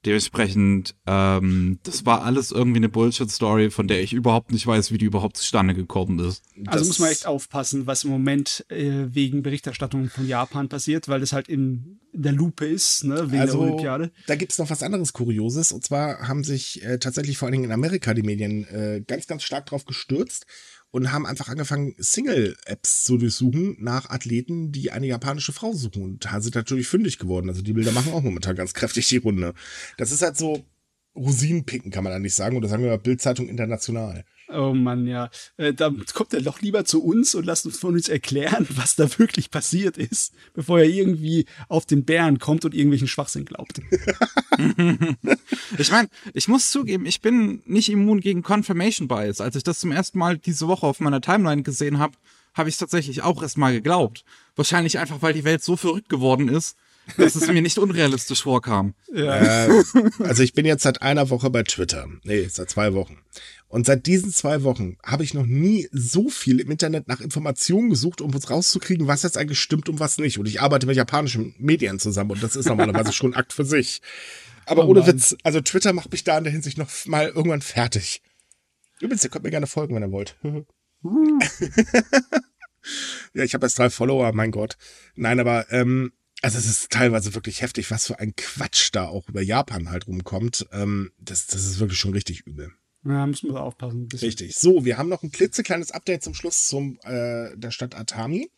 Dementsprechend, 0.06 0.94
ähm, 1.06 1.78
das 1.82 2.06
war 2.06 2.24
alles 2.24 2.52
irgendwie 2.52 2.78
eine 2.78 2.88
Bullshit-Story, 2.88 3.70
von 3.70 3.86
der 3.86 4.02
ich 4.02 4.14
überhaupt 4.14 4.50
nicht 4.50 4.66
weiß, 4.66 4.92
wie 4.92 4.98
die 4.98 5.04
überhaupt 5.04 5.36
zustande 5.36 5.74
gekommen 5.74 6.18
ist. 6.20 6.42
Also 6.66 6.78
Das- 6.78 6.88
muss 6.88 6.98
man 7.00 7.10
echt 7.10 7.26
aufpassen, 7.26 7.86
was 7.86 8.04
im 8.04 8.10
Moment 8.10 8.64
äh, 8.70 9.06
wegen 9.14 9.42
Berichterstattung 9.42 10.08
von 10.08 10.26
Japan 10.26 10.70
passiert, 10.70 11.08
weil 11.08 11.20
das 11.20 11.34
halt 11.34 11.48
in, 11.48 12.00
in 12.12 12.22
der 12.22 12.32
Lupe 12.32 12.66
ist, 12.66 13.04
ne, 13.04 13.30
wegen 13.30 13.42
also, 13.42 13.58
der 13.58 13.66
Olympiade. 13.66 14.10
Da 14.26 14.36
gibt 14.36 14.52
es 14.52 14.58
noch 14.58 14.70
was 14.70 14.82
anderes 14.82 15.12
Kurioses. 15.12 15.70
Und 15.70 15.84
zwar 15.84 16.26
haben 16.26 16.44
sich 16.44 16.82
äh, 16.82 16.98
tatsächlich 16.98 17.36
vor 17.36 17.46
allen 17.46 17.52
Dingen 17.52 17.64
in 17.64 17.72
Amerika 17.72 18.14
die 18.14 18.22
Medien 18.22 18.64
äh, 18.68 19.02
ganz, 19.06 19.26
ganz 19.26 19.42
stark 19.42 19.66
drauf 19.66 19.84
gestürzt 19.84 20.46
und 20.90 21.12
haben 21.12 21.26
einfach 21.26 21.48
angefangen, 21.48 21.94
Single-Apps 21.98 23.04
zu 23.04 23.16
durchsuchen 23.16 23.76
nach 23.78 24.10
Athleten, 24.10 24.72
die 24.72 24.90
eine 24.90 25.06
japanische 25.06 25.52
Frau 25.52 25.72
suchen. 25.72 26.02
Und 26.02 26.24
da 26.24 26.40
sind 26.40 26.54
natürlich 26.54 26.88
fündig 26.88 27.18
geworden. 27.18 27.48
Also 27.48 27.62
die 27.62 27.72
Bilder 27.72 27.92
machen 27.92 28.12
auch 28.12 28.22
momentan 28.22 28.56
ganz 28.56 28.74
kräftig 28.74 29.08
die 29.08 29.18
Runde. 29.18 29.54
Das 29.96 30.10
ist 30.10 30.22
halt 30.22 30.36
so 30.36 30.64
Rosinenpicken, 31.14 31.90
kann 31.90 32.04
man 32.04 32.12
eigentlich 32.12 32.34
sagen. 32.34 32.56
Oder 32.56 32.68
sagen 32.68 32.82
wir 32.82 32.90
mal 32.90 32.98
Bildzeitung 32.98 33.48
international. 33.48 34.24
Oh 34.52 34.74
Mann, 34.74 35.06
ja. 35.06 35.30
Äh, 35.56 35.72
da 35.72 35.92
kommt 36.14 36.34
er 36.34 36.42
doch 36.42 36.60
lieber 36.60 36.84
zu 36.84 37.02
uns 37.02 37.34
und 37.34 37.46
lasst 37.46 37.66
uns 37.66 37.78
von 37.78 37.94
uns 37.94 38.08
erklären, 38.08 38.66
was 38.76 38.96
da 38.96 39.06
wirklich 39.18 39.50
passiert 39.50 39.96
ist, 39.96 40.32
bevor 40.54 40.80
er 40.80 40.88
irgendwie 40.88 41.46
auf 41.68 41.86
den 41.86 42.04
Bären 42.04 42.38
kommt 42.38 42.64
und 42.64 42.74
irgendwelchen 42.74 43.08
Schwachsinn 43.08 43.44
glaubt. 43.44 43.80
Ich 45.78 45.90
meine, 45.90 46.08
ich 46.34 46.48
muss 46.48 46.70
zugeben, 46.70 47.06
ich 47.06 47.20
bin 47.20 47.62
nicht 47.64 47.88
immun 47.88 48.20
gegen 48.20 48.42
Confirmation 48.42 49.08
Bias. 49.08 49.40
Als 49.40 49.56
ich 49.56 49.62
das 49.62 49.80
zum 49.80 49.92
ersten 49.92 50.18
Mal 50.18 50.36
diese 50.36 50.68
Woche 50.68 50.86
auf 50.86 51.00
meiner 51.00 51.20
Timeline 51.20 51.62
gesehen 51.62 51.98
habe, 51.98 52.14
habe 52.54 52.68
ich 52.68 52.74
es 52.74 52.78
tatsächlich 52.78 53.22
auch 53.22 53.42
erst 53.42 53.56
mal 53.56 53.72
geglaubt. 53.72 54.24
Wahrscheinlich 54.56 54.98
einfach, 54.98 55.22
weil 55.22 55.32
die 55.32 55.44
Welt 55.44 55.62
so 55.62 55.76
verrückt 55.76 56.08
geworden 56.08 56.48
ist, 56.48 56.76
dass 57.16 57.34
es 57.34 57.46
mir 57.48 57.62
nicht 57.62 57.78
unrealistisch 57.78 58.42
vorkam. 58.42 58.94
Äh, 59.12 59.68
also 60.18 60.42
ich 60.42 60.52
bin 60.52 60.66
jetzt 60.66 60.82
seit 60.82 61.02
einer 61.02 61.30
Woche 61.30 61.50
bei 61.50 61.62
Twitter. 61.62 62.08
Nee, 62.24 62.46
seit 62.48 62.70
zwei 62.70 62.94
Wochen. 62.94 63.18
Und 63.70 63.86
seit 63.86 64.06
diesen 64.06 64.32
zwei 64.32 64.64
Wochen 64.64 64.96
habe 65.06 65.22
ich 65.22 65.32
noch 65.32 65.46
nie 65.46 65.88
so 65.92 66.28
viel 66.28 66.58
im 66.58 66.72
Internet 66.72 67.06
nach 67.06 67.20
Informationen 67.20 67.88
gesucht, 67.88 68.20
um 68.20 68.34
rauszukriegen, 68.34 69.06
was 69.06 69.22
jetzt 69.22 69.38
eigentlich 69.38 69.60
stimmt 69.60 69.88
und 69.88 70.00
was 70.00 70.18
nicht. 70.18 70.38
Und 70.38 70.46
ich 70.46 70.60
arbeite 70.60 70.88
mit 70.88 70.96
japanischen 70.96 71.54
Medien 71.56 72.00
zusammen 72.00 72.32
und 72.32 72.42
das 72.42 72.56
ist 72.56 72.66
normalerweise 72.66 73.12
schon 73.14 73.32
ein 73.32 73.38
Akt 73.38 73.52
für 73.52 73.64
sich. 73.64 74.02
Aber 74.66 74.86
Oh 74.86 74.88
ohne 74.88 75.00
Mann. 75.00 75.10
Witz, 75.10 75.36
also 75.44 75.60
Twitter 75.60 75.92
macht 75.92 76.10
mich 76.10 76.24
da 76.24 76.36
in 76.36 76.42
der 76.42 76.52
Hinsicht 76.52 76.78
noch 76.78 76.90
mal 77.06 77.28
irgendwann 77.28 77.62
fertig. 77.62 78.22
Übrigens, 79.00 79.22
ihr 79.22 79.30
könnt 79.30 79.44
mir 79.44 79.52
gerne 79.52 79.68
folgen, 79.68 79.94
wenn 79.94 80.02
ihr 80.02 80.10
wollt. 80.10 80.36
ja, 83.32 83.44
ich 83.44 83.54
habe 83.54 83.66
erst 83.66 83.78
drei 83.78 83.88
Follower, 83.88 84.32
mein 84.32 84.50
Gott. 84.50 84.78
Nein, 85.14 85.38
aber 85.38 85.70
ähm, 85.72 86.10
also 86.42 86.58
es 86.58 86.66
ist 86.66 86.90
teilweise 86.90 87.36
wirklich 87.36 87.62
heftig, 87.62 87.88
was 87.92 88.08
für 88.08 88.18
ein 88.18 88.34
Quatsch 88.34 88.88
da 88.90 89.06
auch 89.06 89.28
über 89.28 89.42
Japan 89.42 89.90
halt 89.90 90.08
rumkommt. 90.08 90.66
Ähm, 90.72 91.12
das, 91.18 91.46
das 91.46 91.64
ist 91.64 91.78
wirklich 91.78 92.00
schon 92.00 92.14
richtig 92.14 92.40
übel. 92.48 92.72
Ja, 93.04 93.26
müssen 93.26 93.48
wir 93.48 93.54
da 93.54 93.60
aufpassen. 93.60 94.08
Richtig. 94.20 94.56
So, 94.56 94.84
wir 94.84 94.98
haben 94.98 95.08
noch 95.08 95.22
ein 95.22 95.32
klitzekleines 95.32 95.90
Update 95.90 96.22
zum 96.22 96.34
Schluss 96.34 96.66
zum 96.66 96.98
äh, 97.02 97.56
der 97.56 97.70
Stadt 97.70 97.96
Atami. 97.96 98.50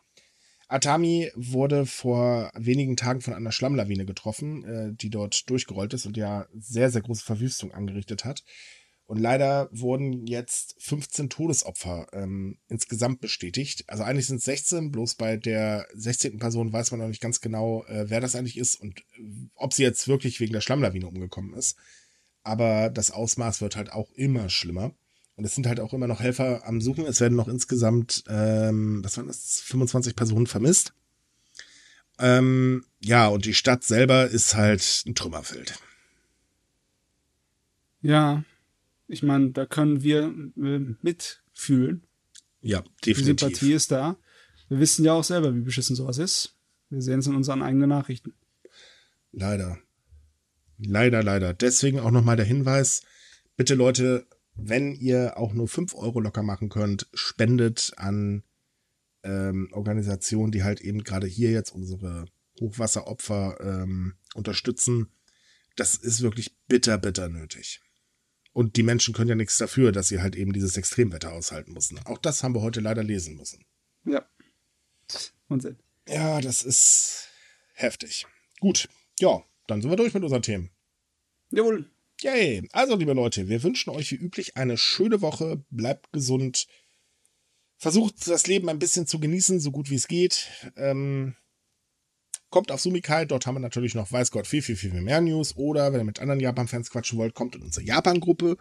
Atami 0.69 1.31
wurde 1.35 1.85
vor 1.87 2.51
wenigen 2.55 2.97
Tagen 2.97 3.21
von 3.21 3.35
einer 3.35 3.53
Schlammlawine 3.53 4.07
getroffen, 4.07 4.65
äh, 4.65 4.93
die 4.95 5.11
dort 5.11 5.49
durchgerollt 5.51 5.93
ist 5.93 6.07
und 6.07 6.17
ja 6.17 6.47
sehr, 6.55 6.91
sehr 6.91 7.03
große 7.03 7.25
Verwüstung 7.25 7.73
angerichtet 7.73 8.25
hat. 8.25 8.43
Und 9.05 9.19
leider 9.19 9.69
wurden 9.73 10.27
jetzt 10.27 10.77
15 10.79 11.29
Todesopfer 11.29 12.07
ähm, 12.15 12.57
insgesamt 12.69 13.21
bestätigt. 13.21 13.85
Also 13.89 14.05
eigentlich 14.05 14.27
sind 14.27 14.39
es 14.39 14.45
16, 14.45 14.91
bloß 14.91 15.17
bei 15.17 15.37
der 15.37 15.87
16. 15.93 16.39
Person 16.39 16.73
weiß 16.73 16.91
man 16.93 17.01
noch 17.01 17.09
nicht 17.09 17.21
ganz 17.21 17.43
genau, 17.43 17.85
äh, 17.85 18.09
wer 18.09 18.21
das 18.21 18.35
eigentlich 18.35 18.57
ist 18.57 18.77
und 18.77 19.01
äh, 19.01 19.49
ob 19.55 19.75
sie 19.75 19.83
jetzt 19.83 20.09
wirklich 20.09 20.41
wegen 20.41 20.55
der 20.55 20.63
Schlammlawine 20.63 21.07
umgekommen 21.07 21.53
ist. 21.53 21.77
Aber 22.43 22.91
das 22.91 23.11
Ausmaß 23.11 23.61
wird 23.61 23.77
halt 23.77 23.93
auch 23.93 24.11
immer 24.13 24.49
schlimmer. 24.49 24.93
Und 25.37 25.45
es 25.45 25.55
sind 25.55 25.67
halt 25.67 25.81
auch 25.81 25.93
immer 25.95 26.07
noch 26.07 26.21
Helfer 26.21 26.67
am 26.67 26.81
Suchen. 26.81 27.07
Es 27.07 27.21
werden 27.21 27.37
noch 27.37 27.49
insgesamt, 27.49 28.25
ähm, 28.29 29.03
was 29.03 29.17
waren 29.17 29.29
das, 29.29 29.61
25 29.61 30.15
Personen 30.15 30.47
vermisst. 30.47 30.93
Ähm, 32.19 32.85
ja, 33.01 33.29
und 33.29 33.45
die 33.47 33.55
Stadt 33.55 33.83
selber 33.83 34.27
ist 34.29 34.55
halt 34.55 35.05
ein 35.07 35.15
Trümmerfeld. 35.15 35.79
Ja, 38.03 38.45
ich 39.09 39.23
meine, 39.23 39.51
da 39.51 39.67
können 39.67 40.03
wir 40.03 40.35
äh, 40.57 40.95
mitfühlen. 41.03 42.05
Ja, 42.61 42.83
Die 43.05 43.13
definitiv. 43.13 43.49
Sympathie 43.49 43.73
ist 43.73 43.91
da. 43.91 44.17
Wir 44.69 44.79
wissen 44.79 45.05
ja 45.05 45.13
auch 45.13 45.25
selber, 45.25 45.55
wie 45.55 45.61
beschissen 45.61 45.97
sowas 45.97 46.19
ist. 46.19 46.57
Wir 46.91 47.03
sehen 47.03 47.21
es 47.21 47.27
in 47.27 47.35
unseren 47.35 47.63
eigenen 47.63 47.89
Nachrichten. 47.89 48.35
Leider. 49.33 49.79
Leider, 50.79 51.23
leider. 51.23 51.55
Deswegen 51.55 52.01
auch 52.01 52.11
nochmal 52.11 52.37
der 52.37 52.47
Hinweis, 52.47 53.03
bitte 53.57 53.75
Leute, 53.75 54.27
wenn 54.55 54.95
ihr 54.95 55.37
auch 55.37 55.53
nur 55.53 55.69
5 55.69 55.95
Euro 55.95 56.21
locker 56.21 56.43
machen 56.43 56.69
könnt, 56.69 57.09
spendet 57.15 57.93
an 57.97 58.43
ähm, 59.23 59.69
Organisationen, 59.73 60.53
die 60.53 60.65
halt 60.65 60.81
eben 60.81 61.05
gerade 61.05 61.27
hier 61.27 61.51
jetzt 61.51 61.71
unsere 61.71 62.27
Hochwasseropfer 62.61 63.59
ähm, 63.61 64.15
unterstützen. 64.35 65.09
Das 65.77 65.97
ist 65.97 66.21
wirklich 66.23 66.57
bitter, 66.67 66.99
bitter 66.99 67.29
nötig. 67.29 67.81
Und 68.53 68.77
die 68.77 68.83
Menschen 68.83 69.15
können 69.15 69.31
ja 69.31 69.35
nichts 69.35 69.57
dafür, 69.57 69.93
dass 69.93 70.09
sie 70.09 70.21
halt 70.21 70.37
eben 70.37 70.53
dieses 70.53 70.77
Extremwetter 70.77 71.33
aushalten 71.33 71.73
müssen. 71.73 71.99
Auch 72.05 72.19
das 72.19 72.43
haben 72.43 72.55
wir 72.55 72.61
heute 72.61 72.81
leider 72.81 73.03
lesen 73.03 73.37
müssen. 73.37 73.65
Ja. 74.05 74.27
Unsinn. 75.49 75.79
Ja, 76.07 76.41
das 76.41 76.63
ist 76.63 77.29
heftig. 77.75 78.27
Gut, 78.61 78.89
ja, 79.19 79.43
dann 79.67 79.81
sind 79.81 79.91
wir 79.91 79.97
durch 79.97 80.15
mit 80.15 80.23
unseren 80.23 80.43
Themen. 80.43 80.71
Jawohl. 81.51 81.91
Yay. 82.21 82.69
Also, 82.73 82.97
liebe 82.97 83.15
Leute, 83.15 83.49
wir 83.49 83.63
wünschen 83.63 83.91
euch 83.91 84.13
wie 84.13 84.17
üblich 84.17 84.57
eine 84.57 84.79
schöne 84.79 85.23
Woche. 85.23 85.65
Bleibt 85.71 86.13
gesund. 86.13 86.67
Versucht 87.77 88.27
das 88.29 88.47
Leben 88.47 88.69
ein 88.69 88.79
bisschen 88.79 89.07
zu 89.07 89.19
genießen, 89.19 89.59
so 89.59 89.73
gut 89.73 89.91
wie 89.91 89.97
es 89.97 90.07
geht. 90.07 90.49
Ähm, 90.77 91.35
kommt 92.51 92.71
auf 92.71 92.81
Sumikai, 92.81 93.25
dort 93.25 93.47
haben 93.47 93.57
wir 93.57 93.61
natürlich 93.61 93.97
noch, 93.97 94.13
weiß 94.13 94.31
Gott, 94.31 94.47
viel, 94.47 94.63
viel, 94.63 94.77
viel 94.77 94.93
mehr 94.93 95.21
News. 95.21 95.57
Oder 95.57 95.93
wenn 95.93 96.01
ihr 96.01 96.05
mit 96.05 96.21
anderen 96.21 96.39
Japan-Fans 96.39 96.91
quatschen 96.91 97.19
wollt, 97.19 97.35
kommt 97.35 97.57
in 97.57 97.63
unsere 97.63 97.85
Japan-Gruppe. 97.85 98.57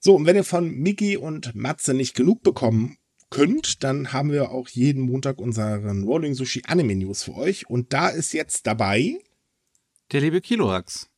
So, 0.00 0.14
und 0.16 0.26
wenn 0.26 0.36
ihr 0.36 0.44
von 0.44 0.70
Miki 0.70 1.16
und 1.16 1.54
Matze 1.54 1.94
nicht 1.94 2.14
genug 2.14 2.42
bekommen 2.42 2.98
könnt, 3.30 3.82
dann 3.84 4.12
haben 4.12 4.32
wir 4.32 4.50
auch 4.50 4.68
jeden 4.68 5.02
Montag 5.02 5.38
unseren 5.38 6.04
Rolling 6.04 6.34
Sushi 6.34 6.62
Anime 6.66 6.96
News 6.96 7.22
für 7.22 7.34
euch. 7.36 7.70
Und 7.70 7.92
da 7.92 8.08
ist 8.08 8.32
jetzt 8.32 8.66
dabei 8.66 9.18
Der 10.12 10.22
liebe 10.22 10.40
Kiloax. 10.40 11.10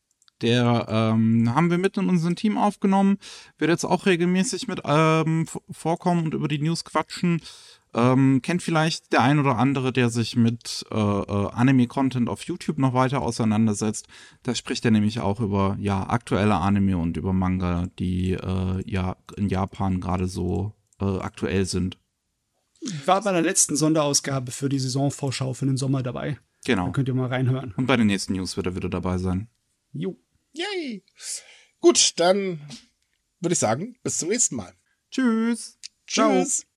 Der 0.43 0.87
ähm, 0.89 1.55
haben 1.55 1.71
wir 1.71 1.79
mit 1.79 1.97
in 1.97 2.09
unserem 2.09 2.35
Team 2.35 2.57
aufgenommen, 2.57 3.19
wird 3.59 3.71
jetzt 3.71 3.85
auch 3.85 4.07
regelmäßig 4.07 4.69
mit 4.69 4.81
ähm, 4.85 5.47
vorkommen 5.71 6.25
und 6.25 6.35
über 6.35 6.49
die 6.49 6.59
News 6.59 6.85
quatschen. 6.85 7.43
Ähm, 7.93 8.41
kennt 8.41 8.63
vielleicht 8.63 9.13
der 9.13 9.23
ein 9.23 9.39
oder 9.39 9.59
andere, 9.59 9.93
der 9.93 10.09
sich 10.11 10.37
mit 10.37 10.87
äh, 10.91 10.97
äh, 10.97 11.51
Anime-Content 11.51 12.29
auf 12.29 12.43
YouTube 12.45 12.79
noch 12.79 12.95
weiter 12.95 13.21
auseinandersetzt. 13.21 14.07
Da 14.43 14.55
spricht 14.55 14.85
er 14.85 14.93
nämlich 14.93 15.21
auch 15.21 15.41
über 15.41 15.77
ja 15.79 16.09
aktuelle 16.09 16.55
Anime 16.55 16.97
und 16.97 17.17
über 17.17 17.33
Manga, 17.33 17.89
die 17.99 18.33
äh, 18.33 18.83
ja 18.87 19.17
in 19.37 19.49
Japan 19.49 20.01
gerade 20.01 20.27
so 20.27 20.73
äh, 21.01 21.19
aktuell 21.19 21.67
sind. 21.67 21.99
War 23.05 23.23
bei 23.23 23.33
der 23.33 23.43
letzten 23.43 23.77
Sonderausgabe 23.77 24.53
für 24.53 24.69
die 24.69 24.79
Saisonvorschau 24.79 25.53
für 25.53 25.67
den 25.67 25.77
Sommer 25.77 26.03
dabei. 26.03 26.39
Da 26.65 26.75
Genau. 26.75 26.93
könnt 26.93 27.09
ihr 27.09 27.15
mal 27.15 27.29
reinhören. 27.29 27.73
Und 27.77 27.87
bei 27.87 27.97
den 27.97 28.07
nächsten 28.07 28.35
News 28.35 28.57
wird 28.57 28.67
er 28.67 28.77
wieder 28.77 28.89
dabei 28.89 29.19
sein. 29.19 29.49
Jo. 29.93 30.17
Yay! 30.53 31.05
Gut, 31.81 32.19
dann 32.21 32.61
würde 33.41 33.53
ich 33.55 33.59
sagen, 33.59 33.97
bis 34.03 34.19
zum 34.19 34.29
nächsten 34.29 34.57
Mal. 34.57 34.75
Tschüss. 35.11 35.79
Ciao. 36.07 36.43
Tschüss. 36.43 36.67